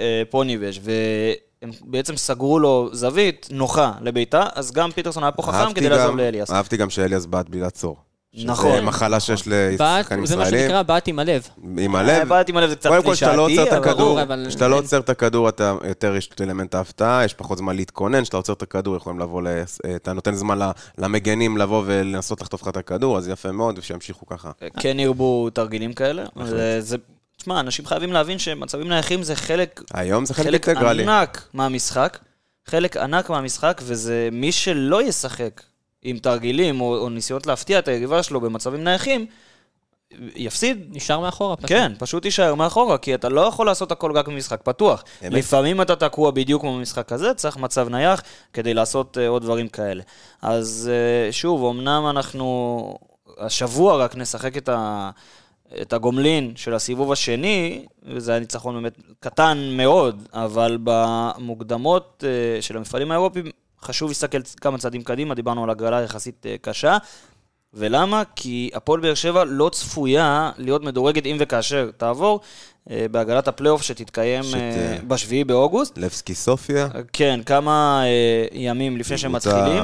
אה, 0.00 0.22
פוניבז' 0.30 0.78
והם 0.82 1.70
בעצם 1.80 2.16
סגרו 2.16 2.58
לו 2.58 2.88
זווית 2.92 3.48
נוחה 3.50 3.92
לבעיטה, 4.00 4.46
אז 4.54 4.72
גם 4.72 4.90
פיטרסון 4.90 5.22
היה 5.22 5.32
פה 5.32 5.42
חכם 5.42 5.72
כדי 5.74 5.88
לעזוב 5.88 6.10
גם- 6.10 6.18
לאליאס. 6.18 6.50
אהבתי 6.50 6.76
גם 6.76 6.90
שאליאס 6.90 7.26
בעט 7.26 7.48
בלי 7.48 7.60
לעצור. 7.60 7.96
נכון. 8.44 8.72
שזה 8.72 8.80
מחלה 8.82 9.20
שיש 9.20 9.42
לשחקנים 9.46 10.26
זה 10.26 10.36
מה 10.36 10.42
ישראלים. 10.42 10.64
שנקרא 10.66 10.82
בעט 10.82 11.08
עם 11.08 11.18
הלב. 11.18 11.48
עם 11.78 11.96
אה, 11.96 12.00
הלב. 12.00 12.28
בעט 12.28 12.48
עם 12.48 12.56
הלב 12.56 12.68
זה 12.70 12.76
קצת 12.76 12.88
קודם 12.90 13.02
כל, 13.02 13.08
לא 13.08 13.46
קלישאתי, 13.46 13.76
אבל- 13.76 13.94
ברור, 13.94 14.22
אבל 14.22 14.44
כשאתה 14.48 14.68
לא 14.68 14.78
עוצר 14.78 14.98
את 15.00 15.10
הכדור, 15.10 15.48
אתה 15.48 15.74
יותר 15.88 16.16
יש 16.16 16.28
את 16.34 16.40
אלמנט 16.40 16.74
ההפתעה, 16.74 17.24
יש 17.24 17.34
פחות 17.34 17.58
זמן 17.58 17.76
להתכונן, 17.76 18.22
כשאתה 18.22 18.36
עוצר 18.36 18.52
את 18.52 18.62
הכדור, 18.62 18.96
יכולים 18.96 19.18
לבוא, 19.20 19.42
ל- 19.42 19.62
אתה 19.96 20.12
נותן 20.12 20.34
זמן 20.34 20.58
למגנים 20.98 21.56
לבוא 21.56 21.82
ולנסות 21.86 22.40
לחטוף 22.40 22.62
לך 22.62 22.68
את 22.68 22.76
הכדור, 22.76 23.18
אז 23.18 23.28
יפה 23.28 23.52
מאוד, 23.52 23.78
ושימשיכו 23.78 24.26
ככה. 24.26 24.50
כן 24.80 25.00
ירבו 25.00 25.50
תרגילים 25.50 25.92
כאלה. 25.92 26.24
זה- 26.44 26.80
זה- 26.80 26.96
תשמע, 27.36 27.60
אנשים 27.60 27.86
חייבים 27.86 28.12
להבין 28.12 28.38
שמצבים 28.38 28.88
נייחים 28.88 29.22
זה 29.22 29.36
חלק 29.36 29.82
היום 29.94 30.24
זה 30.26 30.34
חלק 30.34 30.46
חלק 30.46 30.68
אינטגרלי. 30.68 31.02
ענק 31.02 31.48
מהמשחק, 31.54 32.18
חלק 32.68 32.96
ענק 32.96 33.30
מהמשחק, 33.30 33.80
וזה 33.84 34.28
מי 34.32 34.52
שלא 34.52 35.02
ישחק 35.02 35.62
עם 36.02 36.18
תרגילים 36.18 36.80
או, 36.80 36.96
או 36.96 37.08
ניסיונות 37.08 37.46
להפתיע 37.46 37.78
את 37.78 37.88
היריבה 37.88 38.22
שלו 38.22 38.40
במצבים 38.40 38.84
נייחים, 38.84 39.26
יפסיד. 40.36 40.86
נשאר 40.90 41.20
מאחורה. 41.20 41.56
פשוט. 41.56 41.68
כן, 41.68 41.92
פשוט 41.98 42.24
יישאר 42.24 42.54
מאחורה, 42.54 42.98
כי 42.98 43.14
אתה 43.14 43.28
לא 43.28 43.40
יכול 43.40 43.66
לעשות 43.66 43.92
הכל 43.92 44.12
רק 44.12 44.28
במשחק 44.28 44.62
פתוח. 44.62 45.04
אמת. 45.22 45.32
לפעמים 45.32 45.82
אתה 45.82 45.96
תקוע 45.96 46.30
בדיוק 46.30 46.62
כמו 46.62 46.76
במשחק 46.76 47.12
הזה, 47.12 47.34
צריך 47.34 47.56
מצב 47.56 47.88
נייח 47.88 48.22
כדי 48.52 48.74
לעשות 48.74 49.18
אה, 49.18 49.28
עוד 49.28 49.42
דברים 49.42 49.68
כאלה. 49.68 50.02
אז 50.42 50.90
אה, 50.92 51.32
שוב, 51.32 51.64
אמנם 51.64 52.06
אנחנו 52.10 52.98
השבוע 53.38 53.96
רק 53.96 54.16
נשחק 54.16 54.56
את, 54.56 54.68
ה, 54.68 55.10
את 55.82 55.92
הגומלין 55.92 56.52
של 56.56 56.74
הסיבוב 56.74 57.12
השני, 57.12 57.84
וזה 58.02 58.30
היה 58.30 58.40
ניצחון 58.40 58.74
באמת 58.74 58.98
קטן 59.20 59.58
מאוד, 59.72 60.28
אבל 60.32 60.78
במוקדמות 60.84 62.24
אה, 62.26 62.62
של 62.62 62.76
המפעלים 62.76 63.10
האירופיים 63.10 63.50
חשוב 63.82 64.08
להסתכל 64.08 64.38
כמה 64.60 64.78
צעדים 64.78 65.02
קדימה, 65.02 65.34
דיברנו 65.34 65.64
על 65.64 65.70
הגרלה 65.70 66.02
יחסית 66.02 66.46
אה, 66.46 66.56
קשה. 66.60 66.96
ולמה? 67.74 68.22
כי 68.36 68.70
הפועל 68.74 69.00
באר 69.00 69.14
שבע 69.14 69.44
לא 69.44 69.68
צפויה 69.72 70.50
להיות 70.58 70.82
מדורגת 70.84 71.26
אם 71.26 71.36
וכאשר 71.40 71.90
תעבור 71.96 72.40
אה, 72.90 73.06
בהגרלת 73.10 73.48
הפלייאוף 73.48 73.82
שתתקיים 73.82 74.42
שת- 74.42 74.54
אה, 74.54 74.98
בשביעי 75.08 75.44
באוגוסט. 75.44 75.98
לבסקי 75.98 76.34
סופיה. 76.34 76.88
כן, 77.12 77.40
כמה 77.46 78.02
ימים 78.52 78.96
לפני 78.96 79.18
שהם 79.18 79.32
מתחילים. 79.32 79.82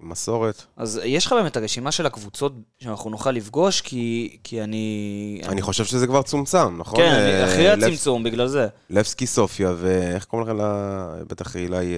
מסורת. 0.00 0.62
אז 0.76 1.00
יש 1.04 1.26
לך 1.26 1.32
באמת 1.32 1.56
הרשימה 1.56 1.92
של 1.92 2.06
הקבוצות 2.06 2.52
שאנחנו 2.78 3.10
נוכל 3.10 3.30
לפגוש, 3.30 3.80
כי, 3.80 4.36
כי 4.44 4.62
אני... 4.62 5.40
אני 5.48 5.62
חושב 5.62 5.84
שזה 5.84 6.06
כבר 6.06 6.22
צומצם, 6.22 6.76
נכון? 6.78 6.96
כן, 7.00 7.42
אחרי 7.44 7.68
הצמצום, 7.70 8.22
בגלל 8.22 8.46
זה. 8.46 8.66
לבסקי 8.90 9.26
סופיה, 9.26 9.74
ואיך 9.76 10.24
קוראים 10.24 10.48
לך. 10.48 10.64
בטח 11.28 11.56
אילי... 11.56 11.96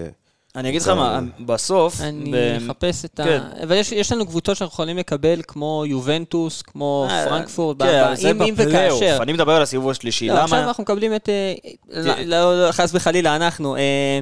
אני 0.57 0.69
אגיד 0.69 0.83
לך 0.83 0.89
מה, 0.89 1.21
בסוף... 1.41 2.01
אני 2.01 2.33
אחפש 2.67 3.05
את 3.05 3.21
כן. 3.25 3.41
ה... 3.43 3.63
אבל 3.63 3.77
יש, 3.77 3.93
יש 3.93 4.13
לנו 4.13 4.27
קבוצות 4.27 4.57
שאנחנו 4.57 4.73
יכולים 4.73 4.97
לקבל, 4.99 5.41
כמו 5.49 5.85
יובנטוס, 5.87 6.63
כמו 6.63 7.07
אה, 7.11 7.25
פרנקפורט, 7.29 7.83
כן, 7.83 8.05
אם. 8.43 8.55
וכאשר. 8.57 9.19
אני 9.23 9.33
מדבר 9.33 9.53
על 9.53 9.63
הסיבוב 9.63 9.91
השלישי. 9.91 10.29
לא, 10.29 10.35
עכשיו 10.35 10.59
למה? 10.59 10.69
אנחנו 10.69 10.83
מקבלים 10.83 11.15
את... 11.15 11.29
אה, 11.29 11.55
לא, 11.91 12.15
לא, 12.25 12.67
לא, 12.67 12.73
חס 12.73 12.91
וחלילה, 12.95 13.37
אנחנו. 13.37 13.77
אה, 13.77 14.21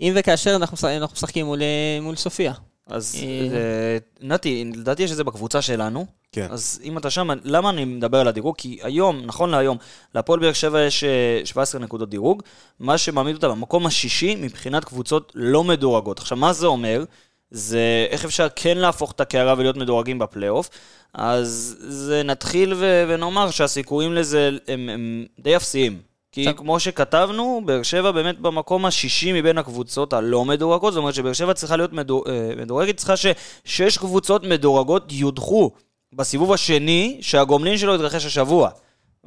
אם 0.00 0.12
וכאשר 0.16 0.56
אנחנו 0.56 0.74
משחק- 0.74 0.88
אנחנו 0.90 1.14
משחקים 1.14 1.46
מול, 1.46 1.58
מול 2.02 2.16
סופיה. 2.16 2.52
אז 2.92 3.16
אה, 3.22 3.56
אה, 3.56 3.98
נתי, 4.20 4.64
לדעתי 4.76 5.02
יש 5.02 5.10
את 5.10 5.16
זה 5.16 5.24
בקבוצה 5.24 5.62
שלנו. 5.62 6.06
כן. 6.32 6.46
אז 6.50 6.80
אם 6.84 6.98
אתה 6.98 7.10
שם, 7.10 7.30
למה 7.44 7.70
אני 7.70 7.84
מדבר 7.84 8.20
על 8.20 8.28
הדירוג? 8.28 8.56
כי 8.58 8.78
היום, 8.82 9.22
נכון 9.24 9.50
להיום, 9.50 9.76
להפועל 10.14 10.40
באר 10.40 10.52
שבע 10.52 10.80
יש 10.80 11.04
אה, 11.04 11.40
17 11.44 11.80
נקודות 11.80 12.10
דירוג, 12.10 12.42
מה 12.80 12.98
שמעמיד 12.98 13.34
אותה 13.34 13.48
במקום 13.48 13.86
השישי 13.86 14.36
מבחינת 14.36 14.84
קבוצות 14.84 15.32
לא 15.34 15.64
מדורגות. 15.64 16.18
עכשיו, 16.18 16.38
מה 16.38 16.52
זה 16.52 16.66
אומר? 16.66 17.04
זה 17.50 18.06
איך 18.10 18.24
אפשר 18.24 18.46
כן 18.56 18.78
להפוך 18.78 19.12
את 19.12 19.20
הקערה 19.20 19.54
ולהיות 19.58 19.76
מדורגים 19.76 20.18
בפלייאוף. 20.18 20.70
אז 21.14 21.76
זה 21.80 22.22
נתחיל 22.22 22.74
ו- 22.74 23.04
ונאמר 23.08 23.50
שהסיכויים 23.50 24.12
לזה 24.12 24.50
הם, 24.68 24.88
הם 24.88 25.26
די 25.38 25.56
אפסיים. 25.56 26.11
כי 26.32 26.40
עכשיו- 26.40 26.56
כמו 26.56 26.80
שכתבנו, 26.80 27.62
באר 27.64 27.82
שבע 27.82 28.10
באמת 28.10 28.38
במקום 28.38 28.86
השישי 28.86 29.32
מבין 29.32 29.58
הקבוצות 29.58 30.12
הלא 30.12 30.44
מדורגות, 30.44 30.92
זאת 30.92 31.00
אומרת 31.00 31.14
שבאר 31.14 31.32
שבע 31.32 31.54
צריכה 31.54 31.76
להיות 31.76 31.92
מדור, 31.92 32.24
אה, 32.28 32.32
מדורגת, 32.62 32.96
צריכה 32.96 33.14
ששש 33.16 33.98
קבוצות 33.98 34.44
מדורגות 34.44 35.12
יודחו 35.12 35.70
בסיבוב 36.12 36.52
השני, 36.52 37.18
שהגומלין 37.20 37.78
שלו 37.78 37.94
יתרחש 37.94 38.26
השבוע. 38.26 38.68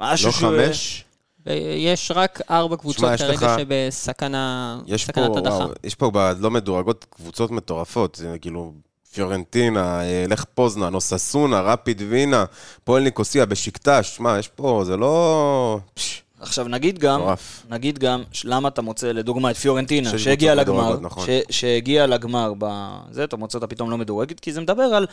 משהו 0.00 0.26
לא 0.26 0.32
שהוא- 0.32 0.50
חמש, 0.66 1.04
ויש 1.46 2.10
רק 2.14 2.40
ארבע 2.50 2.76
קבוצות 2.76 3.10
יש 3.14 3.20
כרגע 3.22 3.32
לך- 3.54 3.60
שבסכנה, 3.60 4.78
יש 4.86 5.04
פה, 5.10 5.20
הדחה. 5.38 5.54
וואו, 5.56 5.68
יש 5.84 5.94
פה 5.94 6.10
בלא 6.10 6.50
מדורגות 6.50 7.06
קבוצות 7.10 7.50
מטורפות, 7.50 8.14
זה 8.14 8.36
כאילו 8.40 8.72
פיורנטינה, 9.12 10.00
אה, 10.02 10.24
לך 10.28 10.44
פוזנן, 10.54 10.94
אוססונה, 10.94 11.60
רפיד 11.60 12.02
וינה, 12.08 12.44
פועל 12.84 13.02
ניקוסיה, 13.02 13.46
בשקטש, 13.46 14.16
שמע, 14.16 14.38
יש 14.38 14.48
פה, 14.48 14.82
זה 14.86 14.96
לא... 14.96 15.78
פש, 15.94 16.22
עכשיו 16.46 16.68
נגיד 16.68 16.98
גם, 16.98 17.20
מטורף. 17.20 17.66
נגיד 17.70 17.98
גם, 17.98 18.22
למה 18.44 18.68
אתה 18.68 18.82
מוצא 18.82 19.12
לדוגמה 19.12 19.50
את 19.50 19.56
פיורנטינה, 19.56 20.10
שש 20.10 20.24
שהגיעה 20.24 20.54
לגמר, 20.54 21.00
נכון. 21.00 21.26
שהגיעה 21.50 22.06
לגמר 22.06 22.52
בזה, 22.58 23.24
אתה 23.24 23.36
מוצא 23.36 23.58
אותה 23.58 23.66
פתאום 23.66 23.90
לא 23.90 23.98
מדורגת, 23.98 24.40
כי 24.40 24.52
זה 24.52 24.60
מדבר 24.60 24.82
על 24.82 25.06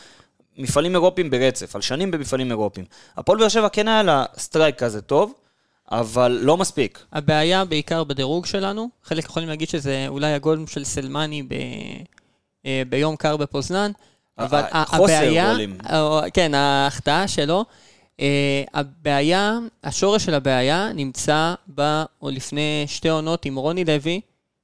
מפעלים 0.58 0.94
אירופיים 0.94 1.30
ברצף, 1.30 1.76
על 1.76 1.82
שנים 1.82 2.12
במפעלים 2.12 2.50
אירופיים. 2.50 2.86
הפועל 3.18 3.40
באר 3.40 3.48
שבע 3.48 3.70
כן 3.70 3.88
היה 3.88 4.04
לה 4.04 4.26
streak 4.38 4.76
כזה 4.76 5.02
טוב, 5.02 5.34
אבל 5.92 6.40
לא 6.42 6.58
מספיק. 6.58 7.04
הבעיה 7.14 7.66
בעיקר 7.66 8.04
בדירוג 8.04 8.46
שלנו, 8.46 8.90
חלק 9.04 9.24
יכולים 9.26 9.50
להגיד 9.50 9.70
שזה 9.70 10.06
אולי 10.08 10.34
הגול 10.34 10.66
של 10.68 10.84
סלמני 10.84 11.44
ב... 11.44 11.54
אה, 12.66 12.82
ביום 12.90 13.16
קר 13.16 13.38
בפוזנן, 13.38 13.92
אבל 14.38 14.60
ה- 14.60 14.68
ה- 14.82 14.86
חוסר 14.86 15.04
הבעיה, 15.04 15.52
גולים. 15.52 15.78
כן, 16.34 16.54
ההחטאה 16.54 17.28
שלו, 17.28 17.66
הבעיה, 18.74 19.60
השורש 19.84 20.26
של 20.26 20.34
הבעיה 20.34 20.94
נמצא 20.94 21.54
ב... 21.76 22.04
או 22.22 22.30
לפני 22.30 22.84
שתי 22.88 23.10
עונות 23.10 23.46
עם 23.46 23.56
רוני 23.56 23.86
לוי, 23.86 24.22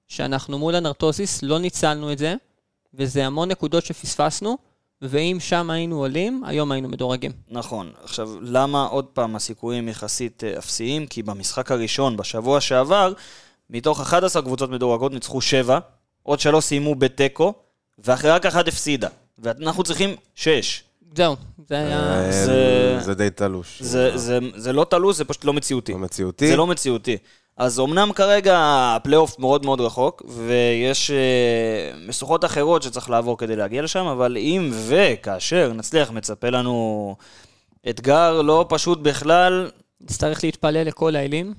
שאנחנו 0.08 0.60
מול 0.60 0.76
האנורתוזיס 0.76 1.44
לא 1.44 1.60
ניצלנו 1.60 2.12
את 2.12 2.18
זה, 2.18 2.36
וזה 2.94 3.26
המון 3.26 3.50
נקודות 3.50 3.86
שפספסנו, 3.86 4.58
ואם 5.02 5.38
שם 5.40 5.70
היינו 5.70 6.00
עולים, 6.00 6.44
היום 6.46 6.72
היינו 6.72 6.90
מדורגים. 6.90 7.32
נכון. 7.50 7.92
עכשיו, 8.04 8.30
למה 8.42 8.86
עוד 8.86 9.06
פעם 9.06 9.36
הסיכויים 9.36 9.90
יחסית 9.90 10.44
אה, 10.44 10.58
אפסיים? 10.58 11.08
כי 11.08 11.24
במשחק 11.24 11.72
הראשון, 11.72 12.18
בשבוע 12.18 12.62
שעבר, 12.62 13.14
מתוך 13.70 14.02
11 14.02 14.42
קבוצות 14.42 14.70
מדורגות 14.70 15.12
ניצחו 15.12 15.42
7, 15.42 15.80
עוד 16.24 16.40
3 16.40 16.66
סיימו 16.66 16.96
בתיקו, 16.96 17.54
ואחרי 18.00 18.32
רק 18.32 18.46
אחת 18.46 18.68
הפסידה. 18.68 19.08
ואנחנו 19.38 19.84
צריכים 19.84 20.16
6. 20.36 20.84
זהו, 21.16 21.36
זה 21.68 21.76
היה... 21.78 22.00
אה, 22.26 22.32
זה- 22.32 23.00
זה 23.02 23.14
די 23.14 23.30
תלוש. 23.30 23.82
זה, 23.82 24.18
זה, 24.18 24.40
זה 24.56 24.74
לא 24.74 24.86
תלוש, 24.90 25.16
זה 25.16 25.26
פשוט 25.26 25.46
לא 25.46 25.54
מציאותי. 25.54 25.92
לא 25.92 25.98
מציאותי. 26.00 26.48
זה 26.48 26.56
לא 26.56 26.68
מציאותי. 26.68 27.18
אז 27.58 27.80
אמנם 27.80 28.12
כרגע 28.16 28.58
הפלייאוף 28.96 29.40
מאוד 29.40 29.66
מאוד 29.66 29.82
רחוק, 29.82 30.24
ויש 30.28 31.12
אה, 31.12 31.18
משוכות 32.08 32.46
אחרות 32.46 32.84
שצריך 32.84 33.10
לעבור 33.10 33.38
כדי 33.38 33.56
להגיע 33.56 33.82
לשם, 33.82 34.06
אבל 34.06 34.38
אם 34.38 34.72
וכאשר 34.88 35.72
נצליח, 35.74 36.12
מצפה 36.12 36.50
לנו 36.50 37.16
אתגר 37.90 38.42
לא 38.42 38.66
פשוט 38.70 39.00
בכלל. 39.00 39.70
נצטרך 40.02 40.44
להתפלל 40.44 40.84
לכל 40.84 41.16
האלים. 41.16 41.54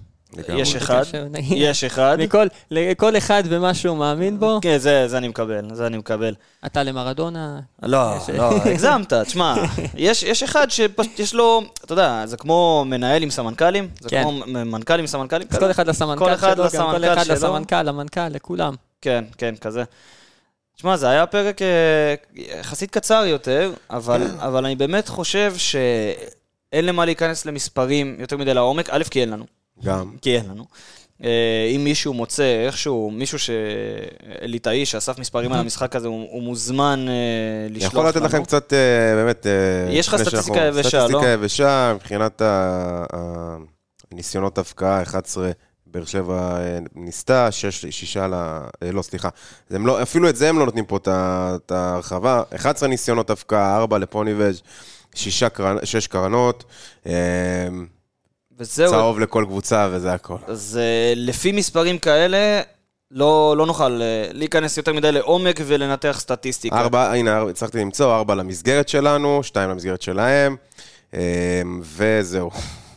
יש 0.49 0.77
אחד. 0.77 1.03
יש 1.41 1.85
אחד. 1.85 2.17
לכל, 2.21 2.47
לכל 2.71 3.17
אחד 3.17 3.43
במה 3.51 3.75
שהוא 3.75 3.97
מאמין 3.97 4.41
בו. 4.41 4.59
כן, 4.63 4.79
זה, 4.79 5.09
זה 5.09 5.19
אני 5.19 5.29
מקבל, 5.29 5.75
זה 5.75 5.87
אני 5.87 5.99
מקבל. 5.99 6.35
אתה 6.67 6.83
למרדונה. 6.83 7.61
לא, 7.83 8.15
לא, 8.35 8.51
הגזמת, 8.65 9.13
תשמע, 9.13 9.55
יש, 9.95 10.23
יש 10.23 10.43
אחד 10.43 10.71
שפשוט 10.71 11.19
יש 11.19 11.35
לו, 11.35 11.63
אתה 11.85 11.93
יודע, 11.93 12.23
זה 12.27 12.37
כמו 12.37 12.85
מנהל 12.87 13.23
עם 13.23 13.31
סמנכ"לים, 13.31 13.89
זה 14.01 14.09
כן. 14.09 14.23
כמו 14.23 14.33
מנכ"ל 14.47 14.99
עם 14.99 15.07
סמנכ"לים. 15.07 15.49
אז. 15.51 15.59
כל 15.59 15.71
אחד 15.71 15.89
לסמנכ"ל 15.89 16.25
כל 16.25 16.35
אחד 16.35 16.55
שלו, 16.55 16.65
גם 16.65 16.71
כל 16.71 16.97
לסמנכ"ל 16.97 17.13
אחד 17.13 17.25
שלו. 17.25 17.35
לסמנכ"ל, 17.35 17.83
למנכ"ל, 17.83 18.29
לכולם. 18.29 18.75
כן, 19.03 19.25
כן, 19.39 19.55
כזה. 19.61 19.85
תשמע, 20.77 20.97
זה 20.97 21.09
היה 21.09 21.27
פרק 21.27 21.63
אה, 21.63 22.15
יחסית 22.35 22.91
קצר 22.91 23.25
יותר, 23.27 23.73
אבל, 23.91 24.23
אבל 24.47 24.65
אני 24.65 24.77
באמת 24.77 25.09
חושב 25.09 25.55
שאין 25.57 26.87
למה 26.87 27.05
להיכנס 27.05 27.47
למספרים 27.47 28.17
יותר 28.19 28.37
מדי 28.37 28.55
לעומק, 28.55 28.91
א', 28.91 29.03
כי 29.11 29.21
אין 29.21 29.31
לנו. 29.31 29.60
גם. 29.85 30.17
כי 30.23 30.37
אין 30.37 30.45
לנו. 30.51 30.65
אה, 31.25 31.73
אם 31.77 31.85
מישהו 31.85 32.15
מוצא 32.15 32.65
איכשהו, 32.67 33.11
מישהו 33.11 33.39
ש... 33.39 33.51
ליטאי 34.43 34.87
שאסף 34.87 35.19
מספרים 35.19 35.53
על 35.53 35.59
המשחק 35.61 35.97
הזה, 35.97 36.09
הוא, 36.09 36.27
הוא 36.31 36.43
מוזמן 36.43 37.07
אה, 37.09 37.15
לשלוח 37.71 37.93
יכול 37.93 38.09
לתת 38.09 38.21
לכם 38.21 38.45
קצת, 38.45 38.73
אה, 38.73 39.15
באמת... 39.15 39.47
אה, 39.47 39.93
יש 39.93 40.09
לך 40.09 40.17
סטטיסטיקה 40.17 40.61
יבשה, 40.61 40.89
סטטיסטיקה 40.89 41.27
לא? 41.27 41.29
יבשה, 41.29 41.93
מבחינת 41.95 42.43
הניסיונות 44.13 44.59
הפקעה, 44.59 45.03
11, 45.03 45.51
באר 45.87 46.05
שבע 46.05 46.59
ניסתה, 46.95 47.53
6, 47.53 47.87
6 47.87 48.17
ל... 48.17 48.35
לא, 48.93 49.03
סליחה. 49.03 49.29
לא, 49.71 50.03
אפילו 50.03 50.29
את 50.29 50.37
זה 50.37 50.49
הם 50.49 50.59
לא 50.59 50.65
נותנים 50.65 50.85
פה 50.85 50.99
את 51.07 51.73
ההרחבה. 51.73 52.43
11 52.55 52.89
ניסיונות 52.89 53.31
הפקעה, 53.31 53.77
4 53.77 53.99
לפוניבז', 53.99 54.63
6 55.15 56.07
קרנות, 56.07 56.65
וזהו, 58.61 58.91
צהוב 58.91 59.21
לכל 59.21 59.45
קבוצה 59.47 59.89
וזה 59.93 60.13
הכל. 60.13 60.37
אז 60.47 60.79
אה, 60.83 61.13
לפי 61.17 61.53
מספרים 61.53 61.99
כאלה, 61.99 62.61
לא, 63.11 63.55
לא 63.57 63.67
נוכל 63.67 64.03
אה, 64.03 64.29
להיכנס 64.33 64.77
יותר 64.77 64.93
מדי 64.93 65.13
לעומק 65.13 65.61
ולנתח 65.67 66.17
סטטיסטיקה. 66.21 66.81
ארבע, 66.81 67.13
הנה, 67.13 67.43
הצלחתי 67.43 67.79
למצוא, 67.79 68.15
ארבע 68.15 68.35
למסגרת 68.35 68.89
שלנו, 68.89 69.43
שתיים 69.43 69.71
למסגרת 69.71 70.03
שלהם, 70.03 70.57
אה, 71.15 71.63
וזהו. 71.83 72.51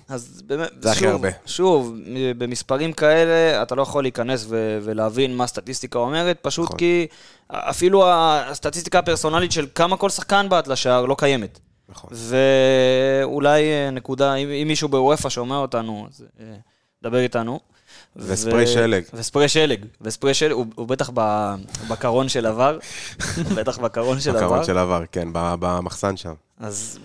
אז 0.10 0.42
באמת, 0.46 0.70
זה 0.80 0.92
הכי 0.92 1.08
הרבה. 1.08 1.30
שוב, 1.46 1.96
במספרים 2.38 2.94
כאלה 2.94 3.64
אתה 3.64 3.76
לא 3.76 3.82
יכול 3.82 4.04
להיכנס 4.04 4.46
ו- 4.50 4.80
ולהבין 4.84 5.36
מה 5.36 5.44
הסטטיסטיקה 5.44 6.00
אומרת, 6.00 6.38
פשוט 6.42 6.66
נכון. 6.66 6.78
כי 6.78 7.08
אפילו 7.48 8.04
הסטטיסטיקה 8.08 9.00
הפרסונלית 9.00 9.52
של 9.52 9.68
כמה 9.76 9.98
כל 9.98 10.10
שחקן 10.10 10.50
בעט 10.50 10.68
לשער 10.68 11.06
לא 11.06 11.16
קיימת. 11.20 11.60
נכון. 11.94 12.10
ואולי 12.14 13.64
אה, 13.64 13.90
נקודה, 13.92 14.36
אם, 14.36 14.50
אם 14.50 14.68
מישהו 14.68 14.90
בוופא 14.90 15.30
שומע 15.30 15.58
אותנו, 15.58 16.08
אז 16.10 16.24
אה, 16.40 16.46
דבר 17.04 17.20
איתנו. 17.20 17.60
וספרי 18.16 18.68
שלג. 18.68 19.04
וספרי 19.14 19.48
שלג. 19.50 19.86
וספרי 20.02 20.34
שלג, 20.34 20.52
הוא, 20.52 20.66
הוא 20.76 20.88
בטח 20.88 21.10
ב- 21.14 21.56
בקרון 21.90 22.30
של 22.30 22.46
עבר. 22.46 22.78
בטח 23.58 23.78
בקרון 23.78 24.20
של 24.20 24.30
עבר. 24.30 24.46
בקרון 24.46 24.64
של 24.64 24.78
עבר, 24.78 25.04
כן, 25.12 25.28
במחסן 25.34 26.18
שם. 26.18 26.34
אז 26.60 27.00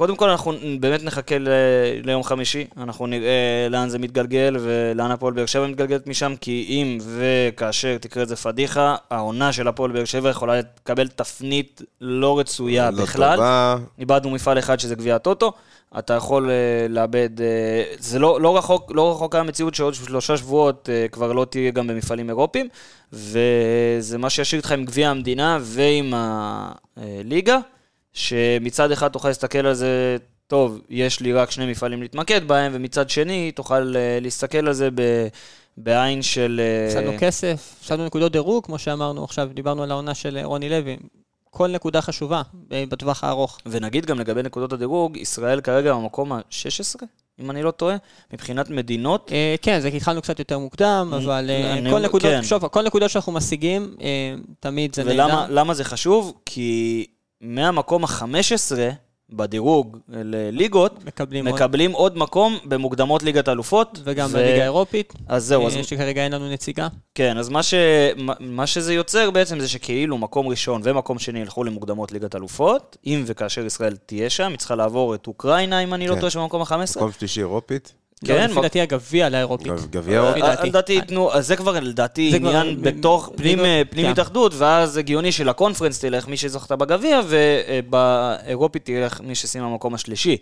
קודם 0.00 0.16
כל 0.16 0.30
אנחנו 0.30 0.52
באמת 0.80 1.04
נחכה 1.04 1.38
ל- 1.38 1.48
ליום 2.04 2.22
חמישי, 2.22 2.66
אנחנו 2.76 3.06
נראה 3.06 3.66
לאן 3.70 3.88
זה 3.88 3.98
מתגלגל 3.98 4.56
ולאן 4.60 5.10
הפועל 5.10 5.34
באר 5.34 5.46
שבע 5.46 5.66
מתגלגלת 5.66 6.06
משם, 6.06 6.34
כי 6.40 6.66
אם 6.68 6.98
וכאשר 7.00 7.98
תקרה 7.98 8.22
איזה 8.22 8.36
פדיחה, 8.36 8.96
העונה 9.10 9.52
של 9.52 9.68
הפועל 9.68 9.92
באר 9.92 10.04
שבע 10.04 10.30
יכולה 10.30 10.58
לקבל 10.58 11.08
תפנית 11.08 11.82
לא 12.00 12.38
רצויה 12.38 12.90
לא 12.90 13.02
בכלל. 13.02 13.36
טובה. 13.36 13.76
איבדנו 13.98 14.30
מפעל 14.30 14.58
אחד 14.58 14.80
שזה 14.80 14.94
גביע 14.94 15.16
הטוטו, 15.16 15.52
אתה 15.98 16.14
יכול 16.14 16.50
אה, 16.50 16.86
לאבד, 16.88 17.40
אה, 17.40 17.46
זה 17.98 18.18
לא, 18.18 18.40
לא 18.40 18.56
רחוק, 18.56 18.92
לא 18.94 19.12
רחוק 19.12 19.34
המציאות 19.34 19.74
שעוד 19.74 19.94
שלושה 19.94 20.36
שבועות 20.36 20.88
אה, 20.92 21.06
כבר 21.12 21.32
לא 21.32 21.44
תהיה 21.50 21.70
גם 21.70 21.86
במפעלים 21.86 22.28
אירופיים, 22.28 22.68
וזה 23.12 24.18
מה 24.18 24.30
שישאיר 24.30 24.60
אותך 24.60 24.72
עם 24.72 24.84
גביע 24.84 25.10
המדינה 25.10 25.58
ועם 25.60 26.14
הליגה, 26.96 27.58
שמצד 28.12 28.92
אחד 28.92 29.08
תוכל 29.08 29.28
להסתכל 29.28 29.66
על 29.66 29.74
זה, 29.74 30.16
טוב, 30.50 30.80
יש 30.88 31.20
לי 31.20 31.32
רק 31.32 31.50
שני 31.50 31.70
מפעלים 31.70 32.02
להתמקד 32.02 32.48
בהם, 32.48 32.72
ומצד 32.74 33.10
שני 33.10 33.52
תוכל 33.52 33.96
אה, 33.96 34.18
להסתכל 34.20 34.68
על 34.68 34.72
זה 34.72 34.88
ב... 34.94 35.26
בעין 35.76 36.22
של... 36.22 36.60
אה, 36.64 36.86
הפסדנו 36.86 37.12
כסף, 37.18 37.74
הפסדנו 37.80 38.06
נקודות 38.06 38.32
דירוג, 38.32 38.64
כמו 38.64 38.78
שאמרנו 38.78 39.24
עכשיו, 39.24 39.48
דיברנו 39.54 39.82
על 39.82 39.90
העונה 39.90 40.14
של 40.14 40.36
אה, 40.36 40.44
רוני 40.44 40.68
לוי. 40.68 40.96
כל 41.50 41.68
נקודה 41.68 42.00
חשובה 42.00 42.42
בטווח 42.68 43.24
הארוך. 43.24 43.58
ונגיד 43.66 44.06
גם 44.06 44.18
לגבי 44.18 44.42
נקודות 44.42 44.72
הדירוג, 44.72 45.16
ישראל 45.16 45.60
כרגע 45.60 45.94
במקום 45.94 46.32
ה-16, 46.32 47.02
אם 47.40 47.50
אני 47.50 47.62
לא 47.62 47.70
טועה, 47.70 47.96
מבחינת 48.32 48.70
מדינות. 48.70 49.32
כן, 49.62 49.80
זה 49.80 49.88
התחלנו 49.88 50.22
קצת 50.22 50.38
יותר 50.38 50.58
מוקדם, 50.58 51.10
אבל 51.16 51.50
כל 51.90 52.00
נקודות, 52.00 52.30
כן. 52.30 52.42
שוב, 52.42 52.68
כל 52.68 52.82
נקודות 52.82 53.10
שאנחנו 53.10 53.32
משיגים, 53.32 53.96
תמיד 54.60 54.94
זה 54.94 55.02
ולמה 55.06 55.34
נהדר. 55.34 55.54
למה 55.54 55.74
זה 55.74 55.84
חשוב? 55.84 56.34
כי 56.46 57.06
מהמקום 57.40 58.04
ה-15 58.04 58.72
בדירוג 59.32 59.98
לליגות, 60.08 61.04
מקבלים 61.04 61.46
עוד, 61.46 61.54
מקבלים 61.54 61.92
עוד 61.92 62.18
מקום 62.18 62.58
במוקדמות 62.64 63.22
ליגת 63.22 63.48
האלופות. 63.48 63.98
וגם 64.04 64.28
ו- 64.30 64.32
בליגה 64.32 64.60
האירופית, 64.60 65.12
אז 65.28 65.44
זהו, 65.44 65.66
אז 65.66 65.76
אה, 65.76 65.84
שכרגע 65.84 66.24
אין 66.24 66.32
לנו 66.32 66.50
נציגה. 66.50 66.88
כן, 67.14 67.38
אז 67.38 67.48
מה, 67.48 67.62
ש... 67.62 67.74
מה- 68.40 68.66
שזה 68.66 68.94
יוצר 68.94 69.30
בעצם 69.30 69.60
זה 69.60 69.68
שכאילו 69.68 70.18
מקום 70.18 70.48
ראשון 70.48 70.80
ומקום 70.84 71.18
שני 71.18 71.40
ילכו 71.40 71.64
למוקדמות 71.64 72.12
ליגת 72.12 72.34
אלופות, 72.36 72.96
אם 73.06 73.22
וכאשר 73.26 73.66
ישראל 73.66 73.96
תהיה 73.96 74.30
שם, 74.30 74.50
היא 74.50 74.58
צריכה 74.58 74.74
לעבור 74.74 75.14
את 75.14 75.26
אוקראינה, 75.26 75.80
אם 75.80 75.94
אני 75.94 76.08
לא 76.08 76.14
כן. 76.14 76.20
טועה, 76.20 76.30
שבמקום 76.30 76.62
ה-15. 76.62 76.96
מקום 76.96 77.12
שלישי 77.18 77.40
אירופית. 77.40 77.92
כן, 78.24 78.34
לא, 78.36 78.44
לפי 78.44 78.54
מק- 78.54 78.62
דעתי 78.62 78.80
הגביע 78.80 79.28
לאירופית. 79.28 79.66
גביע 79.90 80.20
אירופית. 80.22 80.42
לפי 80.44 80.50
דעתי. 80.56 80.68
לדעתי 80.68 80.92
ייתנו, 80.92 81.32
אז 81.32 81.46
זה 81.46 81.56
כבר 81.56 81.80
לדעתי 81.80 82.32
עניין 82.36 82.66
מ- 82.68 82.82
בתוך 82.82 83.30
פנים, 83.36 83.58
כן. 83.94 84.04
התאחדות, 84.04 84.52
ואז 84.58 84.96
הגיוני 84.96 85.32
שלקונפרנס 85.32 85.98
תלך 86.00 86.28
מי 86.28 86.36
שזכתה 86.36 86.76
בגביע, 86.76 87.20
ובאירופית 87.28 88.84
תלך 88.84 89.20
מי 89.20 89.34
שסיים 89.34 89.64
במקום 89.64 89.94
השלישי. 89.94 90.36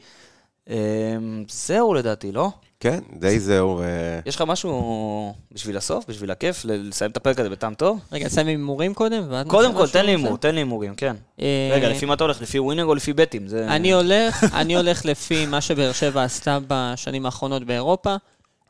זהו 1.48 1.94
לדעתי, 1.94 2.32
לא? 2.32 2.50
כן, 2.80 2.98
די 3.16 3.40
זהו. 3.40 3.80
אה, 3.80 3.84
יש 4.26 4.34
לך 4.36 4.42
משהו 4.46 5.34
בשביל 5.52 5.76
הסוף, 5.76 6.04
בשביל 6.08 6.30
הכיף, 6.30 6.62
לסיים 6.64 7.10
את 7.10 7.16
הפרק 7.16 7.40
הזה 7.40 7.50
בטעם 7.50 7.74
טוב? 7.74 8.00
רגע, 8.12 8.26
נסיים 8.26 8.46
עם 8.46 8.52
הימורים 8.60 8.94
קודם? 8.94 9.22
קודם 9.48 9.74
כל, 9.74 9.88
תן 9.88 10.04
לי? 10.06 10.10
הימור, 10.12 10.36
תן 10.38 10.54
לי 10.54 10.60
הימורים, 10.60 10.94
כן. 10.94 11.16
אה, 11.40 11.70
רגע, 11.72 11.88
לפי 11.88 12.06
מה 12.06 12.14
אתה 12.14 12.24
הולך? 12.24 12.42
לפי 12.42 12.58
ווינר 12.58 12.84
או 12.84 12.94
לפי 12.94 13.12
בטים? 13.12 13.48
זה- 13.48 13.66
אני 13.68 13.92
הולך, 13.92 14.44
אני 14.54 14.76
הולך 14.76 15.04
לפי 15.04 15.46
מה 15.46 15.60
שבאר 15.60 15.92
שבע 15.92 16.22
עשתה 16.24 16.58
בשנים 16.68 17.26
האחרונות 17.26 17.64
באירופה. 17.64 18.16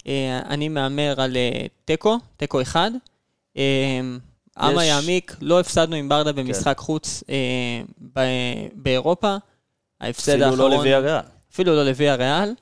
אה, 0.07 0.41
אני 0.49 0.69
מהמר 0.69 1.15
על 1.21 1.37
תיקו, 1.85 2.19
תיקו 2.37 2.63
אחד. 2.63 2.91
אמה 4.61 4.85
יעמיק, 4.85 5.37
לא 5.41 5.61
הפסדנו 5.61 5.97
עם 5.97 6.09
ברדה 6.09 6.33
במשחק 6.33 6.79
חוץ 6.79 7.23
באירופה. 8.75 9.37
ההפסד 10.01 10.33
אפילו 10.33 10.45
האחרון... 10.47 10.71
לא 10.71 10.77
לוויה 10.77 10.99
ריאל. 10.99 11.21
אפילו 11.53 11.75
לא 11.75 11.85
לוויה 11.85 12.15
ריאל. 12.15 12.53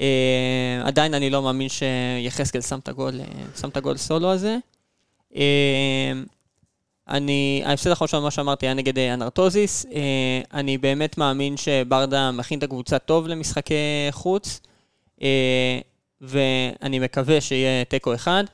אה, 0.00 0.80
עדיין 0.84 1.14
אני 1.14 1.30
לא 1.30 1.42
מאמין 1.42 1.68
שיחזקאל 1.68 2.60
שם 2.60 2.78
את 2.78 2.88
הגול, 2.88 3.20
אה, 3.20 3.96
סולו 3.96 4.32
הזה. 4.32 4.56
אה, 5.36 6.12
אני, 7.08 7.62
ההפסד 7.64 7.90
האחרון 7.90 8.08
שלנו, 8.08 8.22
מה 8.22 8.30
שאמרתי, 8.30 8.66
היה 8.66 8.74
נגד 8.74 8.98
אנרטוזיס. 8.98 9.86
אני 10.52 10.78
באמת 10.78 11.18
מאמין 11.18 11.56
שברדה 11.56 12.30
מכין 12.30 12.58
את 12.58 12.62
הקבוצה 12.62 12.98
טוב 12.98 13.28
למשחקי 13.28 13.74
חוץ, 14.10 14.60
ואני 16.20 16.98
מקווה 16.98 17.40
שיהיה 17.40 17.84
תיקו 17.84 18.14
אחד. 18.14 18.44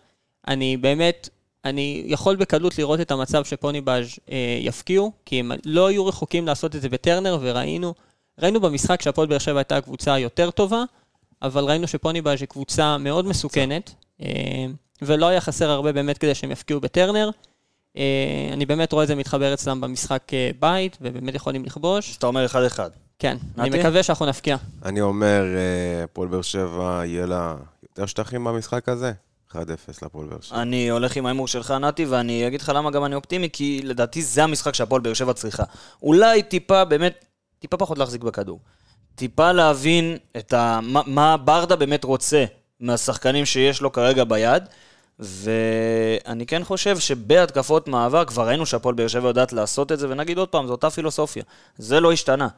אני 0.49 0.77
באמת, 0.77 1.29
אני 1.65 2.03
יכול 2.07 2.37
בקלות 2.37 2.79
לראות 2.79 3.01
את 3.01 3.11
המצב 3.11 3.45
שפוניבז' 3.45 4.19
יפקיעו, 4.61 5.13
כי 5.25 5.41
הם 5.41 5.53
לא 5.65 5.87
היו 5.87 6.07
רחוקים 6.07 6.47
לעשות 6.47 6.77
את 6.77 6.83
זה 6.83 6.89
בטרנר, 6.89 7.39
וראינו, 7.41 7.95
ראינו 8.39 8.61
במשחק 8.61 9.03
שהפועל 9.03 9.29
באר 9.29 9.39
שבע 9.39 9.59
הייתה 9.59 9.77
הקבוצה 9.77 10.15
היותר 10.15 10.51
טובה, 10.51 10.85
אבל 11.45 11.65
ראינו 11.65 11.87
שפוניבאז' 11.87 12.41
היא 12.41 12.49
קבוצה 12.49 12.99
מאוד 12.99 13.27
מסוכנת, 13.27 13.95
אה, 14.23 14.27
ולא 15.03 15.27
היה 15.27 15.41
חסר 15.41 15.71
הרבה 15.71 15.93
באמת 15.93 16.19
כדי 16.19 16.35
שהם 16.35 16.51
יפקיעו 16.51 16.81
בטרנר. 16.81 17.31
אה, 17.97 18.51
אני 18.53 18.67
באמת 18.67 18.93
רואה 18.93 19.03
את 19.03 19.09
זה 19.09 19.15
מתחבר 19.15 19.55
אצלם 19.55 19.81
במשחק 19.81 20.23
אה, 20.33 20.51
בית, 20.61 20.99
ובאמת 21.01 21.35
יכולים 21.35 21.65
לכבוש. 21.65 22.11
אז 22.11 22.17
אתה 22.17 22.27
אומר 22.27 22.45
אחד-אחד. 22.45 22.91
כן, 23.19 23.37
אני 23.59 23.71
נתי? 23.71 23.79
מקווה 23.79 24.03
שאנחנו 24.03 24.27
נפקיע. 24.27 24.57
אני 24.85 25.01
אומר, 25.01 25.45
הפועל 26.05 26.29
באר 26.29 26.43
שבע, 26.43 27.03
יהיה 27.05 27.27
לה 27.27 27.55
יותר 27.83 28.07
שטחים 28.07 28.45
במשחק 28.45 28.89
הזה? 28.89 29.13
1-0 29.53 29.57
לפועל 30.03 30.27
באר 30.27 30.41
שבע. 30.41 30.63
אני 30.63 30.89
הולך 30.89 31.17
עם 31.17 31.27
ההימור 31.27 31.49
שלך, 31.49 31.71
נתי, 31.71 32.05
ואני 32.05 32.47
אגיד 32.47 32.61
לך 32.61 32.73
למה 32.75 32.91
גם 32.91 33.05
אני 33.05 33.15
אופטימי, 33.15 33.49
כי 33.53 33.81
לדעתי 33.85 34.23
זה 34.23 34.45
המשחק 34.45 34.75
שהפועל 34.75 35.01
באר 35.03 35.15
שבע 35.15 35.33
צריכה. 35.33 35.63
אולי 36.03 36.43
טיפה, 36.43 36.85
באמת, 36.85 37.25
טיפה 37.59 37.77
פחות 37.77 37.99
להחזיק 37.99 38.23
בכדור. 38.23 38.59
טיפה 39.15 39.53
להבין 39.53 40.17
את 40.37 40.53
ה... 40.53 40.81
מה, 40.83 41.01
מה 41.07 41.37
ברדה 41.37 41.77
באמת 41.77 42.05
רוצה 42.05 42.45
מהשחקנים 42.81 43.47
שיש 43.47 43.81
לו 43.81 43.93
כרגע 43.93 44.25
ביד, 44.25 44.63
ואני 45.19 46.47
כן 46.47 46.65
חושב 46.65 46.99
שבהתקפות 46.99 47.89
מעבר, 47.89 48.25
כבר 48.25 48.49
ראינו 48.49 48.67
שהפועל 48.67 48.95
באר 48.95 49.09
שבע 49.09 49.29
יודעת 49.29 49.53
לעשות 49.53 49.93
את 49.93 49.99
זה, 49.99 50.11
ונגיד 50.11 50.39
עוד 50.39 50.49
פעם, 50.49 50.67
זו 50.67 50.73
אותה 50.73 50.91
פילוסופיה. 50.91 51.43
זה 51.79 52.01
לא 52.01 52.13
השתנה. 52.13 52.49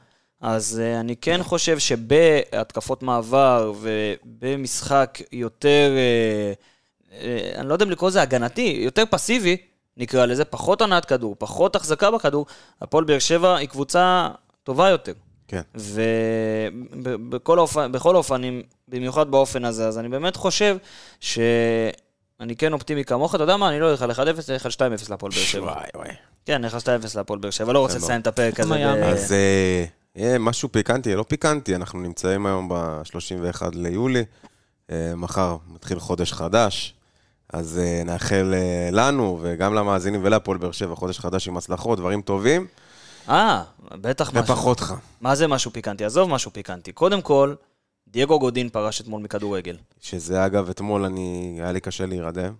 אז 0.40 0.82
uh, 0.82 1.00
אני 1.00 1.16
כן 1.16 1.42
חושב 1.42 1.78
שבהתקפות 1.78 3.02
מעבר 3.02 3.72
ובמשחק 3.80 5.18
יותר, 5.32 5.90
uh, 5.94 7.10
uh, 7.10 7.58
אני 7.58 7.68
לא 7.68 7.72
יודע 7.72 7.84
אם 7.84 7.90
לקרוא 7.90 8.08
לזה 8.08 8.22
הגנתי, 8.22 8.80
יותר 8.82 9.02
פסיבי, 9.10 9.56
נקרא 9.96 10.26
לזה, 10.26 10.44
פחות 10.44 10.82
הנעת 10.82 11.04
כדור, 11.04 11.36
פחות 11.38 11.76
החזקה 11.76 12.10
בכדור, 12.10 12.46
הפועל 12.82 13.04
באר 13.04 13.18
שבע 13.18 13.56
היא 13.56 13.68
קבוצה 13.68 14.28
טובה 14.64 14.88
יותר. 14.88 15.12
כן. 15.48 15.60
ובכל 15.74 17.58
האופן, 17.58 17.92
בכל 17.92 18.14
האופנים, 18.14 18.62
במיוחד 18.88 19.30
באופן 19.30 19.64
הזה, 19.64 19.88
אז 19.88 19.98
אני 19.98 20.08
באמת 20.08 20.36
חושב 20.36 20.76
שאני 21.20 22.56
כן 22.58 22.72
אופטימי 22.72 23.04
כמוך, 23.04 23.34
אתה 23.34 23.42
יודע 23.42 23.56
מה, 23.56 23.68
אני 23.68 23.80
לא 23.80 23.90
אלך 23.90 24.02
על 24.02 24.10
1-0, 24.10 24.16
אני 24.18 24.30
אלך 24.50 24.66
על 24.66 24.72
2-0 24.72 25.10
להפועל 25.10 25.32
באר 25.32 25.42
שבע. 25.42 25.64
וואי 25.64 25.88
וואי. 25.96 26.08
כן, 26.46 26.54
אני 26.54 26.64
אלך 26.64 26.74
על 26.74 26.80
2-0 26.80 27.06
להפועל 27.16 27.38
באר 27.38 27.50
שבע, 27.50 27.72
לא 27.72 27.78
רוצה 27.78 27.96
יפה 27.96 28.04
לסיים 28.04 28.20
את 28.20 28.26
הפרק 28.26 28.60
הזה. 28.60 28.74
אז 29.04 29.32
אה, 29.32 29.84
יהיה 30.16 30.38
משהו 30.38 30.72
פיקנטי, 30.72 31.14
לא 31.14 31.24
פיקנטי, 31.28 31.76
אנחנו 31.76 31.98
נמצאים 31.98 32.46
היום 32.46 32.68
ב-31 32.68 33.62
ליולי, 33.72 34.24
אה, 34.90 35.12
מחר 35.16 35.56
מתחיל 35.68 35.98
חודש 35.98 36.32
חדש, 36.32 36.94
אז 37.52 37.78
אה, 37.78 38.02
נאחל 38.04 38.54
אה, 38.54 38.88
לנו 38.92 39.38
וגם 39.42 39.74
למאזינים 39.74 40.20
ולהפועל 40.24 40.58
באר 40.58 40.72
שבע 40.72 40.94
חודש 40.94 41.18
חדש 41.18 41.48
עם 41.48 41.56
הצלחות, 41.56 41.98
דברים 41.98 42.22
טובים, 42.22 42.66
אה, 43.28 43.62
בטח 43.92 44.30
משהו. 44.30 44.44
ופחות 44.44 44.80
חם. 44.80 44.94
מה 45.20 45.34
זה 45.34 45.46
משהו 45.46 45.70
פיקנטי? 45.72 46.04
עזוב 46.04 46.30
משהו 46.30 46.52
פיקנטי. 46.52 46.92
קודם 46.92 47.22
כל, 47.22 47.54
דייגו 48.08 48.38
גודין 48.38 48.68
פרש 48.68 49.00
אתמול 49.00 49.22
מכדורגל. 49.22 49.76
שזה 50.00 50.46
אגב, 50.46 50.70
אתמול 50.70 51.04
אני, 51.04 51.56
היה 51.60 51.72
לי 51.72 51.80
קשה 51.80 52.06
להירדם. 52.06 52.52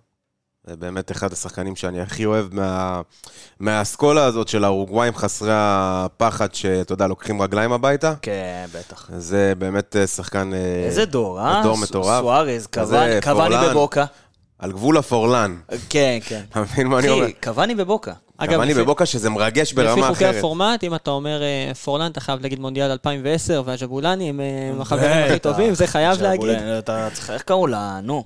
זה 0.67 0.75
באמת 0.75 1.11
אחד 1.11 1.33
השחקנים 1.33 1.75
שאני 1.75 2.01
הכי 2.01 2.25
אוהב 2.25 2.53
מה, 2.53 3.01
מהאסכולה 3.59 4.25
הזאת 4.25 4.47
של 4.47 4.63
האורוגוואים 4.63 5.15
חסרי 5.15 5.51
הפחד, 5.53 6.53
שאתה 6.53 6.93
יודע, 6.93 7.07
לוקחים 7.07 7.41
רגליים 7.41 7.71
הביתה. 7.71 8.13
כן, 8.21 8.65
בטח. 8.73 9.09
זה 9.17 9.53
באמת 9.57 9.95
אה, 9.95 10.07
שחקן... 10.07 10.53
אה, 10.53 10.83
איזה 10.85 11.05
דור, 11.05 11.39
אה? 11.39 11.61
דור 11.63 11.77
מטורף. 11.77 12.21
סוארז, 12.21 12.67
קוואני-. 13.23 13.69
בבוקה. 13.69 14.05
על 14.59 14.71
גבול 14.71 14.97
הפורלן. 14.97 15.57
כן, 15.89 16.17
כן. 16.25 16.41
אתה 16.49 16.61
מבין 16.61 16.87
מה 16.87 16.99
אני 16.99 17.09
אומר? 17.09 17.23
אחי, 17.25 17.33
קוואני 17.43 17.75
בבוקה. 17.75 18.13
אגב, 18.37 18.53
גם 18.53 18.61
אני 18.61 18.71
לפי- 18.71 18.81
בבוקה 18.81 19.05
שזה 19.05 19.29
מרגש 19.29 19.71
לפי 19.73 19.75
ברמה 19.83 20.07
חוקי 20.07 20.25
אחרת. 20.25 20.35
הפורמט, 20.37 20.83
אם 20.83 20.95
אתה 20.95 21.11
אומר 21.11 21.41
אה, 21.43 21.73
פורלן, 21.73 22.11
אתה 22.11 22.19
חייב 22.19 22.41
להגיד 22.41 22.59
מונדיאל 22.59 22.91
2010, 22.91 23.63
והז'בולני 23.65 24.29
הם 24.29 24.41
החברים 24.81 25.11
הכי. 25.25 25.39
טובים, 25.39 25.73
זה 25.73 25.87
חייב 25.87 26.21
להגיד. 26.21 26.41
ז'בולן, 26.41 26.77
אתה 26.79 27.07
צריך, 27.13 27.29
איך 27.29 27.41
קראו 27.41 27.67
לה? 27.67 27.99
נו. 28.03 28.23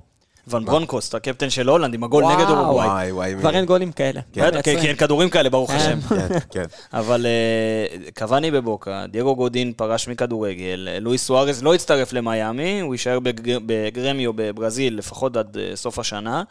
ון 0.47 0.65
ברונקוסט, 0.65 1.15
הקפטן 1.15 1.49
של 1.49 1.69
הולנד, 1.69 1.93
עם 1.93 2.03
הגול 2.03 2.23
נגד 2.25 2.49
אורוגוואי. 2.49 2.87
וואי, 2.87 3.11
וואי. 3.11 3.35
כבר 3.39 3.55
אין 3.55 3.65
גולים 3.65 3.91
כאלה. 3.91 4.21
בטח, 4.35 4.61
כי 4.61 4.87
אין 4.87 4.95
כדורים 4.95 5.29
כאלה, 5.29 5.49
ברוך 5.49 5.71
כן. 5.71 5.77
השם. 5.77 5.99
כן, 6.01 6.27
כן. 6.51 6.63
אבל 6.93 7.25
אה, 7.25 8.11
קוואני 8.17 8.51
בבוקה, 8.51 9.05
דייגו 9.11 9.35
גודין 9.35 9.73
פרש 9.73 10.07
מכדורגל, 10.07 10.87
לואיס 11.01 11.25
סוארז 11.25 11.63
לא 11.63 11.75
יצטרף 11.75 12.13
למיאמי, 12.13 12.79
הוא 12.79 12.93
יישאר 12.93 13.19
בג- 13.19 13.57
בגרמיו 13.65 14.33
בברזיל 14.35 14.97
לפחות 14.97 15.37
עד 15.37 15.57
אה, 15.57 15.75
סוף 15.75 15.99
השנה. 15.99 16.43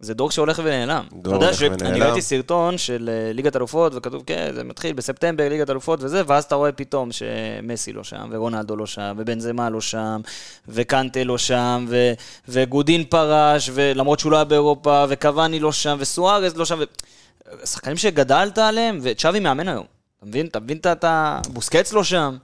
זה 0.00 0.14
דור 0.14 0.30
שהולך 0.30 0.60
ונעלם. 0.64 1.04
דור 1.12 1.34
הולך 1.34 1.54
שאני 1.58 1.74
ונעלם. 1.74 2.02
ראיתי 2.02 2.22
סרטון 2.22 2.78
של 2.78 3.10
אה, 3.12 3.32
ליגת 3.32 3.56
אלופות, 3.56 3.92
וכתוב, 3.94 4.22
כן, 4.26 4.50
זה 4.54 4.64
מתחיל 4.64 4.92
בספטמבר, 4.92 5.48
ליגת 5.48 5.70
אלופות 5.70 6.02
וזה, 6.02 6.22
ואז 6.26 6.44
אתה 6.44 6.54
רואה 6.54 6.72
פתאום 6.72 7.08
שמסי 7.12 7.92
לא 7.92 8.04
שם, 8.04 8.28
ורונלדו 8.30 8.76
לא 8.76 8.86
שם, 8.86 9.14
ובנזמה 9.18 9.70
לא 9.70 9.80
שם, 9.80 10.20
וקנטה 10.68 11.24
לא 11.24 11.38
שם, 11.38 11.86
ו- 11.88 12.12
וגודין 12.48 13.04
פרש, 13.04 13.70
ולמרות 13.74 14.18
שהוא 14.18 14.32
לא 14.32 14.36
היה 14.36 14.44
באירופה, 14.44 15.04
וקוואני 15.08 15.60
לא 15.60 15.72
שם, 15.72 15.96
וסוארז 16.00 16.56
לא 16.56 16.64
שם, 16.64 16.78
ו- 16.78 17.66
שחקנים 17.66 17.96
שגדלת 17.96 18.58
עליהם, 18.58 18.98
וצ'אבי 19.02 19.40
מאמן 19.40 19.68
היום. 19.68 19.84
אתה 20.18 20.26
מבין? 20.26 20.46
אתה 20.46 20.60
מבין 20.60 20.78
את 20.78 21.04
ה... 21.04 21.40
בוסקץ 21.48 21.92
לא 21.92 22.04
שם. 22.04 22.36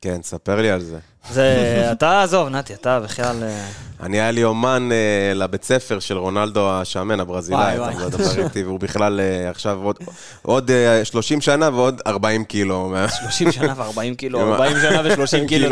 כן, 0.00 0.20
ספר 0.22 0.60
לי 0.60 0.70
על 0.70 0.80
זה. 0.80 0.98
זה... 1.30 1.56
אתה, 1.92 2.22
עזוב, 2.22 2.48
נתי, 2.48 2.74
אתה 2.74 3.00
בכלל... 3.00 3.42
אה, 3.42 3.66
אני 4.02 4.20
היה 4.20 4.30
לי 4.30 4.44
אומן 4.44 4.88
אה, 4.92 5.34
לבית 5.34 5.64
ספר 5.64 6.00
של 6.00 6.16
רונלדו 6.18 6.70
השמן, 6.70 7.20
הברזילאי, 7.20 7.72
אתה 7.74 7.82
וואי. 7.82 7.94
מדבר 8.06 8.44
איתי, 8.44 8.64
והוא 8.64 8.80
בכלל 8.80 9.20
אה, 9.20 9.50
עכשיו 9.50 9.78
עוד- 9.82 9.96
עוד 10.42 10.70
אה, 10.70 11.04
30 11.04 11.40
שנה 11.40 11.68
ועוד 11.72 12.00
40 12.06 12.44
קילו. 12.44 12.88
מה- 12.88 13.08
30 13.08 13.52
שנה 13.52 13.74
ו-40 13.76 14.14
קילו, 14.16 14.40
עם 14.40 14.48
ה- 14.48 14.52
40 14.54 14.76
שנה 14.82 15.00
ו-30 15.04 15.46
קילו, 15.48 15.68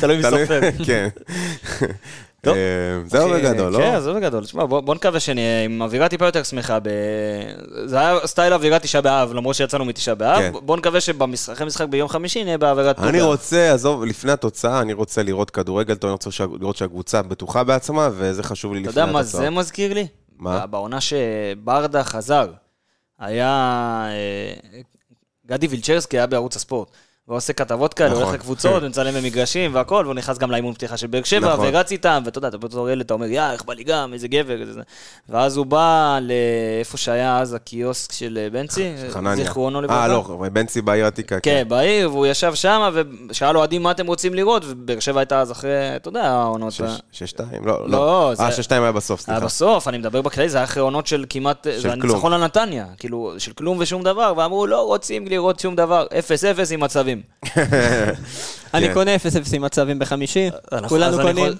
תלוי 0.00 0.16
מי 0.16 0.22
סופר. 0.22 0.60
כן. 0.86 1.08
טוב. 2.44 2.54
אה, 2.54 3.00
זהו 3.06 3.30
בגדול, 3.30 3.72
לא? 3.72 3.78
כן, 3.78 4.00
זהו 4.00 4.14
בגדול. 4.14 4.44
תשמע, 4.44 4.66
בוא 4.66 4.94
נקווה 4.94 5.20
שנהיה 5.20 5.64
עם 5.64 5.82
אווירה 5.82 6.08
טיפה 6.08 6.24
יותר 6.24 6.42
שמחה. 6.42 6.78
זה 7.84 8.00
היה 8.00 8.26
סטייל 8.26 8.52
אווירה 8.52 8.78
תשעה 8.78 9.02
באב, 9.02 9.32
למרות 9.32 9.54
שיצאנו 9.54 9.84
מתשעה 9.84 10.14
באב. 10.14 10.38
כן. 10.38 10.52
בוא 10.62 10.76
נקווה 10.76 11.00
שאחרי 11.00 11.66
משחק 11.66 11.88
ביום 11.88 12.08
חמישי 12.08 12.44
נהיה 12.44 12.58
באווירת 12.58 12.98
אני 12.98 13.12
פוגע. 13.12 13.24
רוצה, 13.24 13.72
עזוב, 13.72 14.04
לפני 14.04 14.32
התוצאה, 14.32 14.80
אני 14.80 14.92
רוצה 14.92 15.22
לראות 15.22 15.50
כדורגל, 15.50 15.94
טוב, 15.94 16.08
אני 16.08 16.18
רוצה 16.24 16.44
לראות 16.60 16.76
שהקבוצה 16.76 17.22
בטוחה 17.22 17.64
בעצמה, 17.64 18.08
וזה 18.12 18.42
חשוב 18.42 18.74
לי 18.74 18.80
אתה 18.80 18.90
לפני 18.90 19.02
יודע 19.02 19.18
התוצאה. 19.18 19.40
מה 19.40 19.46
זה 19.46 19.50
מזכיר 19.50 19.94
לי? 19.94 20.06
מה? 20.38 20.66
בעונה 20.66 20.98
שברדה 21.00 22.04
חזר, 22.04 22.46
היה... 23.18 23.48
אה, 24.08 24.80
גדי 25.46 25.66
וילצ'רסקי 25.66 26.18
היה 26.18 26.26
בערוץ 26.26 26.56
הספורט. 26.56 26.88
והוא 27.28 27.36
עושה 27.36 27.52
כתבות 27.52 27.94
כאלה, 27.94 28.10
נכון. 28.10 28.22
הולך 28.22 28.34
לקבוצות, 28.34 28.82
מצלם 28.88 29.14
במגרשים 29.14 29.74
והכל, 29.74 30.02
והוא 30.04 30.14
נכנס 30.14 30.38
גם 30.38 30.50
לאימון 30.50 30.74
פתיחה 30.74 30.96
של 30.96 31.06
באר 31.06 31.22
שבע, 31.22 31.52
נכון. 31.52 31.66
ורץ 31.68 31.92
איתם, 31.92 32.22
ואתה 32.24 32.38
יודע, 32.38 32.48
אתה 32.48 32.58
בתור 32.58 32.90
ילד, 32.90 33.00
אתה 33.04 33.14
אומר, 33.14 33.26
יא, 33.26 33.42
איך 33.52 33.64
בא 33.64 33.74
לי 33.74 33.84
גם, 33.84 34.12
איזה 34.12 34.28
גבר. 34.28 34.56
ואז 35.28 35.56
הוא 35.56 35.66
בא 35.66 36.18
לאיפה 36.22 36.96
שהיה 36.96 37.38
אז 37.38 37.54
הקיוסק 37.54 38.12
של 38.12 38.38
אה, 38.42 38.50
בנצי. 38.50 38.92
זיכרונו 39.36 39.82
לברכה. 39.82 40.02
אה, 40.02 40.08
לא, 40.08 40.44
בנצי 40.52 40.82
בעיר 40.82 41.04
העתיקה, 41.04 41.40
כן, 41.40 41.64
בעיר, 41.68 42.10
והוא 42.10 42.26
ישב 42.26 42.54
שם, 42.54 42.90
ושאל 43.30 43.56
אוהדים 43.56 43.82
מה 43.82 43.90
אתם 43.90 44.06
רוצים 44.06 44.34
לראות, 44.34 44.62
ובאר 44.68 45.00
שבע 45.00 45.20
הייתה 45.20 45.40
אז 45.40 45.52
אחרי, 45.52 45.70
אתה 45.96 46.08
יודע, 46.08 46.30
העונות... 46.30 46.68
ה- 46.68 46.72
שש- 46.72 47.00
שש 47.12 47.30
שתיים? 47.30 47.66
לא, 47.66 47.80
לא, 47.80 47.88
לא. 47.88 48.32
אה, 48.40 48.52
שש 48.52 48.60
שתיים 48.60 48.82
היה 48.82 48.92
בסוף, 48.92 49.20
היה 49.20 49.24
סליחה. 49.36 49.46
בסוף, 49.46 49.88
אני 49.88 49.98
מדבר 49.98 50.22
בכללי, 50.22 50.48
זה 50.48 50.56
היה 50.58 50.64
אחרי 50.64 50.82
עונות 50.82 51.06
של 51.06 51.24
כמעט, 51.28 51.66
זה 51.76 51.82
כלום. 51.82 52.02
הניצחון 52.02 52.32
על 52.32 52.44
נתניה, 52.44 52.86
כאילו, 52.98 53.34
של 53.38 53.52
כלום 53.52 53.76
ושום 53.80 54.02
דבר, 54.02 54.32
ואמרו, 54.36 54.66
לא 54.66 54.80
רוצים 54.86 55.26
לראות 55.26 55.60
שום 55.60 55.76
דבר, 55.76 56.06
אפס 56.18 56.44
אפס 56.44 56.72
עם 56.72 56.80
מצבים. 56.80 57.11
אני 58.74 58.86
כן. 58.88 58.94
קונה 58.94 59.16
0-0 59.16 59.20
עם 59.56 59.62
מצבים 59.62 59.98
בחמישי, 59.98 60.48
אנחנו- 60.72 60.88
כולנו 60.88 61.06
אז 61.06 61.20
אני 61.20 61.34
קונים. 61.34 61.52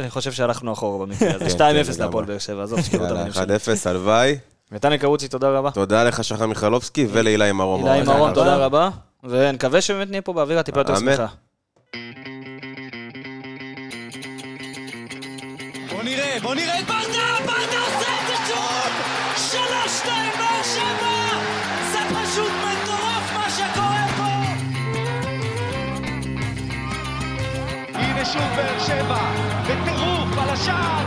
אני 0.00 0.10
חושב 0.10 0.32
שהלכנו 0.32 0.72
אחורה 0.72 1.06
במקרה 1.06 1.34
הזה, 1.34 1.44
כן, 1.44 1.50
2-0 1.50 1.96
כן, 1.96 2.02
להפועל. 2.04 2.24
באר 2.24 2.38
שבע, 2.38 2.62
עזוב, 2.62 2.82
שקיבלו 2.82 3.06
את 3.26 3.34
שלי. 3.34 3.56
1-0, 3.56 3.88
הלוואי. 3.90 4.38
נתניה 4.72 4.98
קרוצי, 4.98 5.28
תודה 5.28 5.48
רבה. 5.50 5.70
תודה 5.70 6.04
לך, 6.04 6.24
שחר 6.24 6.46
מיכלובסקי, 6.46 7.06
ולאילי 7.12 7.52
מרום. 7.52 7.86
העורך. 7.86 8.08
אהרון, 8.08 8.34
תודה 8.34 8.56
רבה, 8.56 8.88
ונקווה 9.24 9.80
שבאמת 9.80 10.10
נהיה 10.10 10.22
פה 10.22 10.32
באווירה 10.32 10.62
טיפה 10.62 10.80
יותר. 10.80 10.96
שמחה. 10.96 11.26
בוא 15.90 16.02
נראה, 16.02 16.36
בוא 16.42 16.54
נראה 16.54 16.78
את 16.78 16.84
ברדה, 16.86 17.02
ברדה 17.46 17.91
הנה 28.22 28.32
שוב 28.32 28.56
באר 28.56 28.78
שבע, 28.78 29.18
בטירוף 29.62 30.38
על 30.38 30.50
השער, 30.50 31.04